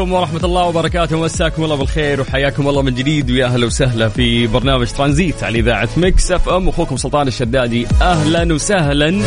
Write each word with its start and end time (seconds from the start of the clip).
عليكم 0.00 0.12
ورحمة 0.12 0.44
الله 0.44 0.64
وبركاته. 0.64 1.20
مساكم 1.20 1.64
الله 1.64 1.76
بالخير 1.76 2.20
وحياكم 2.20 2.68
الله 2.68 2.82
من 2.82 2.94
جديد. 2.94 3.30
ويا 3.30 3.46
أهلا 3.46 3.66
وسهلا 3.66 4.08
في 4.08 4.46
برنامج 4.46 4.86
ترانزيت 4.86 5.44
على 5.44 5.58
إذاعة 5.58 5.88
ميكس 5.96 6.32
أف 6.32 6.48
أم. 6.48 6.68
أخوكم 6.68 6.96
سلطان 6.96 7.28
الشدادي. 7.28 7.86
أهلا 8.02 8.54
وسهلا. 8.54 9.22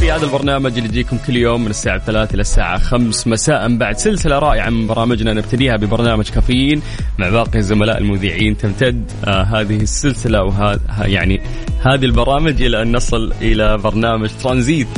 في 0.00 0.12
هذا 0.12 0.24
البرنامج 0.24 0.72
اللي 0.78 0.88
يجيكم 0.88 1.18
كل 1.26 1.36
يوم 1.36 1.64
من 1.64 1.70
الساعة 1.70 1.98
3 1.98 2.34
إلى 2.34 2.40
الساعة 2.40 2.78
5 2.78 3.30
مساء 3.30 3.76
بعد 3.76 3.98
سلسلة 3.98 4.38
رائعة 4.38 4.70
من 4.70 4.86
برامجنا. 4.86 5.32
نبتديها 5.32 5.76
ببرنامج 5.76 6.28
كافيين 6.28 6.82
مع 7.18 7.28
باقي 7.28 7.58
الزملاء 7.58 7.98
المذيعين. 7.98 8.56
تمتد 8.56 9.10
آه 9.24 9.42
هذه 9.42 9.76
السلسلة 9.76 10.42
وهذا 10.42 10.80
يعني 11.00 11.40
هذه 11.86 12.04
البرامج 12.04 12.62
إلى 12.62 12.82
أن 12.82 12.96
نصل 12.96 13.32
إلى 13.40 13.78
برنامج 13.78 14.30
ترانزيت. 14.42 14.88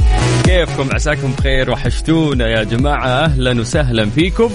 كيفكم؟ 0.44 0.88
عساكم 0.94 1.32
بخير؟ 1.38 1.70
وحشتونا 1.70 2.48
يا 2.48 2.64
جماعة. 2.64 3.06
أهلا 3.06 3.60
وسهلا 3.60 4.10
فيكم. 4.10 4.50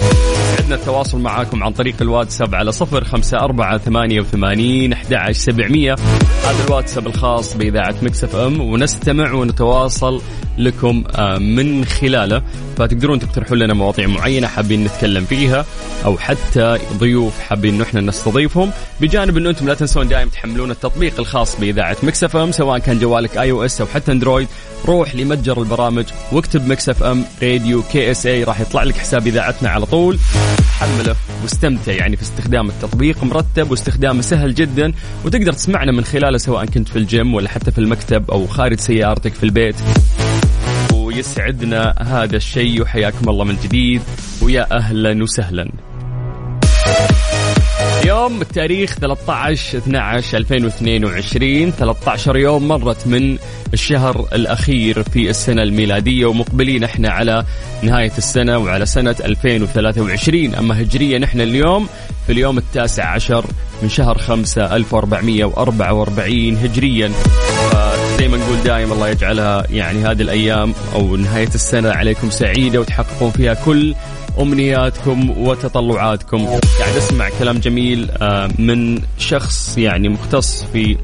سعدنا 0.57 0.75
التواصل 0.75 1.19
معاكم 1.19 1.63
عن 1.63 1.71
طريق 1.71 1.95
الواتساب 2.01 2.55
على 2.55 2.71
صفر 2.71 3.03
خمسة 3.03 3.37
أربعة 3.37 3.77
ثمانية 3.77 4.19
وثمانين 4.19 4.93
أحد 4.93 5.31
سبعمية. 5.31 5.95
هذا 6.45 6.65
الواتساب 6.67 7.07
الخاص 7.07 7.57
بإذاعة 7.57 7.95
Mix 8.01 8.35
FM. 8.35 8.61
ونستمع 8.61 9.33
ونتواصل 9.33 10.21
لكم 10.57 11.03
آه، 11.15 11.37
من 11.37 11.85
خلاله. 11.85 12.41
فتقدرون 12.77 13.19
تقترحوا 13.19 13.57
لنا 13.57 13.73
مواضيع 13.73 14.07
معينة 14.07 14.47
حابين 14.47 14.83
نتكلم 14.83 15.25
فيها 15.25 15.65
أو 16.05 16.17
حتى 16.17 16.77
ضيوف 16.97 17.39
حابين 17.39 17.81
إحنا 17.81 18.01
نستضيفهم. 18.01 18.71
بجانب 19.01 19.37
إنه 19.37 19.49
أنتم 19.49 19.67
لا 19.67 19.73
تنسون 19.73 20.07
دائما 20.07 20.31
تحملون 20.31 20.71
التطبيق 20.71 21.19
الخاص 21.19 21.59
بإذاعة 21.59 21.97
Mix 22.03 22.35
FM 22.35 22.51
سواء 22.51 22.79
كان 22.79 22.99
جوالك 22.99 23.37
iOS 23.37 23.81
أو 23.81 23.87
حتى 23.87 24.11
Android. 24.11 24.47
روح 24.85 25.15
لمتجر 25.15 25.61
البرامج 25.61 26.05
واكتب 26.31 26.67
Mix 26.67 26.89
FM 26.89 27.23
Radio 27.43 27.83
KSA 27.91 28.43
راح 28.43 28.59
يطلع 28.59 28.83
لك 28.83 28.97
حساب 28.97 29.27
إذاعتنا 29.27 29.69
على 29.69 29.85
طول. 29.85 30.17
حمله 30.79 31.15
واستمتع 31.43 31.91
يعني 31.91 32.15
في 32.15 32.21
استخدام 32.21 32.69
التطبيق 32.69 33.23
مرتب 33.23 33.71
واستخدامه 33.71 34.21
سهل 34.21 34.53
جدا. 34.53 34.93
وتقدر 35.25 35.53
تسمعنا 35.53 35.91
من 35.91 36.03
خلاله 36.03 36.37
سواء 36.37 36.65
كنت 36.65 36.89
في 36.89 36.95
الجيم 36.95 37.33
ولا 37.33 37.49
حتى 37.49 37.71
في 37.71 37.77
المكتب 37.77 38.31
أو 38.31 38.47
خارج 38.47 38.79
سيارتك 38.79 39.33
في 39.33 39.43
البيت. 39.43 39.75
ويسعدنا 41.15 41.93
هذا 42.01 42.35
الشيء. 42.35 42.81
وحياكم 42.81 43.29
الله 43.29 43.43
من 43.43 43.57
جديد. 43.63 44.01
ويا 44.41 44.77
أهلا 44.77 45.23
وسهلا. 45.23 45.71
اليوم 48.03 48.41
التاريخ 48.41 48.95
13 48.95 49.77
12 49.77 50.37
2022 50.37 51.71
13 51.71 52.37
يوم 52.37 52.67
مرت 52.67 53.07
من 53.07 53.37
الشهر 53.73 54.27
الأخير 54.33 55.03
في 55.03 55.29
السنة 55.29 55.63
الميلادية. 55.63 56.25
ومقبلين 56.25 56.83
إحنا 56.83 57.09
على 57.09 57.45
نهاية 57.83 58.11
السنة 58.17 58.57
وعلى 58.57 58.85
سنة 58.85 59.15
2023 59.25 60.55
أما 60.55 60.81
هجريا 60.81 61.23
إحنا 61.23 61.43
اليوم 61.43 61.87
في 62.25 62.31
اليوم 62.31 62.57
التاسع 62.57 63.05
عشر 63.05 63.45
من 63.83 63.89
شهر 63.89 64.17
5 64.17 64.75
1444 64.75 66.57
هجريا. 66.57 67.11
زي 68.17 68.27
ما 68.27 68.37
نقول 68.37 68.63
دائما 68.63 68.93
الله 68.93 69.09
يجعلها 69.09 69.63
يعني 69.69 69.99
هذه 69.99 70.21
الأيام 70.21 70.73
أو 70.95 71.15
نهاية 71.15 71.47
السنة 71.55 71.89
عليكم 71.89 72.29
سعيدة 72.29 72.79
وتحققون 72.79 73.31
فيها 73.31 73.53
كل 73.53 73.95
أمنياتكم 74.41 75.29
وتطلعاتكم. 75.29 76.45
قاعد 76.45 76.95
أسمع 76.97 77.29
كلام 77.39 77.57
جميل 77.57 78.11
آه، 78.11 78.49
من 78.59 79.01
شخص 79.17 79.77
يعني 79.77 80.09
مختص 80.09 80.63
في 80.73 80.97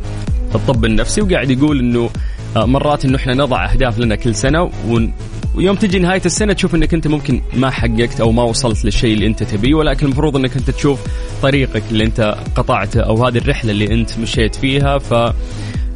الطب 0.56 0.86
النفسي 0.86 1.22
وقاعد 1.22 1.50
يقول 1.50 1.80
إنه 1.80 2.10
آه، 2.56 2.66
مرات 2.66 3.06
إنه 3.06 3.16
إحنا 3.16 3.34
نضع 3.34 3.72
أهداف 3.72 4.00
لنا 4.00 4.16
كل 4.16 4.36
سنة 4.36 4.72
ون 4.88 5.14
ويوم 5.56 5.76
تجي 5.76 6.00
نهاية 6.00 6.22
السنة 6.26 6.54
تشوف 6.54 6.76
إنك 6.76 6.94
أنت 6.94 7.08
ممكن 7.08 7.42
ما 7.54 7.70
حققت 7.70 8.22
أو 8.22 8.31
ما 8.31 8.44
وصلت 8.44 8.86
للشيء 8.86 9.14
اللي 9.14 9.28
أنت 9.28 9.44
تبيه 9.44 9.74
ولكن 9.74 10.06
المفروض 10.06 10.36
إنك 10.36 10.58
أنت 10.58 10.70
تشوف 10.70 11.00
طريقك 11.42 11.84
اللي 11.92 12.04
أنت 12.04 12.38
قطعته 12.56 13.02
أو 13.02 13.26
هذه 13.26 13.38
الرحلة 13.38 13.72
اللي 13.72 13.94
أنت 13.94 14.20
مشيت 14.20 14.56
فيها. 14.56 14.98
ف 14.98 15.14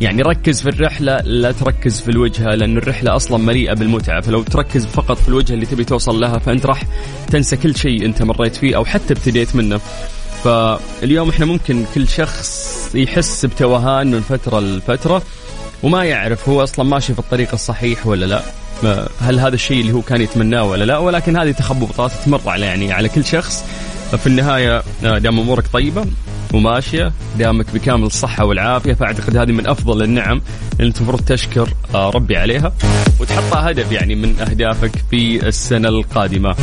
يعني 0.01 0.22
ركز 0.22 0.61
في 0.61 0.69
الرحلة 0.69 1.17
لا 1.17 1.51
تركز 1.51 2.01
في 2.01 2.11
الوجهة 2.11 2.56
لأن 2.56 2.78
الرحلة 2.78 3.16
أصلا 3.16 3.38
مليئة 3.38 3.73
بالمتعة. 3.73 4.22
فلو 4.22 4.44
تركز 4.44 4.85
فقط 4.85 5.17
في 5.17 5.29
الوجهة 5.29 5.53
اللي 5.53 5.66
تبي 5.66 5.83
توصل 5.83 6.19
لها 6.19 6.39
فأنت 6.39 6.66
راح 6.66 6.83
تنسى 7.28 7.57
كل 7.57 7.75
شيء 7.75 8.05
أنت 8.05 8.22
مريت 8.22 8.55
فيه 8.55 8.75
أو 8.75 8.85
حتى 8.85 9.13
ابتديت 9.13 9.55
منه. 9.55 9.79
فاليوم 10.44 11.29
إحنا 11.29 11.45
ممكن 11.45 11.85
كل 11.95 12.07
شخص 12.07 12.75
يحس 12.95 13.45
بتوهان 13.45 14.11
من 14.11 14.22
فترة 14.22 14.59
لفترة 14.59 15.22
وما 15.84 16.03
يعرف 16.03 16.50
هو 16.50 16.63
أصلا 16.63 16.85
ماشي 16.85 17.13
في 17.13 17.19
الطريق 17.19 17.50
الصحيح 17.53 18.07
ولا 18.07 18.25
لا. 18.25 18.41
هل 19.19 19.39
هذا 19.39 19.55
الشيء 19.55 19.81
اللي 19.81 19.94
هو 19.94 20.01
كان 20.01 20.22
يتمناه 20.22 20.63
ولا 20.63 20.84
لا؟ 20.84 20.97
ولكن 20.97 21.38
هذه 21.38 21.51
تخبطات 21.51 22.11
تمر 22.25 22.41
على 22.45 22.66
يعني 22.66 22.94
على 22.94 23.09
كل 23.09 23.25
شخص. 23.25 23.63
في 24.17 24.28
النهاية 24.28 24.84
آه، 25.03 25.17
دام 25.17 25.39
أمورك 25.39 25.67
طيبة 25.73 26.05
وماشية. 26.53 27.11
دامك 27.38 27.66
بكامل 27.73 28.03
الصحة 28.03 28.45
والعافية 28.45 28.94
فأعتقد 28.94 29.38
هذه 29.38 29.51
من 29.51 29.67
أفضل 29.67 30.03
النعم 30.03 30.41
اللي 30.79 30.88
أنت 30.88 30.97
المفروض 30.97 31.22
تشكر 31.22 31.69
آه، 31.95 32.09
ربي 32.09 32.38
عليها. 32.38 32.73
وتحطها 33.19 33.72
هدف 33.72 33.91
يعني 33.91 34.16
من 34.16 34.39
أهدافك 34.39 34.91
في 35.11 35.47
السنة 35.47 35.89
القادمة. 35.89 36.55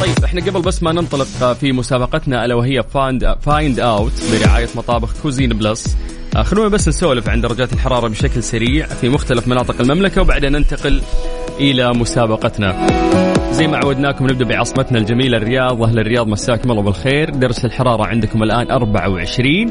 طيب 0.00 0.24
إحنا 0.24 0.40
قبل 0.40 0.62
بس 0.62 0.82
ما 0.82 0.92
ننطلق 0.92 1.26
آه، 1.42 1.52
في 1.52 1.72
مسابقتنا 1.72 2.44
ألا 2.44 2.54
وهي 2.54 2.82
Find 2.94 3.36
Find 3.42 3.80
Out 3.80 4.12
برعاية 4.32 4.68
مطابخ 4.76 5.14
Cuisine 5.22 5.48
Plus 5.48 5.96
آه، 6.36 6.42
خلونا 6.42 6.68
بس 6.68 6.88
نسولف 6.88 7.28
عن 7.28 7.40
درجات 7.40 7.72
الحرارة 7.72 8.08
بشكل 8.08 8.42
سريع 8.42 8.86
في 8.86 9.08
مختلف 9.08 9.48
مناطق 9.48 9.80
المملكة 9.80 10.22
وبعدين 10.22 10.52
ننتقل 10.52 11.02
إلى 11.60 11.92
مسابقتنا. 11.92 12.86
زي 13.60 13.66
ما 13.66 13.76
عودناكم 13.76 14.24
نبدأ 14.24 14.44
بعاصمتنا 14.44 14.98
الجميلة 14.98 15.36
الرياض، 15.36 15.82
أهل 15.82 15.98
الرياض 15.98 16.28
مساكم 16.28 16.70
الله 16.70 16.82
بالخير، 16.82 17.30
درجه 17.30 17.66
الحرارة 17.66 18.06
عندكم 18.06 18.42
الآن 18.42 18.70
24 18.70 19.66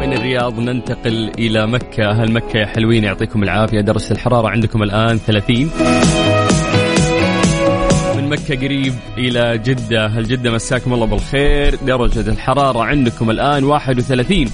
من 0.00 0.12
الرياض؟ 0.12 0.60
ننتقل 0.60 1.30
إلى 1.38 1.66
مكة، 1.66 2.10
أهل 2.10 2.32
مكة 2.32 2.58
يا 2.58 2.66
حلوين 2.66 3.04
يعطيكم 3.04 3.42
العافية، 3.42 3.80
درجه 3.80 4.12
الحرارة 4.12 4.48
عندكم 4.48 4.82
الآن 4.82 5.18
30 5.18 5.70
من 8.16 8.28
مكة 8.28 8.56
قريب 8.56 8.94
إلى 9.18 9.58
جدة. 9.58 10.06
هل 10.06 10.24
جدة 10.24 10.50
مساكم 10.50 10.92
الله 10.92 11.06
بالخير. 11.06 11.74
درجة 11.86 12.30
الحرارة 12.30 12.84
عندكم 12.84 13.30
الآن 13.30 13.64
31 13.64 14.48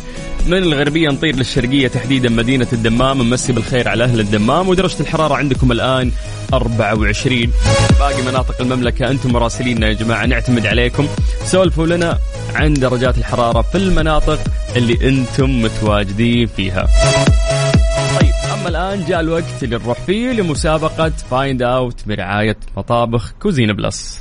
من 0.47 0.59
الغربية 0.59 1.09
نطير 1.09 1.37
للشرقية 1.37 1.89
تحديدا 1.89 2.29
مدينة 2.29 2.67
الدمام. 2.73 3.23
نمسي 3.23 3.53
بالخير 3.53 3.89
على 3.89 4.05
أهل 4.05 4.21
الدمام 4.21 4.69
ودرجة 4.69 5.01
الحرارة 5.01 5.35
عندكم 5.35 5.73
الآن 5.73 6.11
24 6.53 7.53
باقي 7.99 8.23
مناطق 8.23 8.61
المملكة 8.61 9.11
أنتم 9.11 9.33
مراسليننا 9.33 9.89
يا 9.89 9.93
جماعة 9.93 10.27
نعتمد 10.27 10.67
عليكم. 10.67 11.09
سولفوا 11.45 11.87
لنا 11.87 12.19
عن 12.55 12.75
درجات 12.75 13.19
الحرارة 13.19 13.63
في 13.63 13.79
المناطق 13.79 14.39
اللي 14.77 15.09
أنتم 15.09 15.63
متواجدين 15.63 16.47
فيها. 16.47 16.89
طيب 18.21 18.33
أما 18.53 18.69
الآن 18.69 19.05
جاء 19.05 19.21
الوقت 19.21 19.63
اللي 19.63 19.77
نروح 19.77 19.99
فيه 20.01 20.33
لمسابقة 20.33 21.13
فايند 21.31 21.63
أوت 21.63 22.01
برعاية 22.07 22.57
مطابخ 22.77 23.33
Cuisine 23.43 23.73
Plus 23.73 24.21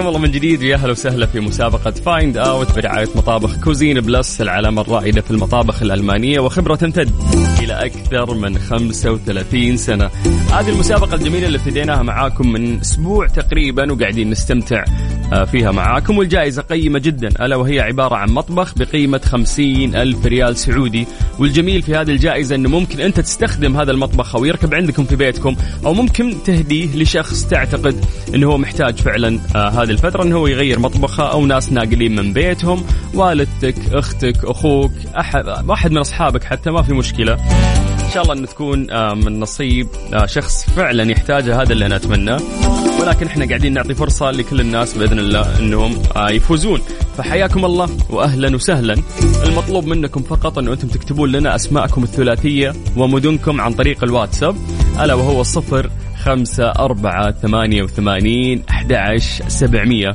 حياكم 0.00 0.16
الله 0.16 0.26
من 0.26 0.30
جديد. 0.30 0.62
ويا 0.62 0.76
أهلا 0.76 0.90
وسهلا 0.90 1.26
في 1.26 1.40
مسابقة 1.40 1.90
Find 1.90 2.36
Out 2.36 2.76
برعاية 2.76 3.08
مطابخ 3.14 3.56
Cuisine 3.64 4.00
Plus 4.00 4.40
العلامة 4.40 4.82
الرائدة 4.82 5.20
في 5.20 5.30
المطابخ 5.30 5.82
الألمانية 5.82 6.40
وخبرة 6.40 6.74
تمتد 6.74 7.10
أكثر 7.70 8.34
من 8.34 8.58
35 8.58 9.76
سنة. 9.76 10.10
هذه 10.52 10.68
المسابقة 10.68 11.14
الجميلة 11.14 11.46
اللي 11.46 11.58
ابتديناها 11.58 12.02
معاكم 12.02 12.52
من 12.52 12.80
أسبوع 12.80 13.26
تقريبا 13.26 13.92
وقاعدين 13.92 14.30
نستمتع 14.30 14.84
آه، 15.32 15.44
فيها 15.44 15.70
معاكم. 15.70 16.18
والجائزة 16.18 16.62
قيمة 16.62 16.98
جدا 16.98 17.28
ألا 17.28 17.56
وهي 17.56 17.80
عبارة 17.80 18.14
عن 18.14 18.30
مطبخ 18.30 18.74
بقيمة 18.76 19.20
50 19.24 19.94
ألف 19.94 20.26
ريال 20.26 20.56
سعودي. 20.56 21.06
والجميل 21.38 21.82
في 21.82 21.96
هذه 21.96 22.10
الجائزة 22.10 22.54
أنه 22.54 22.68
ممكن 22.68 23.00
أنت 23.00 23.20
تستخدم 23.20 23.76
هذا 23.76 23.90
المطبخ 23.90 24.36
أو 24.36 24.44
يركب 24.44 24.74
عندكم 24.74 25.04
في 25.04 25.16
بيتكم 25.16 25.56
أو 25.86 25.94
ممكن 25.94 26.34
تهديه 26.44 26.96
لشخص 26.96 27.44
تعتقد 27.44 28.04
أنه 28.34 28.46
هو 28.46 28.58
محتاج 28.58 28.96
فعلا 28.96 29.40
آه 29.56 29.68
هذه 29.68 29.90
الفترة 29.90 30.22
أنه 30.22 30.36
هو 30.36 30.46
يغير 30.46 30.78
مطبخه 30.78 31.32
أو 31.32 31.46
ناس 31.46 31.72
ناقلين 31.72 32.16
من 32.16 32.32
بيتهم 32.32 32.84
والدتك 33.14 33.74
أختك 33.92 34.44
أخوك 34.44 34.92
أحد 35.18 35.44
واحد 35.68 35.90
من 35.90 35.98
أصحابك 35.98 36.44
حتى 36.44 36.70
ما 36.70 36.82
في 36.82 36.92
مشكلة. 36.92 37.38
إن 38.10 38.14
شاء 38.14 38.22
الله 38.22 38.34
إن 38.34 38.46
تكون 38.46 38.90
آه، 38.90 39.14
من 39.14 39.40
نصيب 39.40 39.88
آه، 40.14 40.26
شخص 40.26 40.70
فعلا 40.70 41.10
يحتاجه 41.10 41.62
هذا 41.62 41.72
اللي 41.72 41.86
أنا 41.86 41.96
اتمناه 41.96 42.40
ولكن 43.00 43.26
إحنا 43.26 43.46
قاعدين 43.46 43.72
نعطي 43.72 43.94
فرصة 43.94 44.30
لكل 44.30 44.60
الناس 44.60 44.98
بإذن 44.98 45.18
الله 45.18 45.58
إنهم 45.58 46.02
آه، 46.16 46.30
يفوزون. 46.30 46.80
فحياكم 47.18 47.64
الله 47.64 47.88
واهلا 48.10 48.54
وسهلا. 48.54 48.96
المطلوب 49.46 49.86
منكم 49.86 50.22
فقط 50.22 50.58
انه 50.58 50.72
أنتم 50.72 50.88
تكتبون 50.88 51.32
لنا 51.32 51.54
أسماءكم 51.54 52.02
الثلاثية 52.02 52.72
ومدنكم 52.96 53.60
عن 53.60 53.72
طريق 53.72 54.04
الواتساب 54.04 54.56
ألا 55.02 55.14
وهو 55.14 55.42
صفر 55.42 55.90
خمسة 56.24 56.70
أربعة 56.70 57.30
ثمانية 57.30 57.82
وثمانين 57.82 58.62
أحد 58.70 58.92
عشر 58.92 59.48
سبعمية. 59.48 60.14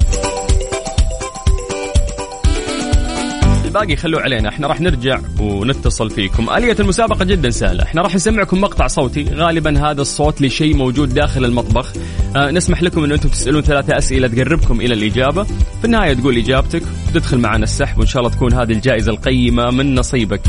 الباقي 3.75 3.95
خلوه 3.95 4.21
علينا. 4.21 4.49
إحنا 4.49 4.67
راح 4.67 4.81
نرجع 4.81 5.19
ونتصل 5.39 6.09
فيكم. 6.09 6.49
آلية 6.49 6.75
المسابقة 6.79 7.25
جدا 7.25 7.49
سهلة. 7.49 7.83
إحنا 7.83 8.01
راح 8.01 8.15
نسمعكم 8.15 8.61
مقطع 8.61 8.87
صوتي. 8.87 9.23
غالبا 9.23 9.91
هذا 9.91 10.01
الصوت 10.01 10.41
لشيء 10.41 10.75
موجود 10.75 11.13
داخل 11.13 11.45
المطبخ. 11.45 11.93
آه 12.35 12.51
نسمح 12.51 12.83
لكم 12.83 13.03
إن 13.03 13.11
أنتم 13.11 13.29
تسألون 13.29 13.61
ثلاثة 13.61 13.97
أسئلة 13.97 14.27
تقربكم 14.27 14.81
إلى 14.81 14.93
الإجابة. 14.93 15.43
في 15.43 15.85
النهاية 15.85 16.13
تقول 16.13 16.37
إجابتك 16.37 16.81
تدخل 17.13 17.37
معنا 17.37 17.63
السحب 17.63 17.99
وإن 17.99 18.07
شاء 18.07 18.23
الله 18.23 18.35
تكون 18.35 18.53
هذه 18.53 18.71
الجائزة 18.71 19.11
القيمة 19.11 19.71
من 19.71 19.95
نصيبك. 19.95 20.47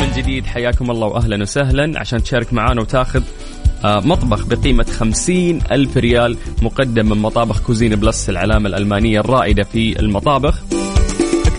من 0.00 0.10
جديد 0.16 0.46
حياكم 0.46 0.90
الله 0.90 1.06
واهلا 1.06 1.42
وسهلا. 1.42 2.00
عشان 2.00 2.22
تشارك 2.22 2.52
معنا 2.52 2.80
وتاخذ 2.80 3.22
آه، 3.84 4.00
مطبخ 4.04 4.46
بقيمة 4.46 4.84
خمسين 4.84 5.60
ألف 5.70 5.96
ريال 5.96 6.36
مقدم 6.62 7.08
من 7.08 7.18
مطابخ 7.18 7.60
Cuisine 7.60 7.96
Plus 7.96 8.30
العلامة 8.30 8.68
الألمانية 8.68 9.20
الرائدة 9.20 9.62
في 9.62 10.00
المطابخ. 10.00 10.62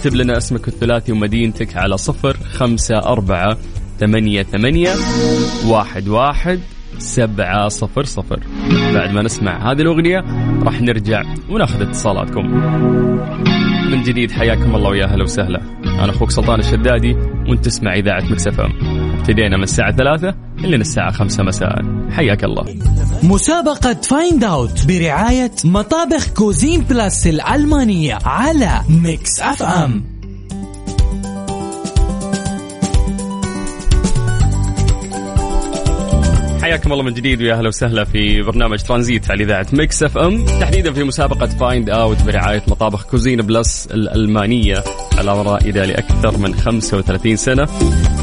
اكتب 0.07 0.19
لنا 0.19 0.38
اسمك 0.38 0.68
الثلاثي 0.68 1.12
ومدينتك 1.12 1.77
على 1.77 1.98
صفر 1.98 2.38
خمسة 2.38 2.98
أربعة 2.98 3.57
ثمانية 4.00 4.44
ثمانية 4.44 4.89
واحد 5.68 6.07
واحد 6.07 6.59
سبعة 6.98 7.68
صفر 7.68 8.04
صفر. 8.04 8.39
بعد 8.94 9.12
ما 9.13 9.21
نسمع 9.21 9.71
هذه 9.71 9.81
الأغنية 9.81 10.19
راح 10.63 10.81
نرجع 10.81 11.24
وناخذ 11.50 11.81
اتصالاتكم. 11.81 12.45
من 13.92 14.04
جديد 14.04 14.31
حياكم 14.31 14.75
الله 14.75 14.89
ويا 14.89 15.06
هلا 15.06 15.24
وسهلا. 15.24 15.76
أنا 15.99 16.09
أخوك 16.11 16.31
سلطان 16.31 16.59
الشدادي 16.59 17.13
وأنت 17.49 17.65
تسمع 17.65 17.94
إذاعة 17.94 18.23
Mix 18.31 18.51
FM 18.51 18.63
ابتدينا 19.19 19.57
من 19.57 19.63
الساعة 19.63 19.95
ثلاثة 19.95 20.35
إلى 20.59 20.75
الساعة 20.75 21.11
خمسة 21.11 21.44
مساء. 21.44 21.81
حياك 22.11 22.44
الله. 22.44 22.65
مسابقة 23.23 23.94
Find 23.94 24.44
Out 24.44 24.85
برعاية 24.88 25.51
مطابخ 25.65 26.27
Cuisine 26.33 26.81
Plus 26.81 27.27
الألمانية 27.27 28.17
على 28.25 28.81
Mix 28.89 29.39
FM. 29.39 30.03
حياكم 36.61 36.94
الله 36.94 37.03
من 37.03 37.13
جديد 37.13 37.41
ويا 37.41 37.53
أهلا 37.53 37.67
وسهلا 37.67 38.03
في 38.03 38.41
برنامج 38.41 38.81
ترانزيت 38.83 39.31
على 39.31 39.44
إذاعة 39.44 39.67
Mix 39.73 40.03
FM. 40.03 40.45
تحديدا 40.45 40.94
في 40.94 41.03
مسابقة 41.03 41.45
Find 41.45 41.89
Out 41.89 42.23
برعاية 42.23 42.63
مطابخ 42.67 43.05
Cuisine 43.05 43.41
Plus 43.41 43.88
الألمانية. 43.91 44.83
على 45.17 45.41
رائده 45.41 45.85
لأكثر 45.85 46.37
من 46.37 46.55
35 46.55 47.35
سنة. 47.35 47.65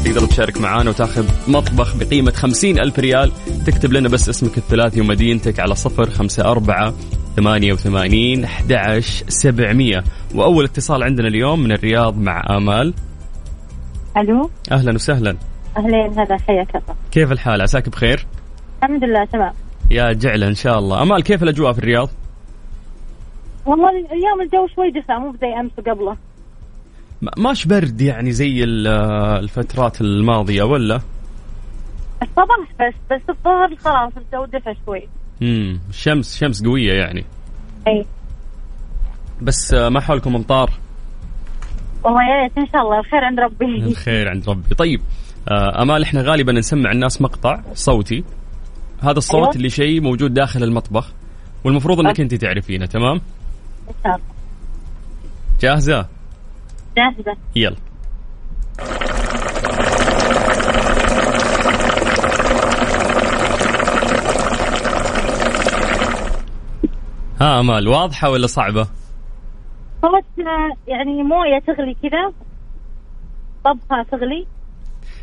تقدر 0.05 0.25
تشارك 0.25 0.61
معانا 0.61 0.89
وتاخذ 0.89 1.25
مطبخ 1.47 1.95
بقيمة 1.97 2.31
50 2.31 2.79
ألف 2.79 2.99
ريال. 2.99 3.31
تكتب 3.65 3.93
لنا 3.93 4.09
بس 4.09 4.29
اسمك 4.29 4.57
الثلاثي 4.57 5.01
ومدينتك 5.01 5.59
على 5.59 5.75
صفر 5.75 6.09
خمسة 6.09 6.51
أربعة 6.51 6.93
ثمانية 7.35 7.73
وثمانين 7.73 8.43
أحد 8.43 8.73
عشر 8.73 9.25
سبعمية. 9.27 10.03
وأول 10.35 10.65
اتصال 10.65 11.03
عندنا 11.03 11.27
اليوم 11.27 11.59
من 11.59 11.71
الرياض 11.71 12.17
مع 12.17 12.43
آمال. 12.57 12.93
ألو؟ 14.17 14.49
أهلا 14.71 14.93
وسهلا. 14.93 15.37
أهلين 15.77 16.19
هذا 16.19 16.37
حياك 16.37 16.75
الله. 16.75 16.95
كيف 17.11 17.31
الحال؟ 17.31 17.61
عساك 17.61 17.89
بخير؟ 17.89 18.25
الحمد 18.83 19.03
لله 19.03 19.25
تمام. 19.25 19.53
يا 19.91 20.13
جعلة 20.13 20.47
إن 20.47 20.55
شاء 20.55 20.79
الله. 20.79 21.01
أمال 21.01 21.23
كيف 21.23 21.43
الأجواء 21.43 21.73
في 21.73 21.79
الرياض؟ 21.79 22.09
والله 23.65 23.89
اليوم 23.89 24.41
الجو 24.41 24.67
شوي 24.75 24.91
دفع 24.91 25.19
مو 25.19 25.35
زي 25.41 25.59
أمس 25.59 25.71
وقبله. 25.77 26.17
ماش 27.37 27.65
برد 27.65 28.01
يعني 28.01 28.31
زي 28.31 28.63
ال- 28.63 28.87
الفترات 29.43 30.01
الماضية 30.01 30.63
ولا؟ 30.63 31.01
الصباح 32.21 32.59
بس 32.79 32.93
بس 33.11 33.21
الظهر 33.29 33.75
خلاص 33.75 34.11
الجو 34.17 34.45
دفع 34.45 34.73
شوي. 34.85 35.07
امم 35.41 35.79
الشمس 35.89 36.37
شمس 36.37 36.63
قوية 36.63 36.93
يعني. 36.93 37.25
اي 37.87 38.05
بس 39.41 39.73
ما 39.73 39.99
حولكم 39.99 40.35
امطار؟ 40.35 40.71
والله 42.03 42.21
يا 42.21 42.43
ريت 42.43 42.57
إن 42.57 42.67
شاء 42.73 42.81
الله 42.81 42.99
الخير 42.99 43.23
عند 43.25 43.39
ربي. 43.39 43.83
الخير 43.91 44.29
عند 44.29 44.49
ربي. 44.49 44.75
طيب 44.75 45.01
آه، 45.51 45.81
أمال 45.81 46.03
إحنا 46.03 46.21
غالبا 46.21 46.51
نسمع 46.51 46.91
الناس 46.91 47.21
مقطع 47.21 47.61
صوتي. 47.73 48.23
هذا 49.03 49.17
الصوت 49.17 49.41
أيوة. 49.41 49.55
اللي 49.55 49.69
شيء 49.69 50.01
موجود 50.01 50.33
داخل 50.33 50.63
المطبخ 50.63 51.11
والمفروض 51.63 51.99
إنك 51.99 52.19
أنت 52.21 52.33
تعرفينه 52.35 52.85
تمام؟ 52.85 53.21
إن 53.89 53.93
شاء 54.03 54.15
الله. 54.15 54.25
جاهزة؟ 55.61 56.05
جاهزة. 56.97 57.37
يلا. 57.55 57.75
ها 67.41 67.59
أمال 67.59 67.87
واضحة 67.87 68.29
ولا 68.29 68.47
صعبة؟ 68.47 68.87
صوت 70.01 70.45
يعني 70.87 71.23
موية 71.23 71.59
تغلي 71.67 71.95
كذا 72.01 72.33
طبخة 73.65 74.03
تغلي. 74.11 74.47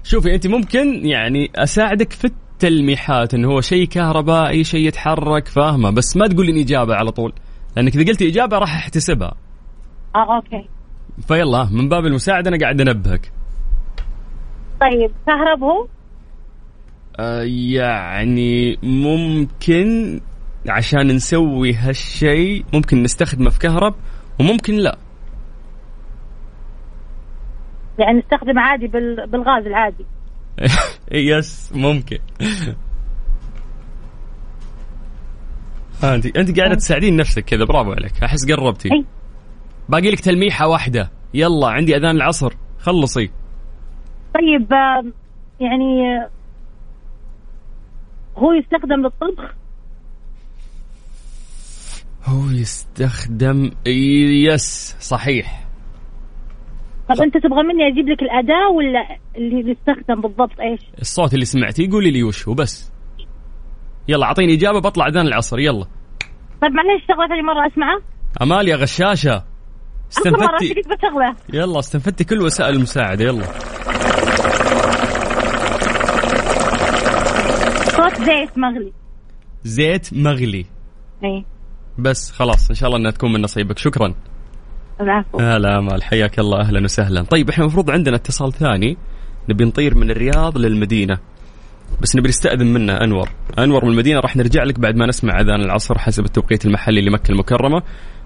شوفي 0.05 0.35
أنت 0.35 0.47
ممكن 0.47 1.07
يعني 1.07 1.51
أساعدك 1.57 2.13
في 2.13 2.25
التلميحات 2.25 3.35
إنه 3.35 3.49
هو 3.49 3.61
شيء 3.61 3.87
كهربائي 3.87 4.65
شيء 4.65 4.87
يتحرك 4.87 5.49
فاهمة؟ 5.49 5.91
بس 5.91 6.17
ما 6.17 6.27
تقولين 6.27 6.59
إجابة 6.59 6.95
على 6.95 7.11
طول 7.11 7.33
لأنك 7.77 7.97
إذا 7.97 8.05
قلتي 8.05 8.29
إجابة 8.29 8.59
راح 8.59 8.75
أحتسبها. 8.75 9.35
آه 10.17 10.37
أوكي. 10.37 10.69
فيلا 11.21 11.69
من 11.73 11.89
باب 11.89 12.07
المساعدة 12.07 12.51
أنا 12.51 12.59
قاعد 12.59 12.81
أنبهك. 12.81 13.33
طيب 14.81 15.11
كهرب 15.27 15.63
هو؟ 15.63 15.87
آه 17.21 17.43
يعني 17.47 18.79
ممكن 18.83 20.21
عشان 20.69 21.07
نسوي 21.07 21.75
هالشيء 21.75 22.65
ممكن 22.75 23.03
نستخدمه 23.03 23.51
في 23.51 23.59
كهرب 23.59 23.95
وممكن 24.41 24.75
لا. 24.75 24.99
يعني 27.99 28.19
نستخدم 28.19 28.59
عادي 28.59 28.87
بال... 28.87 29.27
بالغاز 29.27 29.67
العادي. 29.67 30.07
يس 31.13 31.73
ممكن. 31.75 32.19
ها 36.03 36.15
أنت 36.15 36.37
أنت 36.37 36.59
قاعدة 36.59 36.75
تساعدين 36.75 37.17
نفسك 37.17 37.45
كذا 37.45 37.65
برافو 37.65 37.93
عليك. 37.93 38.23
أحس 38.23 38.53
قربتي. 38.53 39.05
باقي 39.93 40.11
لك 40.11 40.21
تلميحة 40.21 40.69
واحدة. 40.69 41.11
يلا 41.35 41.69
عندي 41.69 41.97
أذان 41.97 42.17
العصر. 42.17 42.53
خلصي. 42.79 43.31
طيب 44.35 44.73
يعني 45.61 46.17
آه، 46.17 46.31
هو 48.37 48.53
يستخدم 48.53 49.03
للطبخ؟ 49.03 49.55
هو 52.25 52.51
يستخدم 52.51 53.71
يس 53.87 54.97
صحيح. 55.01 55.65
طب 57.09 57.23
أنت 57.23 57.37
تبغى 57.37 57.63
مني 57.63 57.89
أجيب 57.89 58.09
لك 58.09 58.23
الأداة 58.23 58.69
ولا 58.69 59.19
اللي 59.37 59.71
يستخدم 59.71 60.21
بالضبط 60.21 60.61
إيش؟ 60.61 60.81
الصوت 61.01 61.35
اللي 61.35 61.45
سمعتيه 61.45 61.91
قولي 61.91 62.11
لي 62.11 62.23
وش 62.23 62.49
هو 62.49 62.55
بس. 62.55 62.93
يلا 64.09 64.27
أعطيني 64.27 64.55
إجابة 64.55 64.81
بطلع 64.81 65.07
أذان 65.07 65.27
العصر. 65.27 65.59
يلا. 65.59 65.87
طيب 66.63 66.73
معليش 66.73 67.03
شغلة 67.09 67.29
ثاني 67.29 67.43
مرة 67.43 67.67
اسمعها 67.67 68.01
أمال 68.43 68.69
يا 68.69 68.77
غشاشة. 68.77 69.52
استنفدتي. 70.19 70.75
بشغلة. 70.75 71.37
يلا 71.53 71.79
استنفدتي 71.79 72.25
كل 72.25 72.43
وسائل 72.43 72.75
المساعدة. 72.75 73.25
يلا. 73.25 73.45
صوت 77.85 78.17
زيت 78.17 78.59
مغلي. 78.59 78.93
زيت 79.65 80.09
مغلي. 80.13 80.67
اي 81.25 81.45
بس 81.99 82.31
خلاص 82.31 82.71
إن 82.71 82.75
شاء 82.75 82.87
الله 82.87 82.99
إنها 83.01 83.11
تكون 83.11 83.33
من 83.33 83.41
نصيبك. 83.43 83.79
شكرا. 83.79 84.15
العفو. 85.01 85.41
هلا 85.41 85.79
امال 85.79 86.03
حياك 86.03 86.39
الله. 86.39 86.61
أهلا 86.61 86.85
وسهلا. 86.85 87.23
طيب 87.23 87.51
إحنا 87.51 87.65
المفروض 87.65 87.91
عندنا 87.91 88.17
اتصال 88.17 88.53
ثاني. 88.53 88.97
نبي 89.49 89.65
نطير 89.65 89.95
من 89.95 90.11
الرياض 90.11 90.59
للمدينة. 90.59 91.19
بس 92.01 92.17
نبي 92.17 92.29
نستأذن 92.29 92.67
منه 92.67 92.93
أنور. 92.93 93.29
أنور 93.59 93.85
من 93.85 93.91
المدينة 93.91 94.21
راح 94.21 94.37
نرجع 94.37 94.63
لك 94.63 94.81
بعد 94.81 94.97
ما 94.97 95.07
نسمع 95.07 95.41
أذان 95.41 95.61
العصر 95.61 95.99
حسب 95.99 96.25
التوقيت 96.25 96.67
المحلي 96.67 97.01
لمكة 97.01 97.33
المكرمة. 97.33 97.83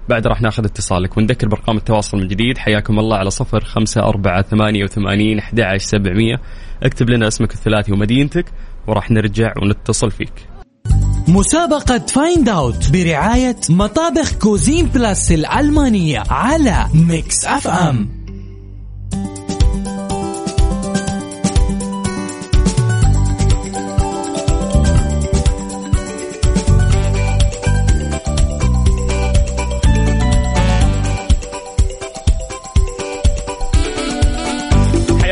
بعد 0.08 0.26
راح 0.26 0.42
ناخذ 0.42 0.64
اتصالك 0.64 1.16
ونذكر 1.16 1.48
بأرقام 1.48 1.76
التواصل 1.76 2.18
من 2.18 2.28
جديد 2.28 2.58
حياكم 2.58 2.98
الله 2.98 3.16
على 3.16 3.30
صفر 3.30 3.64
خمسة 3.64 4.02
أربعة 4.02 4.42
ثمانية 4.42 4.84
وثمانين 4.84 5.38
أحد 5.38 5.60
عشر 5.60 5.86
سبعمية. 5.86 6.40
اكتب 6.82 7.10
لنا 7.10 7.28
اسمك 7.28 7.52
الثلاثي 7.52 7.92
ومدينتك 7.92 8.44
وراح 8.86 9.10
نرجع 9.10 9.52
ونتصل 9.62 10.10
فيك. 10.10 10.32
مسابقة 11.28 11.98
Find 11.98 12.48
Out 12.48 12.92
برعاية 12.92 13.56
مطابخ 13.70 14.32
Cuisine 14.38 14.86
Plus 14.86 15.32
الألمانية 15.32 16.22
على 16.30 16.86
Mix 16.94 17.44
FM 17.44 18.15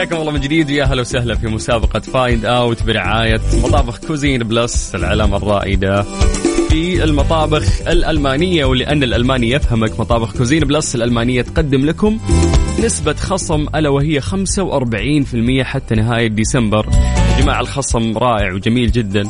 حياكم 0.04 0.20
الله 0.20 0.32
من 0.32 0.40
جديد 0.40 0.70
ويا 0.70 0.84
أهلا 0.84 1.00
وسهلا 1.00 1.34
في 1.34 1.46
مسابقة 1.46 2.00
Find 2.00 2.44
Out 2.44 2.82
برعاية 2.82 3.40
مطابخ 3.62 3.98
Cuisine 3.98 4.42
Plus 4.42 4.94
العلامة 4.94 5.36
الرائدة 5.36 6.02
في 6.68 7.04
المطابخ 7.04 7.88
الألمانية 7.88 8.64
ولأن 8.64 9.02
الألماني 9.02 9.50
يفهمك 9.50 10.00
مطابخ 10.00 10.36
Cuisine 10.36 10.60
Plus 10.64 10.94
الألمانية 10.94 11.42
تقدم 11.42 11.86
لكم 11.86 12.20
نسبة 12.84 13.12
خصم 13.14 13.66
ألا 13.74 13.88
وهي 13.88 14.20
45% 14.20 14.26
حتى 15.62 15.94
نهاية 15.94 16.26
ديسمبر. 16.28 16.86
جماعة 17.40 17.60
الخصم 17.60 18.18
رائع 18.18 18.52
وجميل 18.52 18.92
جدا 18.92 19.24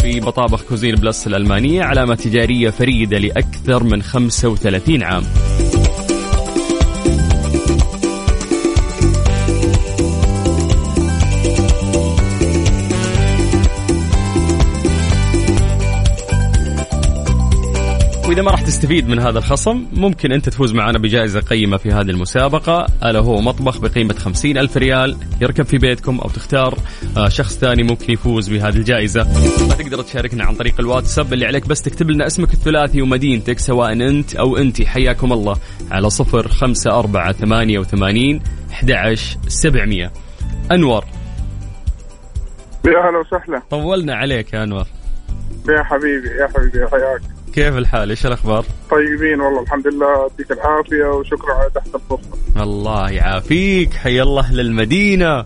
في 0.00 0.20
مطابخ 0.20 0.62
Cuisine 0.62 0.94
Plus 0.94 1.26
الألمانية 1.26 1.82
علامة 1.82 2.14
تجارية 2.14 2.70
فريدة 2.70 3.18
لأكثر 3.18 3.84
من 3.84 4.02
35 4.02 5.02
عام. 5.02 5.22
وإذا 18.38 18.46
ما 18.46 18.52
راح 18.52 18.62
تستفيد 18.62 19.08
من 19.08 19.18
هذا 19.18 19.38
الخصم 19.38 19.86
ممكن 19.92 20.32
أنت 20.32 20.48
تفوز 20.48 20.72
معنا 20.72 20.98
بجائزة 20.98 21.40
قيمة 21.40 21.76
في 21.76 21.92
هذه 21.92 22.10
المسابقة. 22.10 22.86
ألا 23.04 23.18
هو 23.18 23.40
مطبخ 23.40 23.80
بقيمة 23.80 24.14
خمسين 24.14 24.58
ألف 24.58 24.76
ريال 24.76 25.16
يركب 25.40 25.64
في 25.64 25.78
بيتكم 25.78 26.18
أو 26.18 26.28
تختار 26.28 26.78
آه، 27.16 27.28
شخص 27.28 27.58
ثاني 27.58 27.82
ممكن 27.82 28.12
يفوز 28.12 28.48
بهذه 28.48 28.76
الجائزة. 28.76 29.24
فتقدر 29.24 30.02
تشاركنا 30.02 30.44
عن 30.44 30.54
طريق 30.54 30.80
الواتساب 30.80 31.32
اللي 31.32 31.46
عليك 31.46 31.68
بس 31.68 31.82
تكتب 31.82 32.10
لنا 32.10 32.26
اسمك 32.26 32.54
الثلاثي 32.54 33.02
ومدينتك 33.02 33.58
سواء 33.58 33.92
أنت 33.92 34.36
أو 34.36 34.56
أنت. 34.56 34.82
حياكم 34.82 35.32
الله. 35.32 35.56
على 35.90 36.10
صفر 36.10 36.48
خمسة 36.48 36.98
أربعة 36.98 37.32
ثمانية 37.32 37.78
وثمانين 37.78 38.42
أحد 38.70 38.90
عشر 38.90 39.38
سبعمية. 39.48 40.12
أنور. 40.72 41.04
يا 42.86 43.10
هلا 43.10 43.18
وسهلا. 43.18 43.62
طولنا 43.70 44.14
عليك 44.14 44.52
يا 44.52 44.64
أنور. 44.64 44.86
يا 45.68 45.82
حبيبي 45.82 46.28
يا 46.40 46.48
حبيبي 46.54 46.88
حياك. 46.90 47.37
كيف 47.58 47.76
الحال؟ 47.76 48.10
إيش 48.10 48.26
الأخبار؟ 48.26 48.64
طيبين 48.90 49.40
والله 49.40 49.62
الحمد 49.62 49.86
لله 49.86 50.30
يديك 50.34 50.52
العافية 50.52 51.04
وشكرا 51.04 51.54
على 51.54 51.70
تحت 51.74 51.94
الفرصه 51.94 52.62
الله 52.62 53.10
يعافيك 53.10 53.94
حيا 53.94 54.22
الله 54.22 54.52
للمدينة. 54.52 55.44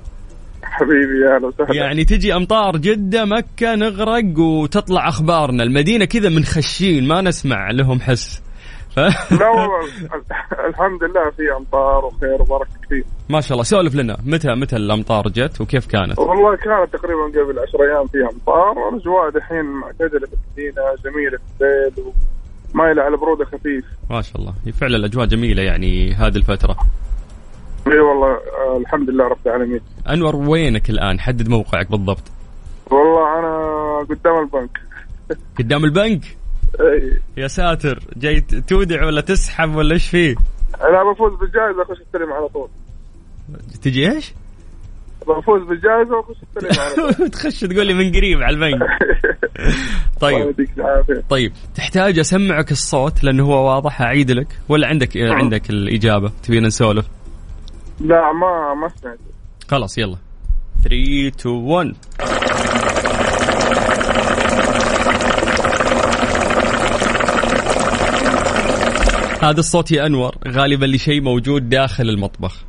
حبيبي 0.62 1.20
يا 1.24 1.38
هلا 1.38 1.46
وسهلا. 1.46 1.74
يعني 1.74 2.04
تجي 2.04 2.34
أمطار 2.36 2.76
جدة 2.76 3.24
مكة 3.24 3.74
نغرق 3.74 4.38
وتطلع 4.38 5.08
أخبارنا. 5.08 5.62
المدينة 5.62 6.04
كذا 6.04 6.28
منخشين 6.28 7.08
ما 7.08 7.20
نسمع 7.20 7.70
لهم 7.70 8.00
حس. 8.00 8.42
لا 9.40 9.48
والله 9.48 9.88
الحمد 10.68 11.04
لله 11.04 11.30
في 11.30 11.56
أمطار 11.56 12.04
وخير 12.04 12.42
وبركة 12.42 12.70
كثير. 12.86 13.04
ما 13.28 13.40
شاء 13.40 13.52
الله 13.52 13.62
سولف 13.64 13.94
لنا 13.94 14.16
متى 14.24 14.54
متى 14.54 14.76
الأمطار 14.76 15.28
جت 15.28 15.60
وكيف 15.60 15.86
كانت؟ 15.86 16.18
والله 16.18 16.56
كانت 16.56 16.92
تقريبا 16.92 17.22
قبل 17.22 17.58
10 17.58 17.84
أيام 17.84 18.06
فيها 18.06 18.30
أمطار 18.32 18.78
والاجواء 18.78 19.30
دحين 19.30 19.64
معتدله 19.64 20.26
في 20.26 20.34
المدينة 20.34 20.82
جميلة 21.04 21.38
في 21.38 21.64
الليل 21.64 22.12
ومايله 22.74 23.02
على 23.02 23.16
برودة 23.16 23.44
خفيف. 23.44 23.84
ما 24.10 24.22
شاء 24.22 24.36
الله 24.36 24.54
فعلا 24.72 24.96
الأجواء 24.96 25.26
جميلة 25.26 25.62
يعني 25.62 26.12
هذه 26.14 26.36
الفترة. 26.36 26.76
إي 27.86 27.98
والله 27.98 28.38
الحمد 28.80 29.10
لله 29.10 29.28
رب 29.28 29.38
العالمين. 29.46 29.80
أنور 30.10 30.36
وينك 30.36 30.90
الآن؟ 30.90 31.20
حدد 31.20 31.48
موقعك 31.48 31.90
بالضبط. 31.90 32.22
والله 32.90 33.38
أنا 33.38 34.06
قدام 34.10 34.38
البنك. 34.38 34.80
قدام 35.58 35.84
البنك؟ 35.84 36.41
يا 37.36 37.46
ساتر 37.46 38.00
جاي 38.16 38.40
تودع 38.40 39.06
ولا 39.06 39.20
تسحب 39.20 39.74
ولا 39.74 39.94
إيش 39.94 40.08
فيه؟ 40.08 40.34
أنا 40.80 41.12
بفوز 41.12 41.32
بالجائزة 41.40 41.82
اخش 41.82 42.00
استلم 42.00 42.32
على 42.32 42.48
طول. 42.48 42.68
تجي 43.82 44.12
إيش؟ 44.12 44.32
بفوز 45.28 45.62
بالجائزة 45.62 46.16
وأخش 46.16 46.36
استلم 46.42 46.80
على 46.80 47.12
طول. 47.14 47.28
تخش 47.30 47.60
تقول 47.60 47.86
لي 47.86 47.94
من 47.94 48.12
قريب 48.12 48.42
على 48.42 48.56
البنك. 48.56 48.88
طيب. 50.20 50.54
طيب 51.28 51.52
تحتاج 51.74 52.18
أسمعك 52.18 52.72
الصوت 52.72 53.24
لأنه 53.24 53.44
هو 53.44 53.66
واضح 53.74 54.02
أعيد 54.02 54.30
لك؟ 54.30 54.46
ولا 54.68 54.88
عندك 54.88 55.16
عندك 55.16 55.70
الإجابة 55.70 56.32
تبينا 56.42 56.66
نسولف؟ 56.66 57.06
لا 58.00 58.32
ما 58.32 58.74
ما 58.74 58.88
سمعت. 58.88 59.18
خلاص 59.68 59.98
يلا. 59.98 60.16
3 60.82 61.28
2 61.28 61.54
1 61.54 61.94
هذا 69.42 69.58
الصوت 69.58 69.92
يا 69.92 70.06
أنور 70.06 70.34
غالبا 70.48 70.86
لشيء 70.86 71.22
موجود 71.22 71.68
داخل 71.68 72.04
المطبخ. 72.04 72.64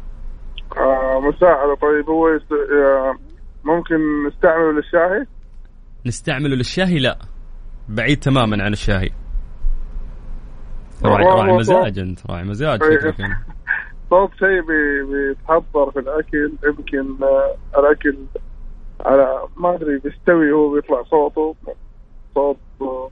آه 0.77 1.19
مساعدة 1.19 1.75
طيب 1.75 2.09
هو 2.09 2.29
يست... 2.29 2.51
آه 2.51 3.15
ممكن 3.63 4.27
نستعمله 4.27 4.71
للشاهي؟ 4.71 5.25
نستعمله 6.05 6.55
للشاهي؟ 6.55 6.99
لا. 6.99 7.17
بعيد 7.89 8.19
تماما 8.19 8.63
عن 8.63 8.73
الشاهي. 8.73 9.09
راعي 11.05 11.53
مزاج 11.53 11.99
أنت 11.99 12.19
راعي 12.31 12.43
مزاج 12.43 12.83
إيه. 12.83 12.99
شكلك. 12.99 13.37
صوت 14.09 14.31
شيء 14.39 14.61
بي... 14.61 15.03
بيتحضر 15.11 15.91
في 15.91 15.99
الأكل 15.99 16.51
يمكن 16.65 17.23
آه 17.23 17.55
الأكل 17.79 18.17
على 19.05 19.41
ما 19.57 19.75
أدري 19.75 19.99
بيستوي 19.99 20.51
هو 20.51 20.73
بيطلع 20.73 21.03
صوته 21.03 21.55
صوت 22.35 22.57
آه 22.81 23.09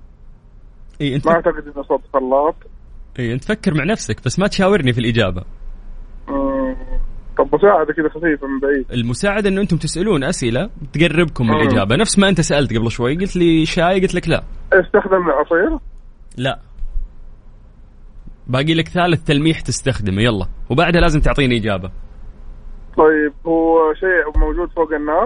اي 1.01 1.15
أنت 1.15 1.27
ما 1.27 1.41
فك... 1.41 1.47
أعتقد 1.47 1.67
إنه 1.67 1.83
صوت 1.83 2.01
خلاط. 2.13 2.55
اي 3.19 3.33
أنت 3.33 3.43
فكر 3.43 3.73
مع 3.73 3.83
نفسك 3.83 4.25
بس 4.25 4.39
ما 4.39 4.47
تشاورني 4.47 4.93
في 4.93 4.99
الإجابة. 4.99 5.43
طب 7.37 7.55
مساعدة 7.55 7.93
كذا 7.93 8.09
خفيفة 8.09 8.47
من 8.47 8.59
بعيد. 8.59 8.85
المساعدة 8.91 9.49
إنه 9.49 9.61
أنتم 9.61 9.77
تسألون 9.77 10.23
أسئلة 10.23 10.69
تقربكم 10.93 11.47
من. 11.47 11.55
الإجابة. 11.55 11.95
نفس 11.95 12.19
ما 12.19 12.29
أنت 12.29 12.41
سألت 12.41 12.77
قبل 12.77 12.91
شوي 12.91 13.15
قلت 13.15 13.35
لي 13.35 13.65
شاي 13.65 14.01
قلت 14.01 14.15
لك 14.15 14.29
لا. 14.29 14.43
استخدم 14.73 15.29
العصير 15.29 15.79
لا. 16.37 16.59
باقي 18.47 18.73
لك 18.73 18.87
ثالث 18.87 19.23
تلميح 19.23 19.59
تستخدمه. 19.59 20.21
يلا. 20.21 20.45
وبعدها 20.69 21.01
لازم 21.01 21.19
تعطيني 21.19 21.57
إجابة. 21.57 21.91
طيب 22.97 23.33
هو 23.45 23.93
شيء 23.93 24.39
موجود 24.39 24.69
فوق 24.69 24.93
النار؟ 24.93 25.25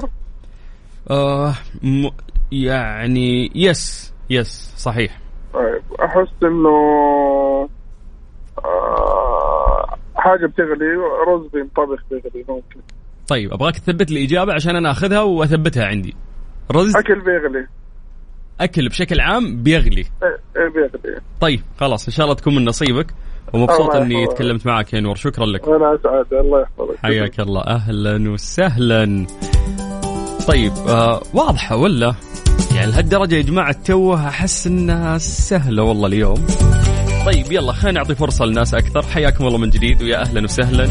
آه 1.10 1.54
م... 1.84 2.10
يعني 2.52 3.52
يس 3.56 4.14
يس 4.30 4.74
صحيح. 4.78 5.25
طيب 5.56 5.82
أحس 6.02 6.34
إنه 6.44 6.70
آه 8.66 9.98
حاجة 10.16 10.46
بتغلي 10.46 10.86
رز 11.28 11.48
بينطبخ 11.54 12.04
بيغلي 12.12 12.46
ممكن. 12.50 12.80
طيب 13.28 13.54
أبغاك 13.54 13.78
تثبت 13.78 14.12
لي 14.12 14.26
إجابة 14.26 14.54
عشان 14.54 14.76
أنا 14.76 14.92
أخذها 14.92 15.22
وأثبتها 15.22 15.86
عندي. 15.86 16.16
رز؟ 16.72 16.96
أكل 16.96 17.22
بيغلي. 17.22 17.68
أكل 18.62 18.90
بشكل 18.90 19.20
عام 19.20 19.64
بيغلي. 19.64 20.06
إيه 20.24 20.38
إيه 20.58 20.70
بيغلي. 20.70 21.22
طيب 21.42 21.60
خلاص 21.80 22.08
إن 22.08 22.14
شاء 22.14 22.24
الله 22.24 22.36
تكون 22.36 22.56
من 22.56 22.66
نصيبك. 22.66 23.08
ومبسوط 23.54 23.96
إني. 23.96 24.28
تكلمت 24.28 24.68
معك 24.68 24.94
يا 24.94 25.00
نور. 25.00 25.16
شكرا 25.16 25.46
لك. 25.46 25.68
وأنا 25.68 25.96
أسعد. 25.96 26.34
الله 26.34 26.62
يحفظك. 26.62 26.98
حياك 27.04 27.40
الله. 27.40 27.62
أهلا 27.62 28.32
وسهلا. 28.32 29.28
طيب 30.48 30.72
آه 30.90 31.22
واضحة 31.34 31.76
ولا؟ 31.78 32.16
يعني 32.76 32.92
لهالدرجة 32.92 33.36
يا 33.36 33.42
جماعة 33.42 33.76
توه 33.86 34.28
أحس 34.28 34.68
إنها 34.68 35.18
سهلة 35.18 35.84
والله 35.84 36.08
اليوم. 36.08 36.46
طيب 37.26 37.52
يلا 37.52 37.74
خلينا 37.74 38.00
نعطي 38.00 38.16
فرصة 38.16 38.46
للناس 38.46 38.74
أكثر. 38.74 39.02
حياكم 39.02 39.48
الله 39.48 39.58
من 39.58 39.70
جديد 39.70 40.04
ويا 40.04 40.22
أهلا 40.22 40.44
وسهلا. 40.44 40.90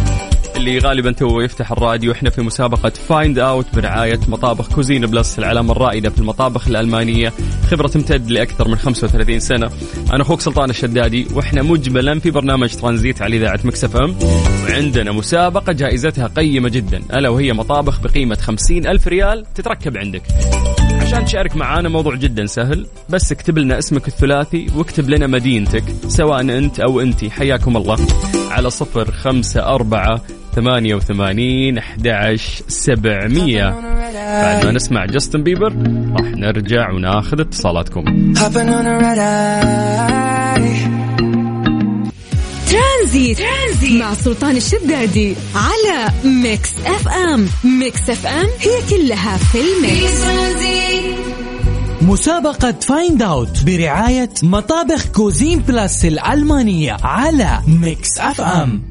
اللي 0.56 0.78
غالبا 0.78 1.12
تو 1.12 1.40
يفتح 1.40 1.72
الراديو 1.72 2.12
إحنا 2.12 2.30
في 2.30 2.42
مسابقة 2.42 2.92
Find 3.08 3.38
Out 3.38 3.66
برعاية 3.74 4.20
مطابخ 4.28 4.74
Cuisine 4.74 5.06
Plus 5.06 5.38
العلامة 5.38 5.72
الرائدة 5.72 6.10
في 6.10 6.18
المطابخ 6.18 6.68
الألمانية. 6.68 7.32
خبرة 7.70 7.88
تمتد 7.88 8.30
لأكثر 8.30 8.68
من 8.68 8.76
35 8.76 9.40
سنة. 9.40 9.70
أنا 10.12 10.22
أخوك 10.22 10.40
سلطان 10.40 10.70
الشدادي 10.70 11.26
وإحنا 11.34 11.62
مجملا 11.62 12.20
في 12.20 12.30
برنامج 12.30 12.74
ترانزيت 12.74 13.22
على 13.22 13.36
إذاعة 13.36 13.60
Mix 13.64 13.96
FM. 13.96 14.16
وعندنا 14.64 15.12
مسابقة 15.12 15.72
جائزتها 15.72 16.26
قيمة 16.26 16.68
جدا 16.68 17.02
ألا 17.12 17.28
وهي 17.28 17.52
مطابخ 17.52 18.00
بقيمة 18.00 18.36
50 18.36 18.86
ألف 18.86 19.08
ريال 19.08 19.44
تتركب 19.54 19.96
عندك. 19.96 20.22
عشان 21.04 21.24
تشارك 21.24 21.56
معانا 21.56 21.88
موضوع 21.88 22.14
جدا 22.14 22.46
سهل 22.46 22.86
بس 23.08 23.32
اكتب 23.32 23.58
لنا 23.58 23.78
اسمك 23.78 24.08
الثلاثي 24.08 24.66
واكتب 24.76 25.10
لنا 25.10 25.26
مدينتك 25.26 25.84
سواء 26.08 26.40
أنت 26.40 26.80
أو 26.80 27.00
انتي 27.00 27.30
حياكم 27.30 27.76
الله. 27.76 27.98
على 28.50 28.70
صفر 28.70 29.10
خمسة 29.10 29.66
أربعة 29.66 30.20
ثمانية 30.54 30.94
وثمانين 30.94 31.78
أحد 31.78 32.06
سبعمية. 32.68 33.70
بعد 34.42 34.66
ما 34.66 34.72
نسمع 34.72 35.06
جاستن 35.06 35.42
بيبر 35.42 35.72
راح 36.18 36.30
نرجع 36.30 36.90
وناخذ 36.90 37.40
اتصالاتكم. 37.40 38.34
Tranzit. 43.04 43.38
Tranzit. 43.38 44.02
مع 44.02 44.14
سلطان 44.14 44.56
الشدادي 44.56 45.34
على 45.54 46.12
Mix 46.24 46.70
FM. 46.86 47.48
Mix 47.64 48.10
FM 48.10 48.46
هي 48.60 48.82
كلها 48.90 49.36
في 49.36 49.58
ال 49.60 49.71
mix. 49.71 50.14
مسابقة 52.02 52.74
Find 52.80 53.22
Out 53.22 53.62
برعاية 53.66 54.30
مطابخ 54.42 55.06
Cuisine 55.06 55.58
Plus 55.58 56.04
الألمانية 56.04 56.96
على 57.02 57.60
Mix 57.66 58.18
FM. 58.18 58.82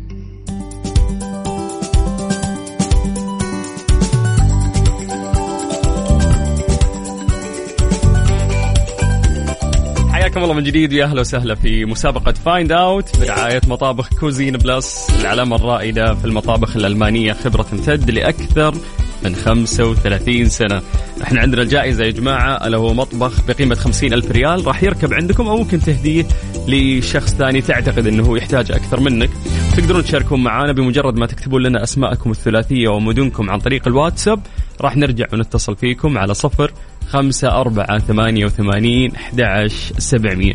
حياكم 10.34 10.44
الله 10.44 10.56
من 10.56 10.64
جديد 10.64 10.94
ويا 10.94 11.06
أهلا 11.06 11.22
وسهلا 11.22 11.56
في 11.56 11.86
مسابقة 11.86 12.32
Find 12.32 12.72
Out 12.72 13.20
برعاية 13.20 13.62
مطابخ 13.68 14.10
Cuisine 14.20 14.58
Plus 14.58 15.08
العلامة 15.22 15.56
الرائدة 15.56 16.16
في 16.16 16.26
المطابخ 16.26 16.76
الألمانية 16.76 17.34
خبرة 17.34 17.64
تمتد 17.64 18.12
لأكثر 18.12 18.76
من 19.24 19.36
35 19.36 20.46
سنة. 20.46 20.82
إحنا 21.24 21.42
عندنا 21.42 21.62
الجائزة 21.62 22.04
يا 22.04 22.12
جماعة 22.12 22.68
ألا 22.68 22.78
هو 22.78 22.94
مطبخ 22.94 23.48
بقيمة 23.48 23.76
50 23.76 24.14
ألف 24.14 24.32
ريال 24.32 24.68
راح 24.68 24.84
يركب 24.84 25.14
عندكم 25.14 25.48
أو 25.48 25.58
ممكن 25.58 25.80
تهديه 25.80 26.26
لشخص 26.68 27.34
ثاني 27.34 27.62
تعتقد 27.62 28.08
أنه 28.08 28.38
يحتاج 28.38 28.72
أكثر 28.72 29.00
منك. 29.00 29.30
تقدرون 29.78 30.04
تشاركون 30.04 30.44
معنا 30.44 30.72
بمجرد 30.72 31.16
ما 31.16 31.26
تكتبون 31.26 31.62
لنا 31.62 31.84
أسماءكم 31.84 32.32
الثلاثية 32.32 32.88
ومدنكم 32.88 33.50
عن 33.50 33.60
طريق 33.60 33.88
الواتساب. 33.88 34.40
راح 34.82 34.98
نرجع 34.98 35.26
ونتصل 35.34 35.76
فيكم 35.76 36.18
على 36.18 36.34
صفر 36.34 36.72
خمسة 37.14 37.62
أربعة 37.62 38.00
ثمانية 38.00 38.46
وثمانين 38.46 39.16
أحد 39.16 39.68
سبعمية. 39.98 40.54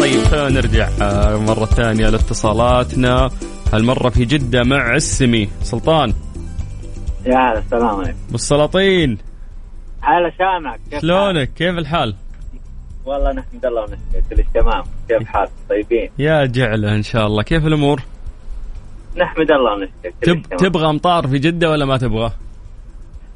طيب 0.00 0.22
خلينا 0.22 0.48
نرجع 0.48 0.88
آه، 1.02 1.36
مرة 1.36 1.64
ثانية 1.64 2.08
لاتصالاتنا. 2.08 3.30
هالمرة 3.72 4.08
في 4.08 4.24
جدة 4.24 4.62
مع 4.62 4.94
السمي. 4.94 5.48
سلطان. 5.62 6.14
يا 7.26 7.36
هلا 7.36 7.58
السلام 7.58 7.96
عليكم. 7.96 8.18
بالسلاطين 8.30 9.18
هلا 10.00 10.32
سامعك 10.38 10.80
كيف؟ 10.90 11.00
شلونك؟ 11.00 11.50
كيف 11.56 11.78
الحال؟ 11.78 12.14
والله 13.04 13.32
نحمد 13.32 13.66
الله 13.66 13.82
ونشكر 13.82 14.36
كل 14.36 14.44
تمام. 14.54 14.84
كيف 15.08 15.28
حالك؟ 15.28 15.50
طيبين؟ 15.68 16.10
يا 16.18 16.46
جعلة 16.46 16.94
إن 16.94 17.02
شاء 17.02 17.26
الله. 17.26 17.42
كيف 17.42 17.66
الأمور؟ 17.66 18.02
نحمد 19.16 19.50
الله 19.50 19.72
ونشكر 19.72 20.10
تب 20.22 20.42
تمام. 20.42 20.58
تبغى 20.58 20.90
أمطار 20.90 21.26
في 21.26 21.38
جدة 21.38 21.70
ولا 21.70 21.84
ما 21.84 21.96
تبغى؟ 21.96 22.32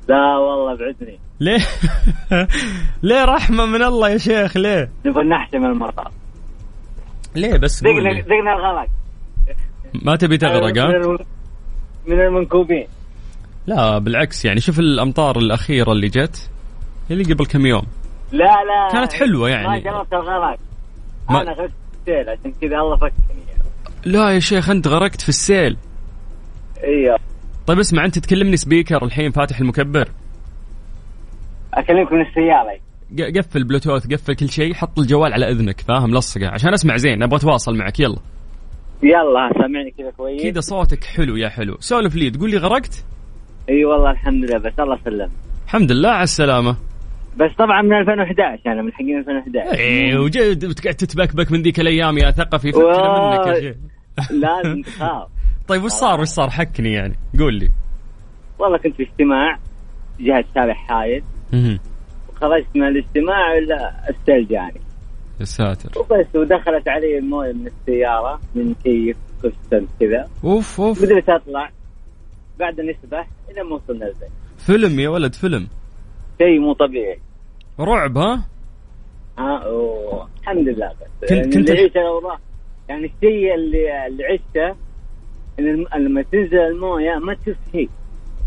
لا 0.08 0.36
والله 0.38 0.76
بعدني 0.76 1.18
ليه؟ 1.40 1.60
ليه 3.02 3.24
رحمة 3.24 3.66
من 3.66 3.82
الله 3.82 4.08
يا 4.08 4.18
شيخ؟ 4.18 4.56
ليه؟ 4.56 4.90
نبغى 5.06 5.24
نحتم 5.24 5.64
المطر 5.64 6.10
ليه 7.34 7.56
بس 7.56 7.82
دقنا. 7.82 8.20
دقنا 8.20 8.52
الغلق 8.56 8.88
ما 10.02 10.16
تبي 10.16 10.38
تغرق 10.38 10.72
من 10.72 10.78
ها؟ 10.78 11.18
من 12.06 12.20
المنكوبين. 12.20 12.86
لا 13.66 13.98
بالعكس 13.98 14.44
يعني. 14.44 14.60
شوف 14.60 14.78
الأمطار 14.78 15.38
الأخيرة 15.38 15.92
اللي 15.92 16.08
جت. 16.08 16.50
اللي 17.10 17.24
قبل 17.34 17.46
كم 17.46 17.66
يوم. 17.66 17.82
لا 18.32 18.44
لا. 18.44 18.92
كانت 18.92 19.12
حلوة 19.12 19.48
ما 19.48 19.54
يعني 19.54 19.80
جربت 19.80 20.12
الغلق 20.12 20.58
ما- 21.30 21.42
أنا 21.42 21.52
غرقت 21.52 21.72
السيل 22.00 22.28
عشان 22.28 22.52
كذا 22.60 22.76
الله 22.76 22.96
فكني. 22.96 23.12
لا 24.04 24.30
يا 24.30 24.38
شيخ 24.38 24.70
أنت 24.70 24.88
غرقت 24.88 25.20
في 25.20 25.28
السيل. 25.28 25.76
إيوه. 26.84 27.18
طيب 27.66 27.78
اسمع 27.78 28.04
أنت 28.04 28.18
تكلمني 28.18 28.56
speaker 28.56 29.04
الحين 29.04 29.30
فاتح 29.30 29.60
المكبر. 29.60 30.08
اكلمك 31.74 32.12
من 32.12 32.20
السياره 32.20 32.80
قفل 33.38 33.64
بلوتوث 33.64 34.06
قفل 34.12 34.34
كل 34.34 34.48
شيء 34.48 34.74
حط 34.74 34.98
الجوال 34.98 35.32
على 35.32 35.50
إذنك 35.50 35.80
فاهم؟ 35.80 36.14
لصقه 36.14 36.48
عشان 36.48 36.72
أسمع 36.72 36.96
زين 36.96 37.22
أبغى 37.22 37.36
أتواصل 37.36 37.76
معك. 37.76 38.00
يلا. 38.00 38.18
يلا 39.02 39.50
سامعني 39.58 39.90
كذا 39.98 40.10
كويس. 40.10 40.42
كذا 40.42 40.60
صوتك 40.60 41.04
حلو 41.04 41.36
يا 41.36 41.48
حلو. 41.48 41.76
سولف 41.80 42.14
لي 42.14 42.30
تقول 42.30 42.50
لي 42.50 42.56
غرقت؟ 42.56 43.04
إي 43.68 43.84
والله 43.84 44.10
الحمد 44.10 44.44
لله 44.44 44.58
بس 44.58 44.72
الله 44.78 44.98
سلم 45.04 45.30
الحمد 45.64 45.92
لله 45.92 46.10
على 46.10 46.22
السلامة. 46.22 46.76
بس 47.36 47.50
طبعا 47.58 47.82
من 47.82 47.92
2011 47.92 48.72
أنا 48.72 48.82
من 48.82 48.92
حقين 48.92 49.18
2011 49.18 49.78
إيه 49.78 50.18
وجد 50.18 50.74
تتبكبك 50.74 51.52
من 51.52 51.62
ذيك 51.62 51.80
الأيام 51.80 52.18
يا 52.18 52.30
ثقفي 52.30 52.72
فكنا. 52.72 53.30
منك 53.30 53.46
يا 53.46 53.60
شيخ. 53.60 53.76
لازم 54.30 54.82
تخاف 54.82 55.28
طيب 55.72 55.84
وش 55.84 55.90
صار؟ 55.90 56.20
وش 56.20 56.28
صار؟ 56.28 56.50
حكني 56.50 56.92
يعني. 56.92 57.14
قول 57.38 57.54
لي. 57.54 57.70
والله 58.58 58.78
كنت 58.78 58.96
في 58.96 59.02
اجتماع 59.02 59.58
جهة 60.20 60.44
شارع 60.54 60.74
حايد. 60.74 61.24
مهم. 61.52 61.78
وخرجت 62.28 62.66
من 62.74 62.82
الاجتماع 62.88 63.58
إلا 63.58 64.08
السيل 64.10 64.48
جاني 64.48 64.80
يا 65.40 65.44
ساتر. 65.44 66.00
وبس 66.00 66.26
ودخلت 66.36 66.88
علي 66.88 67.18
الموية 67.18 67.52
من 67.52 67.66
السيارة 67.66 68.40
من 68.54 68.74
كيف 68.74 69.16
كستن 69.42 69.86
كذا. 70.00 70.28
أوف 70.44 70.80
أوف. 70.80 71.02
قدرت 71.04 71.28
أطلع. 71.28 71.70
بعد 72.58 72.80
نسبح 72.80 73.28
إلى 73.50 73.62
ما 73.64 73.74
وصلنا 73.74 74.06
البيت. 74.06 74.30
فيلم 74.58 75.00
يا 75.00 75.08
ولد 75.08 75.34
فيلم. 75.34 75.68
شيء 76.38 76.58
مو 76.60 76.72
طبيعي. 76.72 77.18
رعب 77.80 78.18
ها؟ 78.18 78.44
ها 79.38 79.66
و- 79.66 80.26
الحمد 80.40 80.68
لله. 80.68 80.88
بس 80.88 81.20
كنت- 81.20 81.30
يعني 81.30 81.50
كنت- 81.52 81.70
اللي 81.70 81.86
الاوضاع 81.86 82.38
يعني 82.88 83.04
الشيء 83.04 83.54
اللي 83.54 84.06
اللي 84.06 84.24
عشته 84.24 84.76
لما 85.58 86.22
تنزل 86.22 86.58
الموية 86.58 87.18
ما 87.18 87.34
تشوف 87.34 87.56
شيء 87.72 87.88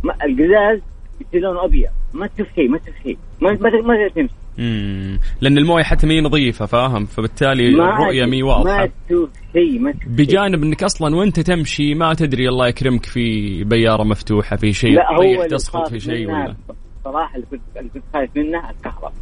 ما 0.03 0.13
القزاز 0.25 0.79
يصير 1.21 1.41
لونه 1.41 1.65
أبيض. 1.65 1.89
ما 2.13 2.27
تشوف 2.27 2.47
شيء 2.55 2.69
ما 2.69 2.77
تشوف 2.77 2.95
شيء 3.03 3.17
ما 3.41 3.51
ما 3.51 3.57
ما 3.57 3.69
تقدر 3.69 4.09
تمشي. 4.09 4.33
مم. 4.57 5.19
لأن 5.41 5.57
الموية 5.57 5.83
حتى 5.83 6.07
مي 6.07 6.21
نظيفة 6.21 6.65
فاهم؟ 6.65 7.05
فبالتالي 7.05 7.75
ما 7.75 7.89
الرؤية 7.89 8.25
مي 8.25 8.43
ما 8.43 8.47
واضحة. 8.49 8.89
تشوف 9.07 9.29
شيء 9.53 9.79
ما 9.79 9.91
تشوف 9.91 10.03
شيء. 10.03 10.11
بجانب 10.11 10.63
إنك 10.63 10.83
أصلا 10.83 11.15
وأنت 11.15 11.39
تمشي 11.39 11.95
ما 11.95 12.13
تدري 12.13 12.49
الله 12.49 12.67
يكرمك 12.67 13.05
في 13.05 13.63
بيارة 13.63 14.03
مفتوحة 14.03 14.55
في 14.55 14.73
شيء 14.73 14.93
لا 14.95 15.11
هو 15.11 15.47
تسقط 15.47 15.89
في 15.89 15.99
شيء 15.99 16.27
ولا. 16.27 16.55
صراحة 17.03 17.35
اللي 17.35 17.45
كنت 17.93 18.03
خايف 18.13 18.29
منه 18.35 18.69
الكهرباء. 18.69 19.13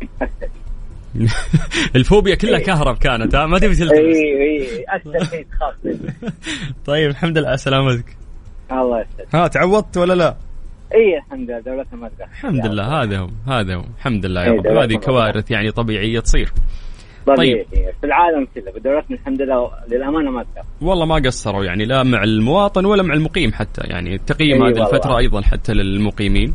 الفوبيا 1.96 2.36
كلها 2.36 2.60
كهرب 2.60 2.98
كانت 2.98 3.36
ها؟ 3.36 3.46
ما 3.46 3.60
تبي 3.60 3.76
تلتمس. 3.76 3.98
اي 3.98 4.42
اي 4.42 4.84
أكثر 4.90 5.24
شيء 5.26 5.46
تخاف 5.52 5.76
طيب 6.86 7.10
الحمد 7.10 7.38
لله 7.38 7.48
على 7.48 7.58
سلامتك 7.58 8.18
الله 8.72 9.02
يسعدك 9.02 9.36
ها 9.36 9.48
تعوضت 9.48 9.98
ولا 9.98 10.14
لا؟ 10.14 10.38
اي 10.96 11.18
الحمد 11.18 11.50
لله 11.50 11.60
دولتنا 11.60 12.00
ما 12.00 12.10
الحمد 12.32 12.66
لله 12.66 12.84
هذا 13.04 13.18
هو 13.20 13.30
هذا 13.48 13.76
هو. 13.76 13.84
الحمد 13.98 14.26
لله 14.26 14.42
يا 14.42 14.52
إيه، 14.52 14.58
رب. 14.60 14.78
هذه 14.78 14.96
كوارث 14.96 15.52
يعني 15.52 15.72
طبيعية 15.72 16.20
تصير. 16.20 16.52
طبيعي 17.28 17.66
في 18.02 18.04
العالم 18.04 18.48
كله 18.56 18.72
بدولتنا 18.72 19.18
الحمد 19.18 19.42
لله 19.42 19.72
للأمانة 19.92 20.32
ما 20.32 20.44
تقصر 20.44 20.68
والله 20.82 21.06
ما 21.06 21.16
قصروا 21.16 21.66
يعني 21.66 21.86
لا 21.86 22.04
مع 22.04 22.24
المواطن 22.24 22.86
ولا 22.86 23.04
مع 23.04 23.14
المقيم 23.14 23.54
حتى 23.54 23.82
يعني. 23.84 24.16
التقييم 24.16 24.64
إي 24.64 24.70
هذه 24.72 24.80
والله. 24.80 24.90
الفترة 24.90 25.18
أيضا 25.18 25.42
حتى 25.42 25.74
للمقيمين. 25.74 26.54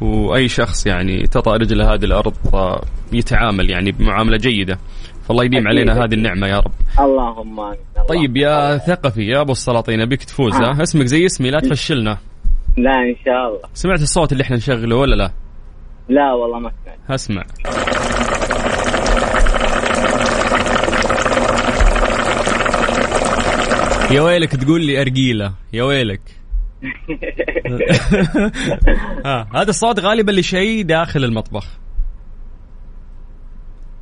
وأي 0.00 0.48
شخص 0.48 0.86
يعني 0.86 1.26
تطأ 1.26 1.56
رجل 1.56 1.82
هذه 1.82 2.04
الأرض 2.04 2.34
آه، 2.54 2.82
يتعامل 3.12 3.70
يعني 3.70 3.92
بمعاملة 3.92 4.36
جيدة. 4.36 4.78
فالله 5.28 5.44
يديم. 5.44 5.68
علينا 5.68 6.04
هذه 6.04 6.14
النعمة 6.14 6.46
يا 6.46 6.58
رب. 6.58 6.72
اللهم 7.00 7.60
آمين. 7.60 7.78
طيب 8.08 8.36
يا 8.36 8.78
ثقفي 8.78 9.22
يا 9.26 9.40
أبو 9.40 9.52
السلاطين 9.52 10.00
أبيك 10.00 10.24
تفوز 10.24 10.54
ها؟ 10.54 10.82
اسمك 10.82 11.06
زي 11.06 11.26
اسمي 11.26 11.50
لا 11.50 11.60
تفشلنا. 11.60 12.18
لا 12.76 12.92
إن 12.92 13.14
شاء 13.24 13.48
الله. 13.48 13.60
سمعت 13.74 14.02
الصوت 14.02 14.32
اللي 14.32 14.42
إحنا 14.42 14.56
نشغله 14.56 14.96
ولا 14.96 15.14
لا؟ 15.14 15.30
لا 16.08 16.32
والله 16.32 16.58
ما 16.58 16.70
سمعت. 16.70 16.98
اسمع. 17.10 17.42
يا 24.10 24.20
ويلك 24.20 24.56
تقول 24.56 24.86
لي 24.86 25.00
أرجيلة. 25.00 25.54
يا 25.72 25.82
ويلك. 25.82 26.20
آه. 29.26 29.48
هذا 29.54 29.70
الصوت 29.70 30.00
غالبا 30.00 30.32
لشيء 30.32 30.82
داخل 30.82 31.24
المطبخ. 31.24 31.78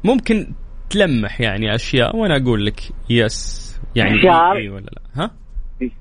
ممكن 0.05 0.53
تلمح 0.91 1.41
يعني 1.41 1.75
أشياء 1.75 2.17
وأنا 2.17 2.37
أقول 2.37 2.67
لك 2.67 2.81
يس. 3.11 3.81
يعني 3.97 4.19
فشار. 4.19 4.57
اي 4.57 4.69
ولا 4.69 4.85
لا؟ 4.85 5.03
ها؟ 5.15 5.31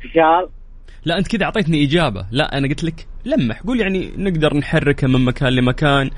فشار 0.03 0.49
لا 1.05 1.17
أنت 1.17 1.27
كذا 1.27 1.45
أعطيتني 1.45 1.83
إجابة. 1.83 2.27
لا 2.31 2.57
أنا 2.57 2.67
قلت 2.67 2.83
لك 2.83 3.07
لمح. 3.25 3.61
قول 3.61 3.81
يعني 3.81 4.11
نقدر 4.17 4.57
نحركه 4.57 5.07
من 5.07 5.25
مكان 5.25 5.49
لمكان. 5.49 6.09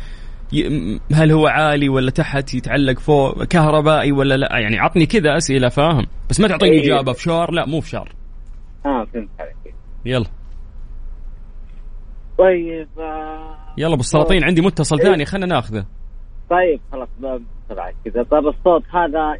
هل 1.13 1.31
هو 1.31 1.47
عالي 1.47 1.89
ولا 1.89 2.11
تحت 2.11 2.53
يتعلق 2.53 2.99
فوق 2.99 3.43
كهربائي 3.43 4.11
ولا 4.11 4.37
لا؟ 4.37 4.59
يعني 4.59 4.79
عطني 4.79 5.05
كذا 5.05 5.37
أسئلة 5.37 5.69
فاهم؟ 5.69 6.07
بس 6.29 6.39
ما 6.39 6.47
تعطيني 6.47 6.75
إيه. 6.75 6.93
إجابة 6.93 7.13
فشار 7.13 7.51
لا 7.51 7.65
مو 7.65 7.81
فشار 7.81 8.11
آه 8.85 9.05
فهمت 9.13 9.29
عليك. 9.39 9.75
يلا. 10.05 10.25
طيب 12.37 12.87
آه 12.99 13.57
يلا 13.77 13.95
بالسلاطين 13.95 14.43
عندي 14.43 14.61
متصل 14.61 14.99
ثاني 14.99 15.25
خلينا 15.25 15.45
ناخذه. 15.45 15.85
طيب 16.49 16.79
خلاص 16.91 17.09
بسرعة 17.19 17.93
كذا. 18.05 18.23
طيب 18.23 18.47
الصوت 18.47 18.83
هذا 18.93 19.37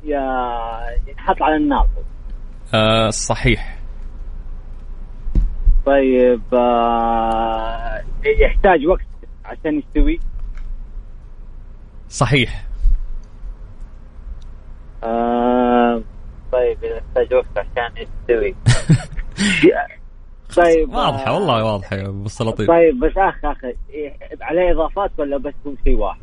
ينحط 1.08 1.42
على 1.42 1.56
النار 1.56 1.88
آه 2.74 3.10
صحيح. 3.10 3.80
طيب 5.86 6.42
آه 6.54 8.02
يحتاج 8.42 8.88
وقت 8.88 9.08
عشان 9.46 9.80
يستوي؟ 9.80 10.20
صحيح. 12.10 12.64
آه 15.04 16.02
طيب 16.52 16.78
يحتاج 16.84 17.34
وقت 17.34 17.58
عشان 17.58 17.92
يستوي. 17.98 18.56
طيب 20.56 20.92
آه، 20.92 20.98
واضحه 20.98 21.34
والله 21.34 21.66
واضحة 21.66 21.96
يا 21.96 22.08
أبو 22.08 22.26
السلاطين. 22.26 22.68
طيب 22.68 23.00
بس 23.00 23.18
أخ 23.18 23.46
أخ 23.46 23.58
إيه، 23.90 24.18
عليه 24.42 24.72
إضافات 24.72 25.12
ولا 25.18 25.38
بس 25.38 25.54
هو 25.68 25.74
شيء 25.84 25.96
واحد؟ 25.98 26.20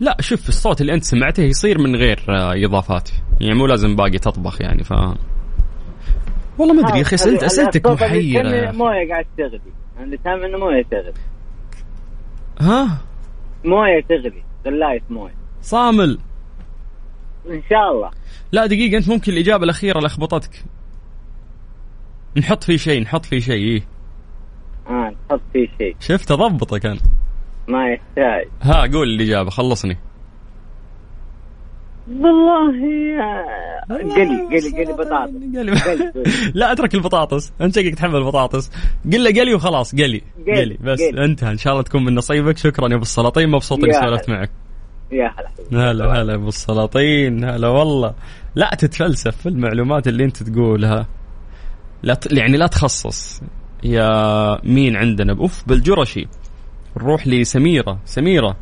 لا 0.00 0.16
شوف 0.20 0.48
الصوت 0.48 0.80
اللي 0.80 0.94
أنت 0.94 1.04
سمعته 1.04 1.42
يصير 1.42 1.78
من 1.78 1.96
غير 1.96 2.24
آه، 2.28 2.54
إضافات. 2.66 3.10
يعني 3.40 3.54
مو 3.54 3.66
لازم 3.66 3.96
باقي 3.96 4.18
تطبخ 4.18 4.60
يعني 4.60 4.84
ف 4.84 4.92
والله 6.58 6.74
ما 6.74 6.88
أدري 6.88 6.98
يا 6.98 7.02
أخي 7.02 7.14
اسئلت 7.14 7.42
اسئلتك 7.42 7.86
اللي 7.86 7.96
محيره. 7.96 8.70
موية 8.70 9.08
قاعد 9.08 9.26
تغلي. 9.38 9.60
أنا 9.98 10.16
فاهم 10.16 10.42
انه 10.44 10.58
موية 10.58 10.82
تغلي. 10.90 11.12
ها؟ 12.60 12.98
موية 13.64 14.00
تغلي. 14.08 14.42
غلايه 14.66 15.02
مويه 15.10 15.34
صامل. 15.62 16.18
إن 17.50 17.62
شاء 17.70 17.92
الله. 17.92 18.10
لا 18.52 18.66
دقيقة 18.66 18.98
أنت 18.98 19.08
ممكن 19.08 19.32
الإجابة 19.32 19.64
الأخيرة 19.64 20.00
لخبطتك 20.00 20.64
نحط 22.36 22.64
فيه 22.64 22.76
شيء 22.76 23.02
نحط 23.02 23.26
فيه 23.26 23.38
شيء 23.40 23.54
إيه. 23.54 23.82
آه 24.86 25.14
تحط 25.28 25.40
فيه 25.52 25.68
شيء. 25.78 25.96
شفت 26.00 26.30
أضبطك 26.30 26.86
أنا 26.86 27.00
ما 27.68 27.92
يحتاج. 27.92 28.48
ها 28.62 28.80
قول 28.92 29.08
الإجابة 29.08 29.50
خلصني. 29.50 29.98
والله 32.20 32.74
آه، 33.20 33.94
قلي 33.94 34.42
قلي 34.46 34.84
قلي 34.84 34.92
بطاطس. 34.92 35.32
قلي. 35.56 36.12
لا 36.54 36.72
أترك 36.72 36.94
البطاطس. 36.94 37.52
أنت 37.60 37.74
شكلك 37.74 37.94
تحب 37.94 38.14
البطاطس. 38.14 38.70
قل 39.12 39.24
له 39.24 39.30
قلي 39.30 39.54
وخلاص 39.54 39.94
قلي 39.94 40.22
قلي، 40.46 40.78
بس. 40.80 41.00
انتهى. 41.00 41.50
إن 41.50 41.58
شاء 41.58 41.72
الله 41.72 41.82
تكون 41.82 42.04
من 42.04 42.14
نصيبك. 42.14 42.56
شكرا 42.58 42.88
يا 42.88 42.94
أبو 42.94 43.02
السلاطين. 43.02 43.48
مبسوط 43.48 43.84
إني 43.84 43.92
سولفت. 43.92 44.30
معك. 44.30 44.50
يا 45.12 45.34
هلا. 45.38 45.90
هلا 45.90 46.22
هلا 46.22 46.34
أبو 46.34 46.48
السلاطين. 46.48 47.44
هلا 47.44 47.68
والله. 47.68 48.14
لا 48.54 48.70
تتفلسف 48.78 49.36
في 49.36 49.48
المعلومات 49.48 50.08
اللي 50.08 50.24
أنت 50.24 50.42
تقولها. 50.42 51.06
لا 52.02 52.14
ت... 52.14 52.32
يعني 52.32 52.56
لا 52.56 52.66
تخصص. 52.66 53.42
يا 53.84 54.08
مين 54.64 54.96
عندنا؟ 54.96 55.32
أوف 55.32 55.68
بالجرشي. 55.68 56.28
نروح 56.96 57.26
لسميرة. 57.26 57.98
سميرة. 58.04 58.56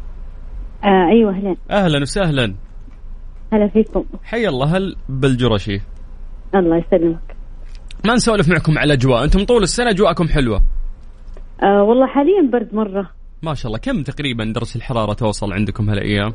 آه 0.85 1.09
أيوه 1.13 1.31
أهلا. 1.31 1.57
أهلا 1.71 2.03
وسهلا. 2.03 2.55
هلا 3.53 3.69
فيكم. 3.69 4.05
حي 4.25 4.49
الله 4.49 4.77
هل 4.77 4.97
بالجرشي؟ 5.09 5.81
الله 6.55 6.77
يسلمك. 6.77 7.37
ما 8.07 8.15
نسولف 8.15 8.49
معكم 8.49 8.79
على 8.79 8.93
اجواء 8.93 9.25
أنتم 9.25 9.45
طول 9.45 9.63
السنة 9.63 9.91
أجواءكم 9.91 10.29
حلوة. 10.29 10.63
آه 11.63 11.83
والله 11.83 12.07
حاليا 12.07 12.51
برد 12.53 12.75
مرة. 12.75 13.11
ما 13.43 13.55
شاء 13.55 13.67
الله 13.67 13.79
كم 13.79 14.03
تقريبا 14.03 14.45
درجه 14.45 14.77
الحرارة 14.77 15.13
توصل 15.13 15.53
عندكم 15.53 15.91
هالأيام؟ 15.91 16.33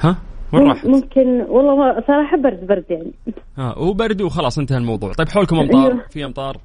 ها؟ 0.00 0.16
وين 0.52 0.68
راحت؟ 0.68 0.86
ممكن 0.86 1.40
والله 1.48 2.00
صراحة 2.06 2.36
برد 2.36 2.66
برد 2.66 2.84
يعني. 2.90 3.12
ها 3.58 3.74
هو 3.76 3.92
برد 3.92 4.22
وخلاص 4.22 4.58
انتهى 4.58 4.78
الموضوع. 4.78 5.12
طيب 5.12 5.28
حولكم 5.28 5.56
أمطار؟ 5.56 5.92
أيوه. 5.92 6.04
في 6.10 6.24
أمطار؟ 6.24 6.56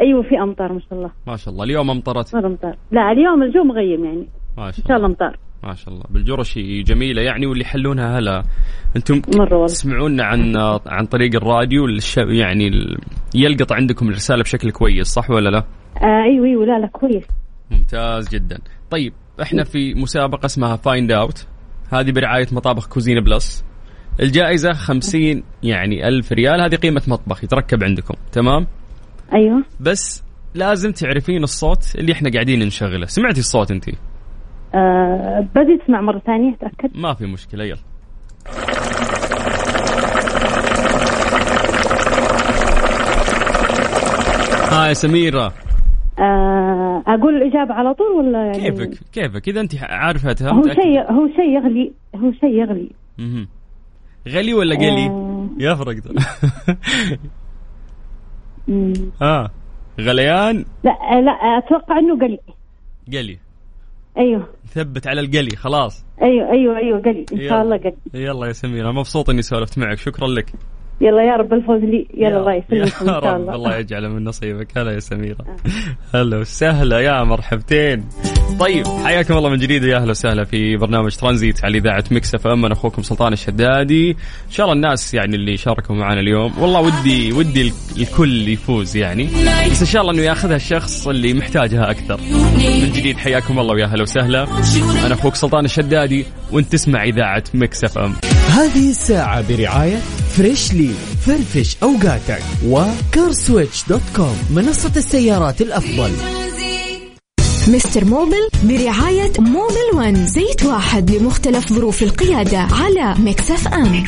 أيوه 0.00 0.22
في 0.22 0.38
أمطار 0.42 0.72
ما 0.72 0.80
شاء 0.80 0.98
الله. 0.98 1.10
ما 1.26 1.36
شاء 1.36 1.54
الله 1.54 1.64
اليوم 1.64 1.90
أمطرت؟ 1.90 2.34
مره 2.34 2.46
أمطار. 2.46 2.76
لا 2.90 3.12
اليوم 3.12 3.42
الجو 3.42 3.64
مغيم 3.64 4.04
يعني. 4.04 4.28
ما 4.58 4.66
إن 4.66 4.72
شاء 4.72 4.86
شاء 4.88 4.96
الله 4.96 4.96
الله. 4.96 5.06
أمطار. 5.06 5.38
ما 5.66 5.74
شاء 5.74 5.94
الله. 5.94 6.04
بالجرشي 6.10 6.82
جميلة 6.82 7.22
يعني 7.22 7.46
واللي 7.46 7.64
يحلونها 7.64 8.18
هلا. 8.18 8.42
أنتم 8.96 9.22
والله. 9.28 9.66
تسمعونا 9.66 10.24
عن 10.24 10.56
عن 10.86 11.06
طريق 11.06 11.34
الراديو. 11.34 11.86
يعني. 12.16 12.70
يلقط 13.34 13.72
عندكم 13.72 14.08
الرسالة 14.08 14.42
بشكل 14.42 14.70
كويس 14.70 15.06
صح 15.06 15.30
ولا 15.30 15.50
لا؟ 15.50 15.58
آه 16.02 16.22
أيوه 16.24 16.46
أيوه 16.46 16.66
لا 16.66 16.78
لا 16.78 16.86
كويس. 16.86 17.24
ممتاز 17.70 18.28
جدا. 18.28 18.58
طيب 18.90 19.12
إحنا 19.42 19.64
في 19.64 19.94
مسابقة 19.94 20.46
اسمها 20.46 20.76
Find 20.76 21.12
Out 21.12 21.46
هذه 21.92 22.10
برعاية 22.10 22.46
مطابخ 22.52 22.88
كوزينه 22.88 23.20
بلس 23.20 23.64
الجائزة 24.20 24.72
خمسين 24.72 25.42
يعني 25.62 26.08
ألف 26.08 26.32
ريال. 26.32 26.60
هذه 26.60 26.74
قيمة 26.74 27.02
مطبخ 27.08 27.44
يتركب 27.44 27.84
عندكم 27.84 28.14
تمام؟ 28.32 28.66
أيوه. 29.34 29.64
بس 29.80 30.24
لازم 30.54 30.92
تعرفين 30.92 31.42
الصوت 31.42 31.96
اللي 31.98 32.12
إحنا 32.12 32.30
قاعدين 32.30 32.58
نشغله. 32.66 33.06
سمعتي 33.06 33.40
الصوت 33.40 33.70
انت 33.70 33.84
آه 34.76 35.46
بدي 35.54 35.78
اسمع 35.84 36.00
مرة 36.00 36.18
ثانية 36.18 36.54
اتاكد 36.54 36.90
ما 36.94 37.14
في 37.14 37.26
مشكلة 37.26 37.64
يلا. 37.64 37.78
ها 44.72 44.86
يا 44.88 44.92
سميرة. 44.92 45.52
آه 46.18 47.02
أقول 47.06 47.36
الإجابة 47.36 47.74
على 47.74 47.94
طول 47.94 48.06
ولا 48.06 48.38
يعني؟ 48.46 48.58
كيفك؟ 48.70 48.90
كيفك؟ 49.12 49.48
إذا 49.48 49.60
أنت 49.60 49.72
عارفتها 49.82 50.50
هو. 50.50 50.62
شيء 50.62 51.12
هو 51.12 51.28
شيء 51.36 51.56
يغلي 51.56 51.92
هو 52.16 52.32
شيء 52.32 52.54
يغلي. 52.54 52.90
مهم. 53.18 53.48
غلي 54.28 54.54
ولا 54.54 54.74
قلي؟ 54.76 55.06
آه. 55.06 55.48
يفرق 55.58 56.00
ترى. 56.00 56.14
مم. 58.68 58.92
ها 59.22 59.50
غليان؟ 60.00 60.64
لا 60.84 60.90
آه، 60.90 61.20
لا 61.20 61.32
أتوقع 61.58 61.98
إنه 61.98 62.18
قلي. 62.18 62.38
قلي. 63.12 63.38
أيوه. 64.18 64.48
ثبت 64.68 65.06
على 65.06 65.20
القلي 65.20 65.56
خلاص. 65.56 66.04
أيوه 66.22 66.50
أيوه 66.50 66.76
أيوه 66.78 67.00
قلي. 67.00 67.26
إن. 67.32 67.48
شاء 67.48 67.62
الله 67.62 67.76
قلي. 67.76 67.96
يلا 68.14 68.46
يا 68.46 68.52
سميرة 68.52 68.92
مبسوط 68.92 69.30
إني 69.30 69.42
سولفت 69.42 69.78
معك. 69.78 69.98
شكرا 69.98 70.28
لك. 70.28 70.52
يلا 71.00 71.22
يا 71.22 71.36
رب 71.36 71.52
الفوز 71.52 71.80
لي. 71.80 72.06
يلا 72.14 72.38
الله 72.38 72.54
يسلمكم 72.54 73.06
يا 73.08 73.16
ان 73.16 73.22
شاء 73.22 73.34
رب 73.34 73.40
الله. 73.40 73.54
الله 73.54 73.76
يجعله 73.76 74.08
من 74.08 74.24
نصيبك. 74.24 74.78
هلا 74.78 74.92
يا 74.92 74.98
سميرة. 74.98 75.36
هلا 76.14 76.38
وسهلا. 76.38 77.00
يا 77.00 77.24
مرحبتين. 77.24 78.04
طيب 78.60 78.86
حياكم 79.04 79.36
الله 79.36 79.50
من 79.50 79.56
جديد. 79.58 79.84
ويا 79.84 79.96
أهلا 79.96 80.10
وسهلا 80.10 80.44
في 80.44 80.76
برنامج 80.76 81.16
ترانزيت 81.16 81.64
على 81.64 81.78
إذاعة 81.78 82.04
Mix 82.10 82.34
FM. 82.34 82.64
أنا 82.64 82.74
أخوكم 82.74 83.02
سلطان 83.02 83.32
الشدادي. 83.32 84.10
إن 84.10 84.52
شاء 84.52 84.66
الله 84.66 84.76
الناس 84.76 85.14
يعني 85.14 85.36
اللي 85.36 85.56
شاركوا 85.56 85.94
معنا 85.96 86.20
اليوم 86.20 86.52
والله 86.58 86.80
ودي 86.80 87.32
ودي 87.32 87.62
ال- 87.62 87.72
الكل 87.98 88.48
يفوز 88.48 88.96
يعني. 88.96 89.24
بس 89.70 89.80
إن 89.80 89.86
شاء 89.86 90.02
الله 90.02 90.12
إنه 90.14 90.22
ياخذها 90.22 90.56
الشخص 90.56 91.08
اللي 91.08 91.34
محتاجها 91.34 91.90
أكثر. 91.90 92.20
من 92.82 92.92
جديد 92.92 93.16
حياكم 93.16 93.58
الله 93.58 93.74
ويا 93.74 93.84
أهلا 93.84 94.02
وسهلا. 94.02 94.46
أنا 95.06 95.14
أخوك 95.14 95.34
سلطان 95.34 95.64
الشدادي 95.64 96.24
وأنت 96.52 96.72
تسمع 96.72 97.04
إذاعة 97.04 97.44
Mix 97.54 97.84
FM. 97.84 98.12
هذه 98.50 98.90
الساعة 98.90 99.56
برعاية 99.56 99.96
Freshly 100.36 100.85
فرفش 101.26 101.76
أوقاتك. 101.82 102.42
و 102.66 102.78
CarSwitch 102.78 103.84
dot 103.88 104.00
com. 104.16 104.36
منصة 104.50 104.92
السيارات 104.96 105.60
الأفضل. 105.60 106.10
Mister 107.68 108.04
Mobil 108.04 108.48
برعاية 108.64 109.32
Mobil 109.38 109.90
One 109.94 110.26
زيت 110.26 110.64
واحد 110.64 111.10
لمختلف 111.10 111.72
ظروف 111.72 112.02
القيادة 112.02 112.58
على 112.58 113.14
Mix 113.18 113.68
FM. 113.68 114.04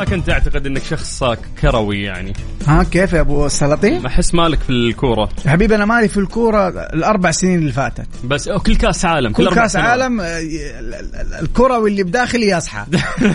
ما 0.00 0.06
كنت 0.06 0.30
أعتقد 0.30 0.66
إنك 0.66 0.82
شخص 0.82 1.24
كروي 1.62 2.02
يعني. 2.02 2.32
ها 2.66 2.82
كيف 2.82 3.12
يا 3.12 3.20
أبو 3.20 3.46
السلاطين 3.46 4.06
أحس 4.06 4.34
مالك 4.34 4.58
في 4.60 4.70
الكورة. 4.70 5.28
يا 5.46 5.50
حبيبي 5.50 5.74
أنا 5.74 5.84
مالي 5.84 6.08
في 6.08 6.16
الكورة 6.16 6.68
الأربع 6.68 7.30
سنين 7.30 7.58
اللي 7.58 7.72
فاتت. 7.72 8.06
بس 8.24 8.48
أو 8.48 8.58
كل 8.60 8.76
كأس 8.76 9.04
عالم 9.04 9.32
كل 9.32 9.46
أربع 9.46 9.62
كأس 9.62 9.72
سنوات. 9.72 9.88
عالم 9.88 10.20
ال- 10.20 10.94
ال- 10.94 11.34
الكروي 11.42 11.90
اللي 11.90 12.02
بداخلي 12.02 12.48
يصحى. 12.48 12.84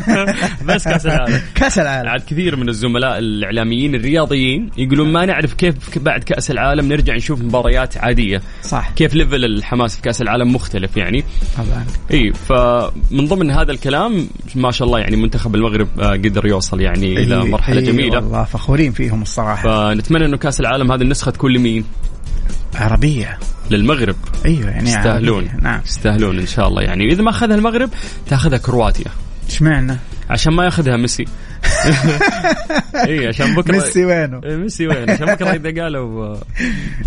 بس 0.68 0.84
كأس 0.88 1.06
العالم. 1.06 1.42
كأس 1.56 1.80
العالم. 1.80 2.10
عاد 2.10 2.22
كثير 2.22 2.56
من 2.56 2.70
الزملاء 2.70 3.18
الإعلاميين 3.18 3.96
الرياضيين 3.96 4.70
يقولون 4.78 5.12
ما 5.12 5.26
نعرف 5.26 5.54
كيف 5.54 5.76
بعد 6.00 6.24
كأس 6.24 6.52
العالم 6.52 6.88
نرجع 6.88 7.16
نشوف 7.16 7.42
مباريات 7.42 7.98
عادية. 7.98 8.42
صح. 8.64 8.90
كيف 8.96 9.14
ليفل 9.14 9.46
الحماس 9.46 9.96
في 9.96 10.02
كأس 10.02 10.22
العالم 10.22 10.54
مختلف 10.56 10.98
يعني. 10.98 11.24
طبعا. 11.58 11.86
إي 12.14 12.34
فمن 12.34 13.26
ضمن 13.28 13.52
هذا 13.52 13.72
الكلام 13.72 14.28
ما 14.56 14.72
شاء 14.72 14.88
الله 14.88 15.00
يعني 15.00 15.16
منتخب 15.16 15.56
المغرب 15.56 15.88
آه، 16.00 16.12
قدر 16.12 16.46
يوصل 16.56 16.82
يعني 16.82 17.24
إلى 17.24 17.42
إي- 17.42 17.46
مرحلة 17.46 17.80
إي 17.80 17.86
جميلة. 17.86 18.16
والله 18.16 18.44
فخورين 18.44 18.92
فيهم 18.92 19.22
الصراحة. 19.22 19.94
فنتمنى 19.94 20.26
إنه 20.26 20.38
كأس 20.38 20.60
العالم 20.60 20.92
هذه 20.92 21.02
النسخة 21.02 21.32
تكون 21.32 21.52
لمين؟ 21.54 21.86
عربية. 22.76 23.40
للمغرب. 23.72 24.16
أيوه 24.46 24.70
يعني 24.70 24.90
يستاهلون. 24.90 25.50
نعم. 25.62 25.82
يستاهلون 25.86 26.40
إن 26.40 26.46
شاء 26.48 26.68
الله 26.68 26.82
يعني. 26.82 27.06
إذا 27.12 27.24
ما 27.24 27.30
أخذها 27.30 27.56
المغرب 27.56 27.90
تأخذها 28.30 28.58
كرواتيا. 28.58 29.12
اشمعنى 29.50 29.98
عشان 30.30 30.54
ما 30.54 30.64
يأخذها 30.64 30.98
ميسي. 30.98 31.26
اي 33.08 33.28
عشان 33.28 33.56
بكره 33.56 33.74
ميسي 33.74 34.06
وينه؟ 34.06 34.42
إيه، 34.44 34.56
ميسي 34.56 34.88
وين 34.88 35.10
عشان 35.10 35.26
بكرة 35.26 35.52
إذا 35.52 35.84
قالوا 35.84 36.26
آه، 36.26 36.42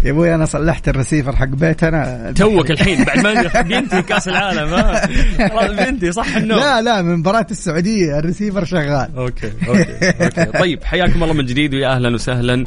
يا 0.04 0.10
أبوي 0.10 0.34
أنا 0.34 0.44
صلحت 0.44 0.88
الرسيفر 0.88 1.36
حق 1.36 1.46
بيتنا 1.46 2.32
توك 2.36 2.70
الحين 2.70 3.04
بعد 3.04 3.18
ما 3.18 3.62
بينتهي 3.62 4.02
كأس 4.02 4.28
العالم 4.28 4.74
ها؟ 4.74 5.06
خلاص 5.48 5.70
بينتهي 5.70 6.12
صح 6.12 6.36
النوم 6.36 6.58
لا 6.58 6.82
لا 6.82 7.02
من 7.02 7.16
مباراة 7.16 7.46
السعودية 7.50 8.18
الرسيفر 8.18 8.64
شغال. 8.64 9.08
أوكي 9.16 9.52
أوكي 9.68 10.24
okay. 10.24 10.44
طيب 10.60 10.84
حياكم 10.84 11.22
الله 11.22 11.34
من 11.34 11.46
جديد 11.46 11.74
ويا 11.74 11.88
أهلا 11.88 12.14
وسهلا. 12.14 12.64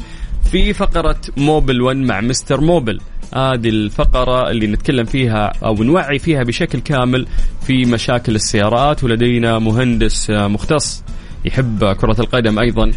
في 0.52 0.72
فقرة 0.72 1.20
Mobil 1.36 1.82
1 1.82 1.96
مع 1.96 2.20
Mister 2.20 2.60
Mobil. 2.60 3.00
هذه 3.34 3.68
الفقرة 3.68 4.50
اللي 4.50 4.66
نتكلم 4.66 5.04
فيها 5.04 5.52
أو 5.64 5.74
نوعي 5.74 6.18
فيها 6.18 6.42
بشكل 6.42 6.80
كامل 6.80 7.26
في 7.66 7.84
مشاكل 7.84 8.34
السيارات 8.34 9.04
ولدينا 9.04 9.58
مهندس 9.58 10.30
آه، 10.30 10.48
مختص. 10.48 11.04
يحب 11.44 11.84
كرة 11.92 12.20
القدم 12.20 12.58
أيضا 12.58 12.90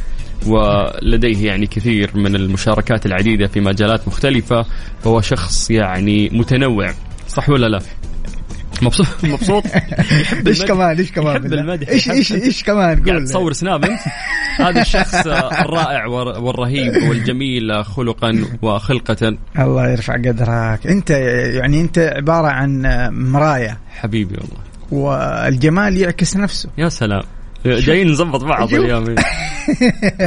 ولديه 0.48 1.48
يعني 1.48 1.68
كثير 1.68 2.12
من 2.18 2.36
المشاركات 2.36 3.06
العديدة 3.06 3.48
في 3.48 3.62
مجالات 3.62 4.08
مختلفة 4.08 4.66
فهو 5.04 5.22
شخص 5.22 5.72
يعني 5.72 6.30
متنوع. 6.30 6.94
صح 7.28 7.50
ولا 7.50 7.68
لا؟ 7.68 7.80
مبسوط؟ 8.82 9.08
مبسوط. 9.24 9.64
يحب 10.22 10.48
إيش. 10.48 10.64
كمان؟ 10.66 10.98
إيش 10.98 11.12
كمان؟ 11.12 11.36
يحب؟ 11.36 11.54
المدح 11.54 11.90
إيش 11.90 12.10
إيش 12.12 12.34
إيش 12.34 12.64
كمان؟ 12.64 13.04
قاعد 13.04 13.10
قول 13.10 13.24
تصور 13.28 13.54
سناب 13.54 13.86
أنت؟ 13.86 14.00
هذا 14.68 14.82
الشخص 14.82 15.28
الرائع 15.28 16.06
والر- 16.06 16.40
والرهيب 16.40 16.94
والجميل 17.10 17.86
خلقا 17.86 18.46
وخلقة. 18.62 19.38
الله 19.60 19.90
يرفع 19.90 20.14
قدرك. 20.14 20.88
أنت 20.88 21.10
يعني 21.60 21.82
أنت 21.82 21.98
عبارة 22.00 22.48
عن 22.48 22.82
مراية 23.32 23.78
حبيبي 23.90 24.36
والله. 24.36 24.66
والجمال 24.92 25.98
يعكس 25.98 26.38
نفسه. 26.38 26.70
يا 26.78 26.90
سلام. 26.90 27.24
جايين 27.88 28.12
نظبط 28.12 28.44
بعض. 28.44 28.74
اليوم 28.74 29.06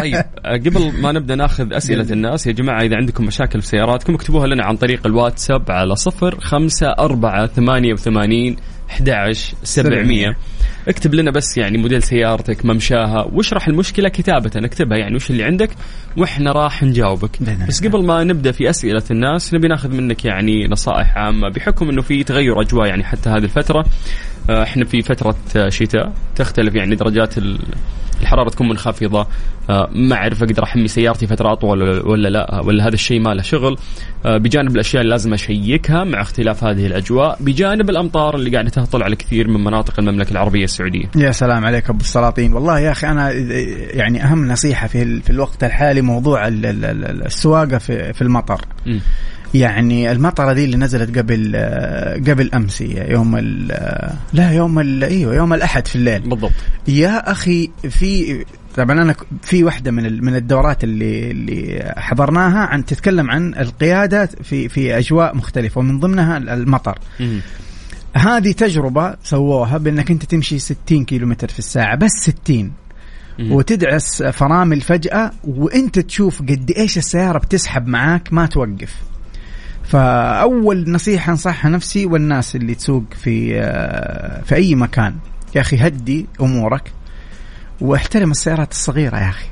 طيب 0.02 0.14
آه، 0.44 0.56
قبل 0.56 0.92
ما 1.00 1.12
نبدأ 1.12 1.34
ناخذ 1.34 1.72
أسئلة 1.72 2.12
الناس 2.12 2.46
يا 2.46 2.52
جماعة 2.52 2.82
إذا 2.82 2.96
عندكم 2.96 3.24
مشاكل 3.24 3.60
في 3.60 3.66
سياراتكم 3.66 4.14
اكتبوها 4.14 4.46
لنا 4.46 4.64
عن 4.64 4.76
طريق 4.76 5.06
الواتساب 5.06 5.70
على 5.70 5.96
صفر 5.96 6.40
خمسة 6.40 6.86
أربعة 6.86 7.46
ثمانية 7.46 7.92
وثمانين 7.92 8.56
11 8.90 9.56
700 9.62 10.34
اكتب 10.88 11.14
لنا 11.14 11.30
بس 11.30 11.58
يعني 11.58 11.78
موديل 11.78 12.02
سيارتك 12.02 12.64
ممشاها 12.64 13.28
واشرح 13.32 13.68
المشكلة 13.68 14.08
كتابة 14.08 14.50
اكتبها 14.56 14.98
يعني 14.98 15.16
وش 15.16 15.30
اللي 15.30 15.44
عندك 15.44 15.70
وإحنا 16.16 16.52
راح 16.52 16.82
نجاوبك. 16.82 17.30
بس. 17.68 17.86
قبل 17.86 18.04
ما 18.04 18.24
نبدأ 18.24 18.52
في 18.52 18.70
أسئلة 18.70 19.02
الناس 19.10 19.54
نبي 19.54 19.68
ناخذ 19.68 19.90
منك 19.90 20.24
يعني 20.24 20.68
نصائح 20.68 21.18
عامة 21.18 21.48
بحكم 21.48 21.88
إنه 21.88 22.02
في 22.02 22.24
تغير 22.24 22.60
أجواء 22.60 22.88
يعني 22.88 23.04
حتى 23.04 23.30
هذه 23.30 23.44
الفترة. 23.44 23.84
إحنا 24.50 24.84
في 24.84 25.02
فترة 25.02 25.36
آه، 25.56 25.68
شتاء 25.68 26.12
تختلف 26.36 26.74
يعني 26.74 26.94
درجات 26.96 27.38
ال- 27.38 27.58
الحرارة 28.20 28.50
تكون 28.50 28.68
منخفضة. 28.68 29.26
آه، 29.70 29.88
ما 29.92 30.14
أعرف 30.16 30.42
أقدر 30.42 30.62
أحمي 30.64 30.88
سيارتي 30.88 31.26
فترة 31.26 31.52
أطول 31.52 31.82
ولا- 32.06 32.28
لا 32.28 32.60
ولا 32.64 32.84
هذا 32.86 32.94
الشيء 32.94 33.20
ما 33.20 33.34
له 33.34 33.42
شغل. 33.42 33.76
آه، 34.26 34.36
بجانب 34.38 34.74
الأشياء 34.74 35.02
اللي 35.02 35.10
لازم 35.10 35.32
أشيكها 35.34 36.04
مع 36.04 36.20
اختلاف 36.20 36.64
هذه 36.64 36.86
الأجواء 36.86 37.36
بجانب 37.40 37.90
الأمطار 37.90 38.34
اللي 38.36 38.50
قاعدة 38.50 38.70
تهطل 38.70 39.02
على 39.02 39.16
كثير 39.16 39.48
من 39.48 39.64
مناطق 39.64 39.94
المملكة 40.00 40.30
العربية 40.32 40.64
السعودية. 40.64 41.04
يا 41.16 41.30
سلام 41.32 41.64
عليك 41.64 41.90
أبو 41.90 42.00
السلاطين. 42.00 42.52
والله 42.52 42.80
يا 42.80 42.90
أخي 42.92 43.06
أنا 43.06 43.30
يعني 43.92 44.24
أهم 44.24 44.48
نصيحة 44.48 44.86
في 44.86 45.02
ال- 45.02 45.22
في 45.22 45.30
الوقت 45.30 45.64
الحالي 45.64 46.02
موضوع 46.02 46.48
ال- 46.48 46.66
ال- 46.66 46.84
ال- 46.84 47.26
السواقة 47.26 47.78
في 47.78 48.12
في 48.12 48.22
المطر. 48.22 48.60
مم. 48.86 49.00
يعني 49.54 50.12
المطرة 50.12 50.52
دي 50.52 50.64
اللي 50.64 50.76
نزلت 50.76 51.18
قبل 51.18 51.52
آه، 51.54 52.14
قبل 52.14 52.50
أمس 52.54 52.80
يوم 52.80 53.36
ال- 53.36 53.72
آه، 53.72 54.14
لا 54.32 54.52
يوم 54.52 54.78
ال- 54.78 55.04
إيوه 55.04 55.34
يوم 55.34 55.52
الأحد 55.54 55.86
في 55.86 55.96
الليل. 55.96 56.20
بالضبط. 56.20 56.52
يا 56.88 57.30
أخي 57.32 57.70
في 57.90 58.44
طبعا 58.76 59.02
أنا 59.02 59.14
في 59.42 59.64
واحدة 59.64 59.90
من 59.90 60.24
من 60.24 60.36
الدورات 60.36 60.84
اللي 60.84 61.30
اللي 61.30 61.92
حضرناها 61.96 62.58
عن 62.58 62.84
تتكلم 62.84 63.30
عن 63.30 63.54
القيادة 63.54 64.26
في 64.42 64.68
في 64.68 64.98
أجواء 64.98 65.36
مختلفة 65.36 65.78
ومن 65.78 66.00
ضمنها 66.00 66.36
المطر. 66.36 66.98
مم. 67.20 67.40
هذه 68.14 68.52
تجربة 68.52 69.14
سووها 69.24 69.78
بأنك 69.78 70.10
أنت 70.10 70.24
تمشي 70.24 70.58
60 70.58 71.04
كيلومتر 71.04 71.48
في 71.48 71.58
الساعة 71.58 71.96
بس 71.96 72.10
60 72.12 72.72
مم. 73.38 73.52
وتدعس 73.52 74.22
فرامل 74.22 74.80
فجأة 74.80 75.30
وأنت 75.44 75.98
تشوف 75.98 76.42
قد 76.42 76.70
إيش 76.76 76.98
السيارة 76.98 77.38
بتسحب 77.38 77.86
معاك 77.86 78.32
ما 78.32 78.46
توقف. 78.46 78.94
فأول 79.88 80.90
نصيحة 80.90 81.32
أنصحها 81.32 81.70
نفسي 81.70 82.06
والناس 82.06 82.56
اللي 82.56 82.74
تسوق 82.74 83.04
في 83.22 83.60
آه، 83.60 84.42
في 84.42 84.54
أي 84.54 84.74
مكان 84.74 85.14
يا 85.54 85.60
أخي 85.60 85.76
هدي 85.76 86.26
أمورك 86.40 86.92
واحترم 87.80 88.30
السيارات 88.30 88.72
الصغيرة 88.72 89.16
يا 89.16 89.28
أخي 89.28 89.46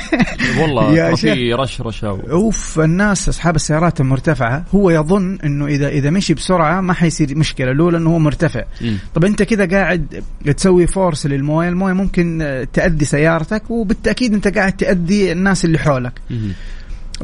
والله 0.60 0.94
يا. 0.94 1.14
في 1.14 1.52
رش 1.54 1.80
رشاوي 1.80 2.30
أوف 2.30 2.80
الناس 2.80 3.28
أصحاب 3.28 3.56
السيارات 3.56 4.00
المرتفعة 4.00 4.64
هو 4.74 4.90
يظن 4.90 5.38
إنه 5.44 5.66
إذا 5.66 5.88
إذا 5.88 6.10
مشي 6.10 6.34
بسرعة 6.34 6.80
ما 6.80 6.92
حيصير 6.92 7.38
مشكلة 7.38 7.72
لولا 7.72 7.98
إنه 7.98 8.10
هو 8.10 8.18
مرتفع 8.18 8.64
مم. 8.80 8.98
طب 9.14 9.24
أنت 9.24 9.42
كذا 9.42 9.66
قاعد 9.78 10.22
تسوي 10.56 10.86
فورس 10.86 11.26
للموية 11.26 11.68
الموية 11.68 11.92
ممكن 11.92 12.66
تأذي 12.72 13.04
سيارتك 13.04 13.70
وبالتأكيد 13.70 14.34
أنت 14.34 14.48
قاعد 14.48 14.72
تأذي 14.72 15.32
الناس 15.32 15.64
اللي 15.64 15.78
حولك 15.78 16.20
مم. 16.30 16.52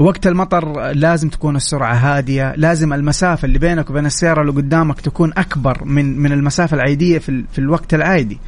وقت 0.00 0.26
المطر 0.26 0.92
لازم 0.92 1.28
تكون 1.28 1.56
السرعة 1.56 1.94
هادية 1.94 2.54
لازم 2.56 2.92
المسافة 2.92 3.46
اللي 3.46 3.58
بينك 3.58 3.90
وبين 3.90 4.06
السيارة 4.06 4.40
اللي 4.40 4.52
قدامك 4.52 5.00
تكون 5.00 5.32
أكبر 5.36 5.84
من 5.84 6.18
من 6.18 6.32
المسافة 6.32 6.74
العادية 6.74 7.18
في, 7.18 7.28
ال- 7.28 7.44
في 7.52 7.58
الوقت 7.58 7.94
العادي. 7.94 8.38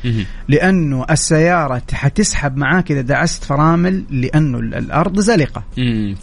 لأنه 0.48 1.06
السيارة 1.10 1.82
حتسحب 1.92 2.56
معاك 2.56 2.90
إذا 2.92 3.00
دعست 3.00 3.44
فرامل 3.44 4.04
لأنه 4.10 4.58
ال- 4.58 4.74
الأرض 4.74 5.20
زلقة. 5.20 5.62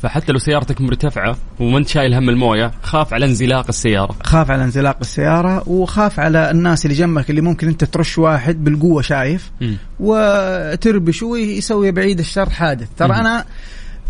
فحتى 0.02 0.32
لو 0.32 0.40
سيارتك 0.40 0.82
مرتفعة 0.82 1.38
وما 1.60 1.78
انت 1.78 1.88
شايل 1.88 2.14
هم 2.14 2.30
الموية 2.30 2.72
خاف 2.82 3.14
على 3.14 3.26
انزلاق 3.26 3.66
السيارة 3.70 4.16
خاف 4.24 4.52
على 4.52 4.64
انزلاق 4.64 4.98
السيارة 5.02 5.70
وخاف 5.70 6.20
على 6.20 6.52
الناس 6.52 6.86
اللي 6.86 6.98
جنبك 6.98 7.30
اللي 7.30 7.42
ممكن 7.42 7.68
أنت 7.68 7.84
ترش 7.84 8.18
واحد 8.18 8.64
بالقوة 8.64 9.02
شايف. 9.02 9.52
وتربش 10.00 11.24
ويسوي 11.24 11.92
بعيد 11.92 12.20
الشر 12.20 12.50
حادث 12.50 12.88
ترى. 12.98 13.14
أنا 13.16 13.46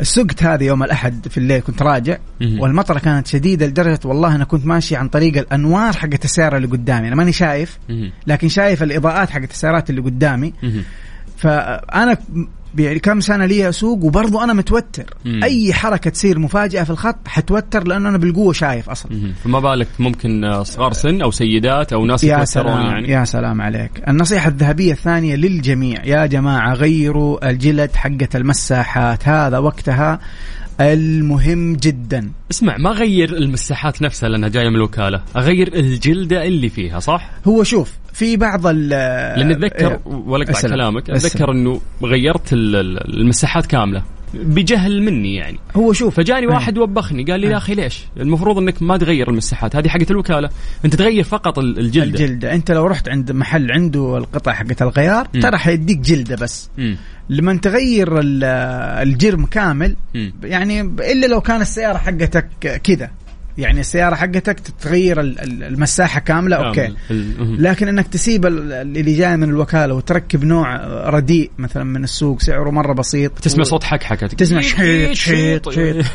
سقت 0.01 0.43
هذه 0.43 0.63
يوم 0.63 0.83
الأحد 0.83 1.27
في 1.27 1.37
الليل 1.37 1.61
كنت 1.61 1.81
راجع. 1.81 2.17
والمطرة 2.61 2.99
كانت 2.99 3.27
شديدة 3.27 3.65
لدرجة 3.67 3.99
والله 4.05 4.35
أنا 4.35 4.43
كنت 4.43 4.65
ماشي 4.65 4.95
عن 4.95 5.07
طريق 5.09 5.37
الأنوار 5.37 5.93
حقت 5.93 6.25
السيارة 6.25 6.57
اللي 6.57 6.67
قدامي 6.67 7.07
أنا 7.07 7.15
ماني 7.15 7.31
شايف. 7.31 7.77
لكن 8.27 8.49
شايف 8.49 8.83
الإضاءات 8.83 9.29
حقت 9.29 9.51
السيارات 9.51 9.89
اللي 9.89 10.01
قدامي. 10.01 10.53
فأنا 11.37 12.17
كم 13.03 13.19
سنة 13.19 13.45
لي 13.45 13.69
أسوق 13.69 14.03
وبرضه 14.03 14.43
أنا 14.43 14.53
متوتر. 14.53 15.13
مم. 15.25 15.43
أي 15.43 15.73
حركة 15.73 16.09
تصير 16.09 16.39
مفاجأة 16.39 16.83
في 16.83 16.89
الخط 16.89 17.27
حتوتر 17.27 17.87
لأنه 17.87 18.09
أنا 18.09 18.17
بالقوة 18.17 18.53
شايف 18.53 18.89
أصلا. 18.89 19.11
مم. 19.11 19.33
فما 19.43 19.59
بالك 19.59 19.87
ممكن 19.99 20.43
آه، 20.43 20.63
صغار 20.63 20.93
سن 20.93 21.21
أو 21.21 21.31
سيدات 21.31 21.93
أو 21.93 22.05
ناس 22.05 22.23
يا 22.23 22.27
يتوترون 22.27 22.45
سلام 22.45 22.85
يعني؟ 22.85 23.09
يا 23.09 23.25
سلام 23.25 23.61
عليك. 23.61 23.91
النصيحة 24.07 24.49
الذهبية 24.49 24.91
الثانية 24.91 25.35
للجميع. 25.35 26.05
يا 26.05 26.25
جماعة 26.25 26.73
غيروا 26.73 27.49
الجلد 27.49 27.95
حقة 27.95 28.29
المساحات. 28.35 29.27
هذا 29.27 29.57
وقتها 29.57 30.19
المهم 30.81 31.75
جدا. 31.75 32.31
اسمع 32.51 32.77
ما 32.77 32.89
غير 32.89 33.37
المساحات 33.37 34.01
نفسها 34.01 34.29
لأنها 34.29 34.49
جاية 34.49 34.69
من 34.69 34.75
الوكالة. 34.75 35.21
أغير 35.37 35.75
الجلدة 35.75 36.43
اللي 36.43 36.69
فيها 36.69 36.99
صح؟ 36.99 37.31
هو 37.47 37.63
شوف 37.63 37.91
في 38.19 38.37
بعض 38.37 38.67
ال 38.67 38.89
لأن 38.89 39.51
اتذكر 39.51 39.99
ولا 40.05 40.43
اقطع. 40.43 40.61
كلامك. 40.61 41.09
أتذكر 41.09 41.51
إنه 41.51 41.81
غيرت 42.03 42.53
ال- 42.53 42.75
ال- 42.75 43.17
المساحات 43.21 43.65
كاملة 43.65 44.03
بجهل 44.33 45.01
مني 45.03 45.35
يعني 45.35 45.59
هو 45.75 45.93
شوف 45.93 46.15
فجاني 46.15 46.39
إيه. 46.47 46.53
واحد 46.53 46.77
وبخني 46.77 47.23
قال 47.23 47.39
لي 47.39 47.47
يا 47.47 47.57
أخي 47.57 47.75
ليش 47.75 48.05
المفروض 48.19 48.57
إنك 48.57 48.81
ما 48.81 48.97
تغير 48.97 49.29
المساحات 49.29 49.75
هذه 49.75 49.87
حقت 49.87 50.11
الوكالة 50.11 50.49
أنت 50.85 50.95
تغير 50.95 51.23
فقط 51.23 51.59
ال- 51.59 51.79
الجلدة 51.79 52.19
الجلدة 52.23 52.53
أنت 52.53 52.71
لو 52.71 52.85
رحت 52.87 53.09
عند 53.09 53.31
محل 53.31 53.71
عنده 53.71 54.17
القطع 54.17 54.53
حقت 54.53 54.81
الغيار. 54.81 55.25
ترى 55.25 55.57
حيديك 55.57 55.97
جلدة 55.99 56.35
بس 56.35 56.69
مم. 56.77 56.97
لما 57.29 57.55
تغير 57.57 58.19
ال- 58.19 58.43
الجرم 59.07 59.45
كامل 59.45 59.95
مم. 60.15 60.33
يعني 60.43 60.81
إلا 60.81 61.25
لو 61.27 61.41
كان 61.41 61.61
السيارة 61.61 61.97
حقتك 61.97 62.49
كذا 62.83 63.09
يعني 63.59 63.79
السيارة 63.79 64.15
حقتك 64.15 64.59
تتغير 64.59 65.19
ال- 65.21 65.39
ال- 65.39 65.63
المساحة 65.63 66.19
كاملة 66.19 66.55
okay. 66.55 66.93
لكن 67.39 67.87
إنك 67.87 68.07
تسيب 68.07 68.45
ال- 68.45 68.73
اللي 68.73 69.13
جاي 69.15 69.37
من 69.37 69.49
الوكالة 69.49 69.93
وتركب 69.93 70.43
نوع 70.43 70.75
رديء 71.09 71.51
مثلا 71.57 71.83
من 71.83 72.03
السوق 72.03 72.41
سعره 72.41 72.69
مرة 72.69 72.93
بسيط. 72.93 73.31
تسمع 73.39 73.63
صوت 73.63 73.83
حكحكه 73.83 74.27
تسمع 74.27 74.61
شيط 74.61 75.11
شيط. 75.13 75.69
شيط. 75.69 76.05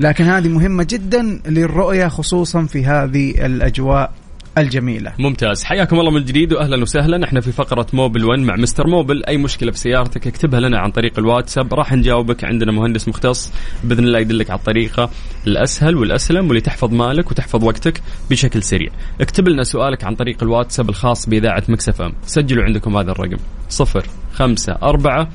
لكن 0.00 0.24
هذه 0.24 0.48
مهمة 0.48 0.86
جدا 0.90 1.40
للرؤية 1.46 2.08
خصوصا 2.08 2.62
في 2.66 2.86
هذه 2.86 3.46
الأجواء. 3.46 4.12
الجميلة. 4.58 5.12
ممتاز. 5.18 5.64
حياكم 5.64 6.00
الله 6.00 6.10
من 6.10 6.24
جديد 6.24 6.52
واهلا 6.52 6.82
وسهلا. 6.82 7.24
إحنا 7.24 7.40
في 7.40 7.52
فقرة 7.52 7.86
Mobil 7.92 8.24
1 8.24 8.38
مع 8.38 8.56
Mister 8.56 8.86
Mobil. 8.86 9.24
أي 9.24 9.36
مشكلة 9.36 9.72
في 9.72 9.78
سيارتك 9.78 10.26
اكتبها 10.26 10.60
لنا 10.60 10.78
عن 10.78 10.90
طريق 10.90 11.18
الواتساب. 11.18 11.74
راح 11.74 11.92
نجاوبك. 11.92 12.44
عندنا 12.44 12.72
مهندس 12.72 13.08
مختص 13.08 13.52
بإذن 13.84 14.04
الله 14.04 14.18
يدلك 14.18 14.50
على 14.50 14.58
الطريقة 14.58 15.10
الأسهل 15.46 15.96
والأسلم 15.96 16.46
واللي 16.46 16.60
تحفظ 16.60 16.92
مالك 16.92 17.30
وتحفظ 17.30 17.64
وقتك 17.64 18.02
بشكل 18.30 18.62
سريع. 18.62 18.90
اكتب 19.20 19.48
لنا 19.48 19.62
سؤالك 19.62 20.04
عن 20.04 20.14
طريق 20.14 20.42
الواتساب 20.42 20.88
الخاص 20.88 21.28
بإذاعة 21.28 21.62
مكسف 21.68 22.02
إم. 22.02 22.12
سجلوا 22.26 22.64
عندكم 22.64 22.96
هذا 22.96 23.10
الرقم. 23.10 23.38
0 23.68 24.04
5 24.32 24.78
4 24.82 25.28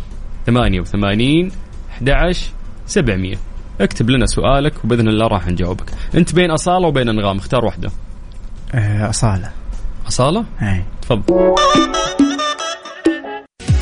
88 0.46 1.52
11 1.92 2.52
700 2.86 3.36
اكتب 3.82 4.10
لنا 4.10 4.26
سؤالك 4.26 4.86
وبإذن 4.86 5.08
الله 5.08 5.28
راح 5.28 5.48
نجاوبك. 5.48 5.92
أنت 6.16 6.36
بين 6.36 6.52
أصالة 6.52 6.88
وبين 6.88 7.10
أنغام. 7.10 7.38
اختار 7.38 7.66
واحدة. 7.66 7.92
آه 8.74 9.10
أصالة. 9.10 9.52
أصالة؟ 10.08 10.46
هاي. 10.60 10.84
تفضل. 11.02 11.56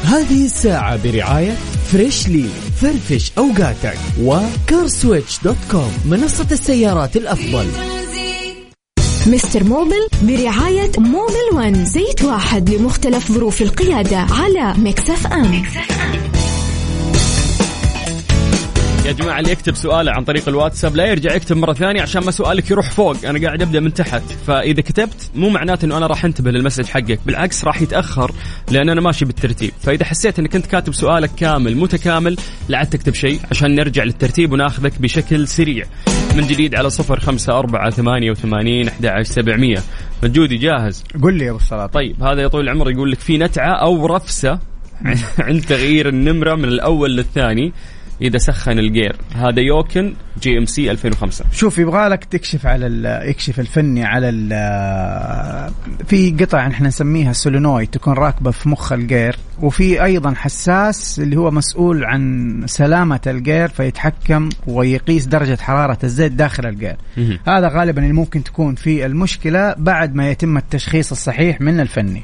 هذه 0.04 0.46
الساعة 0.46 1.04
برعاية 1.04 1.52
Freshly 1.92 2.50
فرفش 2.82 3.32
أوقاتك 3.38 3.98
و 4.22 4.34
CarSwitch 4.34 5.40
dot 5.44 5.58
com 5.72 5.92
منصة 6.06 6.48
السيارات 6.52 7.18
الأفضل. 7.18 7.68
Mister 9.28 9.64
Mobil 9.64 10.08
برعاية 10.24 10.92
Mobil 10.98 11.48
One 11.54 11.86
زيت 11.86 12.24
واحد 12.24 12.70
لمختلف 12.70 13.32
ظروف 13.32 13.62
القيادة 13.62 14.18
على 14.18 14.74
Mix 14.78 15.28
FM. 15.28 15.64
يا 19.08 19.12
جماعة 19.12 19.40
اللي 19.40 19.52
يكتب 19.52 19.76
سؤاله 19.76 20.12
عن 20.12 20.24
طريق 20.24 20.50
الواتساب 20.50 20.96
لا 20.96 21.06
يرجع 21.06 21.36
يكتب 21.36 21.58
مرة 21.58 21.74
ثانية 21.74 22.02
عشان 22.02 22.24
ما 22.24 22.32
سؤالك 22.32 22.72
يروح 22.72 22.92
فوق. 22.92 23.26
أنا 23.26 23.48
قاعد 23.48 23.62
أبدأ 23.62 23.80
من 23.80 23.94
تحت. 23.94 24.22
فإذا 24.48 24.82
كتبت 24.82 25.32
مو 25.36 25.50
معناته 25.50 25.86
أنه 25.86 25.98
أنا 25.98 26.08
راح 26.08 26.26
أنتبه 26.26 26.52
لل 26.52 26.60
message 26.60 26.86
حقك 26.86 27.20
بالعكس 27.26 27.66
راح 27.66 27.82
يتأخر 27.82 28.32
لأن 28.72 28.90
أنا 28.90 29.02
ماشي 29.02 29.26
بالترتيب. 29.26 29.72
فإذا 29.82 30.06
حسيت 30.06 30.40
أنك 30.40 30.56
أنت 30.56 30.66
كاتب 30.66 30.94
سؤالك 30.94 31.30
كامل 31.38 31.78
متكامل 31.78 32.38
لا 32.70 32.78
عاد 32.78 32.90
تكتب 32.90 33.14
شيء 33.14 33.40
عشان 33.52 33.76
نرجع 33.76 34.04
للترتيب 34.04 34.52
وناخذك 34.52 35.02
بشكل 35.02 35.48
سريع. 35.48 35.86
من 36.36 36.48
جديد 36.48 36.76
على 36.76 36.90
صفر 36.90 37.20
خمسة 37.20 37.60
أربعة 37.60 37.90
ثمانية 37.90 38.32
وثمانين 38.32 38.88
أحد 38.88 39.06
عشر 39.06 39.32
سبعمية. 39.32 39.78
مجودي 40.24 40.56
جاهز؟ 40.58 41.04
قل 41.24 41.34
لي 41.34 41.46
يا 41.46 41.50
أبو 41.50 41.60
الصلاة. 41.60 41.86
طيب 41.86 42.24
هذا 42.24 42.42
يا 42.42 42.48
طويل 42.48 42.66
العمر 42.66 42.92
يقول 42.92 43.12
لك 43.12 43.20
في 43.20 43.38
نتعة 43.38 43.74
أو 43.82 44.06
رفسة 44.06 44.60
عند 45.48 45.62
تغيير 45.62 46.10
النمرة 46.10 46.56
من 46.56 46.66
الأول 46.66 47.18
للثاني. 47.18 47.74
إذا 48.22 48.38
سخن 48.38 48.80
الجير. 48.80 49.16
هذا 49.36 49.60
Yukon 49.62 50.14
GMC 50.42 50.92
2005 50.92 51.46
شوف 51.52 51.78
يبغى 51.78 52.08
لك 52.08 52.24
تكشف 52.26 52.66
على 52.66 52.88
يكشف 53.30 53.60
الفني 53.60 54.06
على 54.06 54.30
ال- 54.30 55.74
في 56.08 56.32
قطع 56.32 56.68
إحنا 56.68 56.88
نسميها 56.88 57.34
solenoid 57.34 57.88
تكون 57.88 58.14
راكبة 58.14 58.52
في 58.52 58.70
مخ 58.70 58.92
الجير 58.94 59.36
وفي 59.62 60.04
أيضا 60.04 60.34
حساس 60.34 61.20
اللي 61.20 61.36
هو 61.36 61.52
مسؤول 61.52 62.04
عن 62.06 62.64
سلامة 62.66 63.20
الجير 63.28 63.68
فيتحكم 63.68 64.50
ويقيس 64.68 65.26
درجة 65.26 65.58
حرارة 65.62 65.98
الزيت 66.04 66.32
داخل 66.32 66.66
الجير. 66.66 66.96
هذا 67.48 67.68
غالبا 67.68 68.02
اللي 68.02 68.14
ممكن 68.14 68.44
تكون 68.44 68.76
في 68.76 69.06
المشكلة 69.06 69.76
بعد 69.78 70.16
ما 70.16 70.30
يتم 70.30 70.58
التشخيص 70.58 71.12
الصحيح 71.12 71.62
من 71.62 71.80
الفني. 71.80 72.24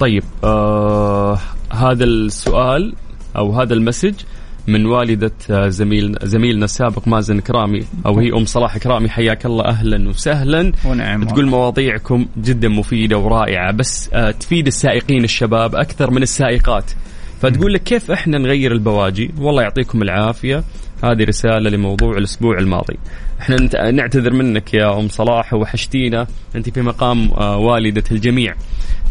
طيب 0.00 0.22
آه 0.44 1.38
هذا 1.74 2.04
السؤال 2.04 2.94
أو 3.36 3.60
هذا 3.60 3.74
ال 3.74 3.79
message 3.79 4.14
من 4.68 4.86
والدة 4.86 5.68
زميل 5.68 6.16
زميلنا 6.22 6.64
السابق 6.64 7.08
مازن 7.08 7.40
كرامي 7.40 7.80
أو 8.06 8.18
هي 8.18 8.32
أم 8.32 8.44
صلاح 8.44 8.78
كرامي. 8.78 9.08
حياك 9.08 9.46
الله. 9.46 9.64
أهلا 9.64 10.08
وسهلا. 10.08 10.72
ونعم 10.84 11.24
تقول 11.24 11.46
مواضيعكم 11.46 12.26
جدا 12.38 12.68
مفيدة 12.68 13.18
ورائعة 13.18 13.72
بس 13.72 14.10
آه، 14.12 14.30
تفيد 14.30 14.66
السائقين 14.66 15.24
الشباب 15.24 15.74
أكثر 15.74 16.10
من 16.10 16.22
السائقات. 16.22 16.90
فتقول 17.42 17.72
لك 17.72 17.82
كيف 17.82 18.10
إحنا 18.10 18.38
نغير 18.38 18.72
البواجي؟ 18.72 19.30
والله 19.38 19.62
يعطيكم 19.62 20.02
العافية. 20.02 20.64
هذه 21.04 21.24
رسالة 21.24 21.70
لموضوع 21.70 22.18
الأسبوع 22.18 22.58
الماضي. 22.58 22.98
إحنا 23.40 23.90
نعتذر 23.90 24.32
منك 24.32 24.74
يا 24.74 24.98
أم 24.98 25.08
صلاح 25.08 25.54
وحشتينا 25.54 26.26
أنت 26.56 26.70
في 26.70 26.80
مقام 26.82 27.30
آه، 27.30 27.56
والدة 27.58 28.04
الجميع. 28.12 28.54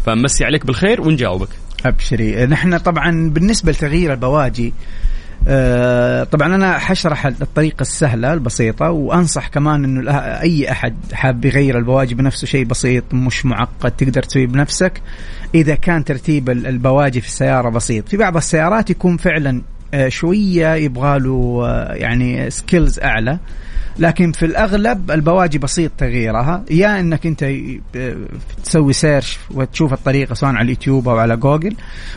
فمسي 0.06 0.44
عليك 0.44 0.66
بالخير 0.66 1.00
ونجاوبك. 1.00 1.48
أبشري. 1.86 2.46
نحن 2.46 2.78
طبعا 2.78 3.30
بالنسبة 3.30 3.72
لتغيير 3.72 4.12
البواجي 4.12 4.72
آه، 5.48 6.24
طبعا 6.24 6.54
أنا 6.54 6.78
حشرح 6.78 7.26
الطريقة 7.26 7.80
السهلة 7.82 8.32
البسيطة 8.32 8.90
وأنصح 8.90 9.48
كمان 9.48 9.84
إنه 9.84 10.10
أي 10.20 10.70
أحد 10.70 10.94
حاب 11.12 11.44
يغير 11.44 11.78
البواجي 11.78 12.14
بنفسه 12.14 12.46
شيء 12.46 12.64
بسيط 12.64 13.04
مش 13.14 13.46
معقد 13.46 13.90
تقدر 13.90 14.22
تسويه 14.22 14.46
بنفسك. 14.46 15.02
إذا 15.54 15.74
كان 15.74 16.04
ترتيب 16.04 16.50
ال- 16.50 16.66
البواجي 16.66 17.20
في 17.20 17.26
السيارة 17.26 17.68
بسيط 17.68 18.08
في 18.08 18.16
بعض 18.16 18.36
السيارات 18.36 18.90
يكون 18.90 19.16
فعلا 19.16 19.50
آه، 19.50 19.62
شوية 20.08 20.74
يبغى 20.74 21.18
له 21.18 21.62
آه، 21.66 21.92
يعني 21.94 22.50
skills 22.50 22.98
أعلى 23.00 23.38
لكن 23.98 24.32
في 24.32 24.44
الأغلب 24.46 25.10
البواجي 25.10 25.58
بسيط 25.58 25.90
تغييرها 25.98 26.64
يا 26.70 27.00
إنك 27.00 27.26
أنت 27.26 27.44
ب- 27.44 28.14
تسوي 28.64 28.92
search 28.92 29.38
وتشوف 29.50 29.92
الطريقة 29.92 30.34
سواء 30.34 30.50
على 30.52 30.64
اليوتيوب 30.64 31.08
أو 31.08 31.16
على 31.18 31.36
جوجل 31.36 31.74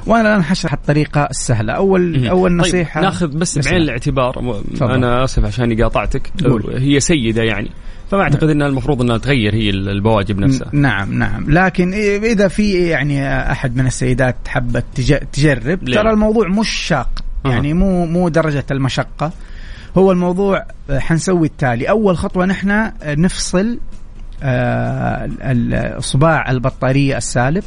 وأنا 0.07 0.29
الآن 0.29 0.43
حشرح 0.43 0.73
الطريقة 0.73 1.23
السهلة 1.31 1.73
أول 1.73 2.17
مهم. 2.19 2.27
أول 2.27 2.49
طيب 2.49 2.59
نصيحة 2.59 3.01
ناخذ 3.01 3.27
بس. 3.37 3.57
بعين 3.69 3.81
الاعتبار 3.81 4.33
تفضل. 4.73 4.91
أنا 4.91 5.23
آسف 5.23 5.45
عشان 5.45 5.81
قاطعتك. 5.83 6.31
هي 6.77 6.99
سيدة 6.99 7.43
يعني 7.43 7.69
فما 8.11 8.21
أعتقد 8.21 8.49
إنها 8.49 8.67
المفروض 8.67 9.01
إنها 9.01 9.17
تغير 9.17 9.53
هي 9.55 9.69
البواجي 9.69 10.33
بنفسها 10.33 10.69
ن- 10.73 10.81
نعم 10.81 11.13
نعم 11.13 11.45
لكن 11.51 11.93
إذا 12.23 12.47
في 12.47 12.73
يعني 12.87 13.27
أحد 13.51 13.75
من 13.75 13.85
السيدات 13.87 14.35
حبت 14.47 14.85
تج- 14.95 15.23
تجرب؟ 15.33 15.85
ترى 15.85 16.11
الموضوع 16.11 16.47
مش 16.47 16.69
شاق. 16.69 17.09
يعني 17.45 17.73
مو 17.73 18.05
مو 18.05 18.29
درجة 18.29 18.65
المشقة. 18.71 19.31
هو 19.97 20.11
الموضوع 20.11 20.65
آه، 20.89 20.99
حنسوي 20.99 21.47
التالي. 21.47 21.89
أول 21.89 22.17
خطوة 22.17 22.45
نحن 22.45 22.71
آه، 22.71 22.93
نفصل 23.03 23.79
آه، 24.43 25.99
صباع 25.99 26.51
البطارية 26.51 27.17
السالب 27.17 27.63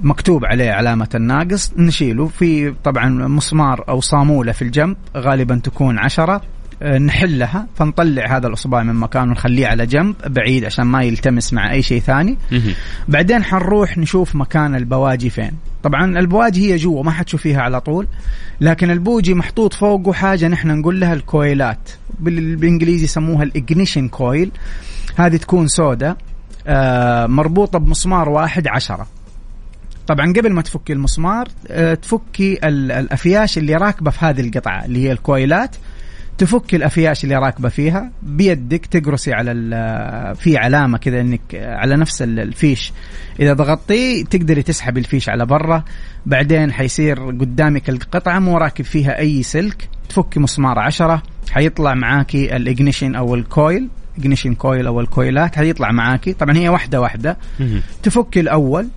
مكتوب 0.00 0.44
عليه 0.44 0.70
علامة 0.70 1.08
الناقص 1.14 1.72
نشيله. 1.76 2.26
في 2.26 2.74
طبعا 2.84 3.08
مسمار 3.08 3.84
أو 3.88 4.00
صامولة 4.00 4.52
في 4.52 4.62
الجنب 4.62 4.96
غالبا 5.16 5.60
تكون 5.64 5.98
عشرة. 5.98 6.42
نحلها 6.82 7.66
فنطلع 7.76 8.36
هذا 8.36 8.46
الإصبع 8.48 8.82
من 8.82 8.94
مكانه 8.94 9.32
نخليه 9.32 9.66
على 9.66 9.86
جنب 9.86 10.14
بعيد 10.26 10.64
عشان 10.64 10.84
ما 10.86 11.02
يلتمس 11.02 11.52
مع 11.52 11.72
أي 11.72 11.82
شيء 11.82 12.00
ثاني. 12.00 12.38
بعدين 13.08 13.44
حنروح 13.44 13.98
نشوف 13.98 14.34
مكان 14.36 14.74
البواجي 14.74 15.30
فين. 15.30 15.52
طبعا 15.82 16.18
البواجي 16.18 16.72
هي 16.72 16.76
جوا 16.76 17.02
ما 17.02 17.10
حتشوفيها 17.10 17.60
على 17.62 17.80
طول 17.80 18.06
لكن 18.60 18.90
البوجي 18.90 19.34
محطوط 19.34 19.74
فوقه 19.74 20.12
حاجة 20.12 20.48
نحن 20.48 20.68
نقول 20.68 21.00
لها 21.00 21.12
الكويلات. 21.14 21.88
بال- 22.20 22.56
بالإنجليزي 22.56 23.04
يسموها 23.04 23.42
ال 23.42 23.49
ignition 23.49 24.08
coil 24.08 24.50
هذه 25.16 25.36
تكون 25.36 25.68
سوداء 25.68 26.16
آه، 26.66 27.26
مربوطة 27.26 27.78
بمسمار 27.78 28.28
واحد 28.28 28.68
عشرة. 28.68 29.06
طبعا 30.06 30.32
قبل 30.32 30.52
ما 30.52 30.62
تفكي 30.62 30.92
المسمار 30.92 31.48
آه، 31.68 31.94
تفكي 31.94 32.58
ال- 32.64 32.92
الأفياش 32.92 33.58
اللي 33.58 33.74
راكبة 33.74 34.10
في 34.10 34.24
هذه 34.24 34.40
القطعة 34.40 34.84
اللي 34.84 35.04
هي 35.04 35.12
الكويلات 35.12 35.76
تفكي 36.38 36.76
الأفياش 36.76 37.24
اللي 37.24 37.34
راكبة 37.36 37.68
فيها 37.68 38.10
بيدك 38.22 38.86
تقرصي 38.86 39.32
على 39.32 39.52
ال- 39.52 40.36
في 40.36 40.56
علامة 40.56 40.98
كذا 40.98 41.20
إنك 41.20 41.40
على 41.54 41.96
نفس 41.96 42.22
ال- 42.22 42.40
الفيش. 42.40 42.92
إذا 43.40 43.52
ضغطتيه 43.52 44.24
تقدري 44.24 44.62
تسحبي 44.62 45.00
الفيش 45.00 45.28
على 45.28 45.46
برا 45.46 45.84
بعدين 46.26 46.72
حيصير 46.72 47.24
قدامك 47.26 47.88
القطعة 47.88 48.38
مو 48.38 48.58
راكب 48.58 48.84
فيها 48.84 49.18
أي 49.18 49.42
سلك 49.42 49.88
تفكي 50.08 50.40
مسمار 50.40 50.78
عشرة 50.78 51.22
حيطلع 51.50 51.94
معاكي 51.94 52.56
ال 52.56 52.62
ignition 52.62 53.14
أو 53.14 53.34
ال 53.34 53.45
coil 53.45 53.88
ignition 54.18 54.54
coil 54.54 54.86
أو 54.86 55.00
الكويلات 55.00 55.56
حيطلع 55.56 55.92
معاكي. 55.92 56.32
طبعا 56.32 56.56
هي 56.56 56.68
واحدة 56.68 57.00
واحدة. 57.00 57.36
مهم. 57.60 57.80
تفك 58.02 58.38
الأول 58.38 58.88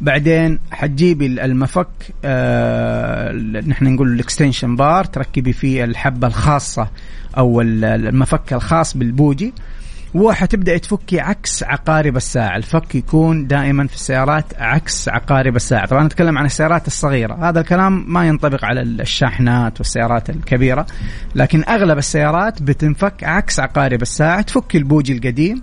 بعدين 0.00 0.58
حتجيبي 0.70 1.26
المفك 1.26 1.88
آه 2.24 3.32
نحن 3.66 3.84
نقول 3.94 4.12
ال 4.12 4.18
extension 4.18 4.76
bar 4.76 5.04
تركبي 5.04 5.52
فيه 5.52 5.84
الحبة 5.84 6.26
الخاصة 6.26 6.88
أو 7.38 7.60
ال- 7.60 7.84
المفك 7.84 8.52
الخاص 8.52 8.96
بالبوجي 8.96 9.52
وحتبدأ 10.14 10.76
تفكي 10.78 11.20
عكس 11.20 11.62
عقارب 11.62 12.16
الساعة. 12.16 12.56
الفك 12.56 12.94
يكون 12.94 13.46
دائما 13.46 13.86
في 13.86 13.94
السيارات 13.94 14.44
عكس 14.58 15.08
عقارب 15.08 15.56
الساعة. 15.56 15.86
طبعا 15.86 16.04
نتكلم 16.04 16.38
عن 16.38 16.44
السيارات 16.46 16.86
الصغيرة. 16.86 17.48
هذا 17.48 17.60
الكلام 17.60 18.04
ما 18.12 18.26
ينطبق 18.26 18.64
على 18.64 18.82
الشاحنات 18.82 19.78
والسيارات 19.80 20.30
الكبيرة 20.30 20.86
لكن 21.34 21.64
أغلب 21.68 21.98
السيارات 21.98 22.62
بتنفك 22.62 23.24
عكس 23.24 23.60
عقارب 23.60 24.02
الساعة 24.02 24.40
تفكي 24.42 24.78
البوجي 24.78 25.12
القديم 25.12 25.62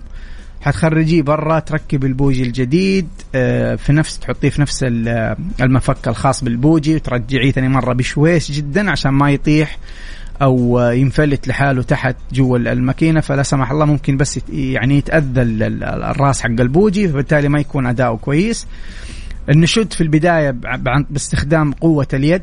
حتخرجيه 0.66 1.22
برا 1.22 1.58
تركب 1.58 2.04
البوجي 2.04 2.42
الجديد 2.42 3.08
آه، 3.34 3.74
في 3.74 3.92
نفس 3.92 4.18
تحطيه 4.18 4.48
في 4.48 4.60
نفس 4.60 4.82
ال- 4.82 5.36
المفك 5.60 6.08
الخاص 6.08 6.44
بالبوجي 6.44 6.94
وترجعيه 6.94 7.50
ثاني 7.50 7.68
مرة 7.68 7.92
بشويش 7.92 8.50
جدا 8.52 8.90
عشان 8.90 9.10
ما 9.10 9.30
يطيح 9.30 9.78
أو 10.42 10.80
ينفلت 10.80 11.48
لحاله 11.48 11.82
تحت 11.82 12.16
جوا 12.32 12.58
الماكينة. 12.58 13.20
فلا 13.20 13.42
سمح 13.42 13.70
الله 13.70 13.84
ممكن 13.84 14.16
بس 14.16 14.40
يعني 14.52 14.98
يتأذى 14.98 15.42
ال- 15.42 15.62
ال- 15.62 15.84
الراس 15.84 16.40
حق 16.40 16.50
البوجي 16.50 17.08
فبالتالي 17.08 17.48
ما 17.48 17.60
يكون 17.60 17.86
أداؤه 17.86 18.16
كويس. 18.16 18.66
النشد 19.50 19.92
في 19.92 20.00
البداية 20.00 20.50
باستخدام 21.10 21.72
قوة 21.72 22.08
اليد 22.14 22.42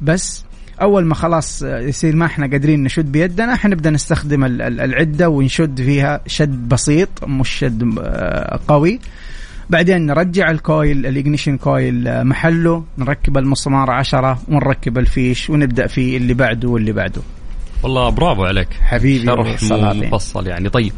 بس 0.00 0.44
أول 0.82 1.04
ما 1.04 1.14
خلاص 1.14 1.62
يصير 1.62 2.16
ما 2.16 2.26
إحنا 2.26 2.46
قادرين 2.46 2.82
نشد 2.82 3.12
بيدنا 3.12 3.56
حنبدا 3.56 3.90
نستخدم 3.90 4.44
ال- 4.44 4.62
ال- 4.62 4.80
العدة 4.80 5.28
ونشد 5.28 5.80
فيها 5.82 6.20
شد 6.26 6.68
بسيط 6.68 7.08
مش 7.24 7.48
شد 7.48 7.94
آه، 8.00 8.60
قوي. 8.68 9.00
بعدين 9.70 10.06
نرجع 10.06 10.50
ال 10.50 10.61
coil 10.61 11.06
ال 11.06 11.12
ignition 11.12 11.56
coil 11.56 12.08
آه، 12.08 12.22
محله 12.22 12.84
نركب 12.98 13.38
المسمار 13.38 13.90
عشرة 13.90 14.38
ونركب 14.48 14.98
الفيش 14.98 15.50
ونبدأ 15.50 15.86
في 15.86 16.16
اللي 16.16 16.34
بعده 16.34 16.68
واللي 16.68 16.92
بعده. 16.92 17.20
والله 17.82 18.08
برافو 18.10 18.44
عليك. 18.44 18.68
حبيبي 18.80 19.24
شرح. 19.26 19.94
مفصل 19.94 20.46
يعني. 20.46 20.68
طيب 20.68 20.92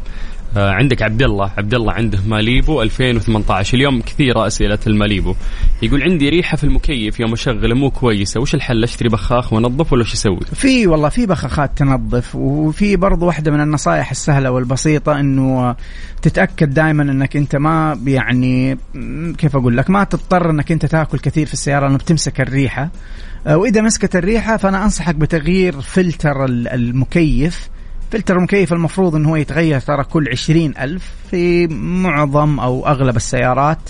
عندك 0.55 1.01
عبد 1.01 1.21
الله 1.21 1.51
عبد 1.57 1.73
الله 1.73 1.93
عنده 1.93 2.19
ماليبو 2.27 2.81
2018 2.81 3.77
اليوم 3.77 4.01
كثيرة 4.01 4.47
أسئلة 4.47 4.79
الماليبو. 4.87 5.35
يقول 5.81 6.03
عندي 6.03 6.29
ريحة 6.29 6.57
في 6.57 6.63
المكيف 6.63 7.19
يوم 7.19 7.33
أشغله 7.33 7.75
مو 7.75 7.91
كويسة. 7.91 8.39
وش 8.39 8.55
الحل؟ 8.55 8.83
أشتري 8.83 9.09
بخاخ 9.09 9.53
وأنظف 9.53 9.93
ولا 9.93 10.01
وش 10.01 10.13
أسوي؟ 10.13 10.39
في 10.53 10.87
والله 10.87 11.09
في 11.09 11.25
بخاخات 11.25 11.77
تنظف 11.77 12.35
وفي 12.35 12.95
برضو 12.95 13.25
واحدة 13.25 13.51
من 13.51 13.61
النصائح 13.61 14.11
السهلة 14.11 14.51
والبسيطة 14.51 15.19
إنه 15.19 15.75
تتأكد 16.21 16.73
دائما 16.73 17.03
إنك 17.03 17.35
أنت 17.37 17.55
ما 17.55 17.99
يعني 18.05 18.77
كيف 19.37 19.55
أقول 19.55 19.77
لك؟ 19.77 19.89
ما 19.89 20.03
تضطر 20.03 20.49
إنك 20.49 20.71
أنت 20.71 20.85
تأكل 20.85 21.19
كثير 21.19 21.47
في 21.47 21.53
السيارة 21.53 21.85
لأنه 21.85 21.97
بتمسك 21.97 22.41
الريحة. 22.41 22.89
آه، 23.47 23.57
وإذا 23.57 23.81
مسكت 23.81 24.15
الريحة 24.15 24.57
فأنا 24.57 24.83
أنصحك 24.83 25.15
بتغيير 25.15 25.81
فلتر 25.81 26.45
ال- 26.45 26.67
المكيف. 26.67 27.69
فلتر 28.11 28.37
المكيف 28.37 28.73
المفروض 28.73 29.15
إنه 29.15 29.29
هو 29.29 29.35
يتغير؟ 29.35 29.79
ترى 29.79 30.03
كل 30.03 30.29
عشرين 30.31 30.73
ألف 30.79 31.11
في 31.31 31.67
معظم 32.03 32.59
أو 32.59 32.87
أغلب 32.87 33.15
السيارات 33.15 33.89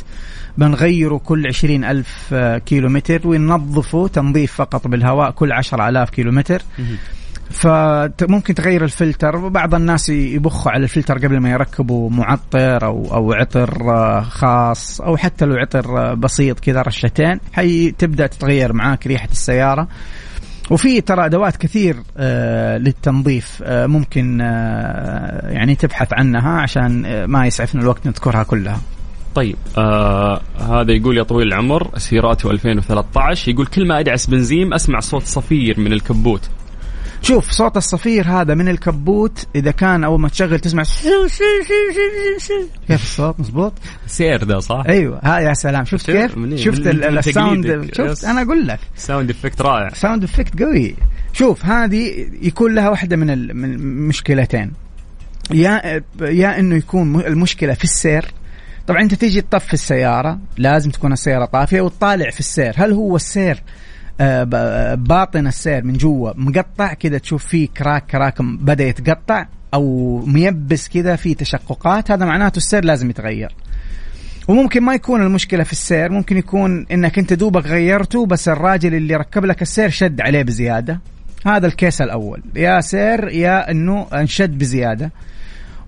بنغيره 0.57 1.17
كل 1.17 1.47
عشرين 1.47 1.83
ألف 1.83 2.29
آه، 2.33 2.57
كيلو 2.57 2.89
متر 2.89 3.27
وننظفه 3.27 4.07
تنظيف 4.07 4.53
فقط 4.53 4.87
بالهواء 4.87 5.31
كل 5.31 5.51
عشر 5.51 5.89
ألاف 5.89 6.09
كيلو 6.09 6.31
متر 6.31 6.61
فممكن 7.49 8.53
تغير 8.53 8.83
الفلتر. 8.83 9.47
بعض 9.47 9.75
الناس 9.75 10.09
يبخوا 10.09 10.71
على 10.71 10.83
الفلتر 10.83 11.17
قبل 11.17 11.37
ما 11.37 11.51
يركبوا 11.51 12.09
معطر 12.09 12.85
أو 12.85 13.13
أو 13.13 13.33
عطر 13.33 13.91
آه، 13.91 14.21
خاص 14.21 15.01
أو 15.01 15.17
حتى 15.17 15.45
لو 15.45 15.55
عطر 15.55 15.99
آه، 15.99 16.13
بسيط 16.13 16.59
كذا 16.59 16.81
رشتين 16.81 17.39
حي 17.53 17.91
تبدأ 17.91 18.27
تتغير 18.27 18.73
معاك 18.73 19.07
ريحة 19.07 19.29
السيارة. 19.31 19.87
وفي 20.71 21.01
ترى 21.01 21.25
أدوات 21.25 21.57
كثير 21.57 21.95
آه 22.17 22.77
للتنظيف 22.77 23.63
آه 23.63 23.85
ممكن 23.87 24.41
آه 24.41 25.49
يعني 25.51 25.75
تبحث 25.75 26.13
عنها 26.13 26.61
عشان 26.61 27.23
ما 27.25 27.45
يسعفنا 27.45 27.81
الوقت 27.81 28.07
نذكرها 28.07 28.43
كلها. 28.43 28.79
طيب 29.35 29.55
آه 29.77 30.41
هذا 30.59 30.91
يقول 30.91 31.17
يا 31.17 31.23
طويل 31.23 31.47
العمر 31.47 31.89
سيراتو 31.97 32.51
2013 32.51 33.51
يقول 33.51 33.65
كل 33.65 33.87
ما 33.87 33.99
أدعس 33.99 34.27
بنزين 34.27 34.73
أسمع 34.73 34.99
صوت 34.99 35.23
صفير 35.23 35.79
من 35.79 35.93
الكبوت. 35.93 36.49
شوف 37.21 37.51
صوت 37.51 37.77
الصفير 37.77 38.27
هذا 38.27 38.53
من 38.55 38.67
الكبوت 38.67 39.47
إذا 39.55 39.71
كان 39.71 40.03
أول 40.03 40.19
ما 40.19 40.29
تشغل 40.29 40.59
تسمع 40.59 40.83
كيف 42.87 43.03
الصوت؟ 43.03 43.39
مزبوط 43.39 43.73
سير 44.07 44.43
ده 44.43 44.59
صح؟ 44.59 44.83
أيوه. 44.87 45.19
ها 45.23 45.39
يا 45.39 45.53
سلام. 45.53 45.85
شفت 45.85 46.11
كيف؟ 46.11 46.31
شفت 46.55 46.87
ال 46.87 47.02
sound. 47.02 47.89
شفت. 47.93 48.23
أنا 48.25 48.41
أقول 48.41 48.67
لك. 48.67 48.79
sound 48.95 49.29
effect 49.29 49.61
رائع. 49.61 49.89
sound 49.89 50.23
effect 50.23 50.63
قوي. 50.63 50.95
شوف 51.33 51.65
هذه 51.65 52.29
يكون 52.41 52.75
لها 52.75 52.89
واحدة 52.89 53.15
من 53.15 53.29
ال- 53.29 53.57
من 53.57 53.73
المشكلتين 53.73 54.71
يا 55.51 56.01
يا 56.21 56.59
إنه 56.59 56.75
يكون 56.75 57.21
المشكلة 57.21 57.73
في 57.73 57.83
السير. 57.83 58.25
طبعا 58.87 59.01
أنت 59.01 59.13
تيجي 59.13 59.41
تطفي 59.41 59.73
السيارة 59.73 60.39
لازم 60.57 60.91
تكون 60.91 61.13
السيارة 61.13 61.45
طافية 61.45 61.81
وتطالع 61.81 62.29
في 62.29 62.39
السير. 62.39 62.73
هل 62.77 62.91
هو 62.91 63.15
السير 63.15 63.63
باطن 64.95 65.47
السير 65.47 65.83
من 65.83 65.93
جوا 65.93 66.31
مقطع 66.35 66.93
كذا 66.93 67.17
تشوف 67.17 67.45
فيه 67.45 67.67
crack 67.77 68.05
crack 68.05 68.41
بدأ 68.41 68.83
يتقطع 68.83 69.45
أو 69.73 70.17
ميبس 70.25 70.89
كذا 70.89 71.15
في 71.15 71.33
تشققات 71.33 72.11
هذا 72.11 72.25
معناته 72.25 72.57
السير 72.57 72.85
لازم 72.85 73.09
يتغير. 73.09 73.55
وممكن 74.47 74.83
ما 74.83 74.93
يكون 74.93 75.21
المشكلة 75.21 75.63
في 75.63 75.71
السير 75.71 76.11
ممكن 76.11 76.37
يكون 76.37 76.85
إنك 76.91 77.19
أنت 77.19 77.33
دوبك 77.33 77.65
غيرته 77.65 78.25
بس 78.25 78.49
الراجل 78.49 78.95
اللي 78.95 79.15
ركب 79.15 79.45
لك 79.45 79.61
السير 79.61 79.89
شد 79.89 80.21
عليه 80.21 80.43
بزيادة. 80.43 80.99
هذا 81.45 81.67
الكيس 81.67 82.01
الأول. 82.01 82.41
يا 82.55 82.81
سير 82.81 83.27
يا 83.29 83.71
إنه 83.71 84.07
انشد 84.13 84.57
بزيادة. 84.57 85.11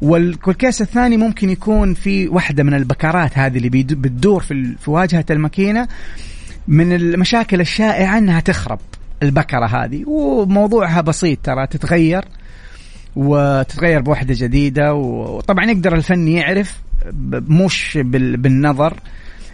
وال- 0.02 0.38
والكيس 0.48 0.82
الثاني 0.82 1.18
ممكن 1.18 1.50
يكون 1.50 1.94
في 1.94 2.28
واحدة 2.28 2.64
من 2.64 2.74
البكرات 2.74 3.38
هذه 3.38 3.58
اللي 3.58 3.70
بتدور 3.70 4.44
في 4.44 4.76
في 4.80 4.92
واجهة 4.92 5.26
الماكينة. 5.32 5.88
من 6.68 6.94
المشاكل 6.96 7.62
الشائعة 7.62 8.18
إنها 8.18 8.40
تخرب 8.40 8.80
البكرة 9.24 9.66
هذه. 9.66 10.04
وموضوعها 10.08 11.02
بسيط 11.02 11.40
ترى 11.44 11.68
تتغير 11.68 12.26
وتتغير 13.16 14.02
بوحدة 14.02 14.34
جديدة 14.38 14.94
وطبعا 14.94 15.66
يقدر 15.66 15.96
الفني 15.96 16.34
يعرف 16.34 16.80
مش 17.32 17.98
بال- 18.02 18.38
بالنظر 18.38 18.94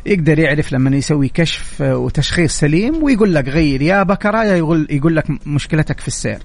يقدر 0.05 0.39
يعرف 0.39 0.73
لما 0.73 0.95
يسوي 0.97 1.27
كشف 1.29 1.81
وتشخيص 1.81 2.59
سليم 2.59 3.03
ويقول 3.03 3.33
لك 3.35 3.47
غير 3.47 3.81
يا 3.81 4.03
بكرة 4.03 4.43
يا 4.43 4.55
يقول 4.55 4.87
يقول 4.89 5.15
لك 5.15 5.25
مشكلتك 5.47 5.99
في 5.99 6.07
السير. 6.07 6.39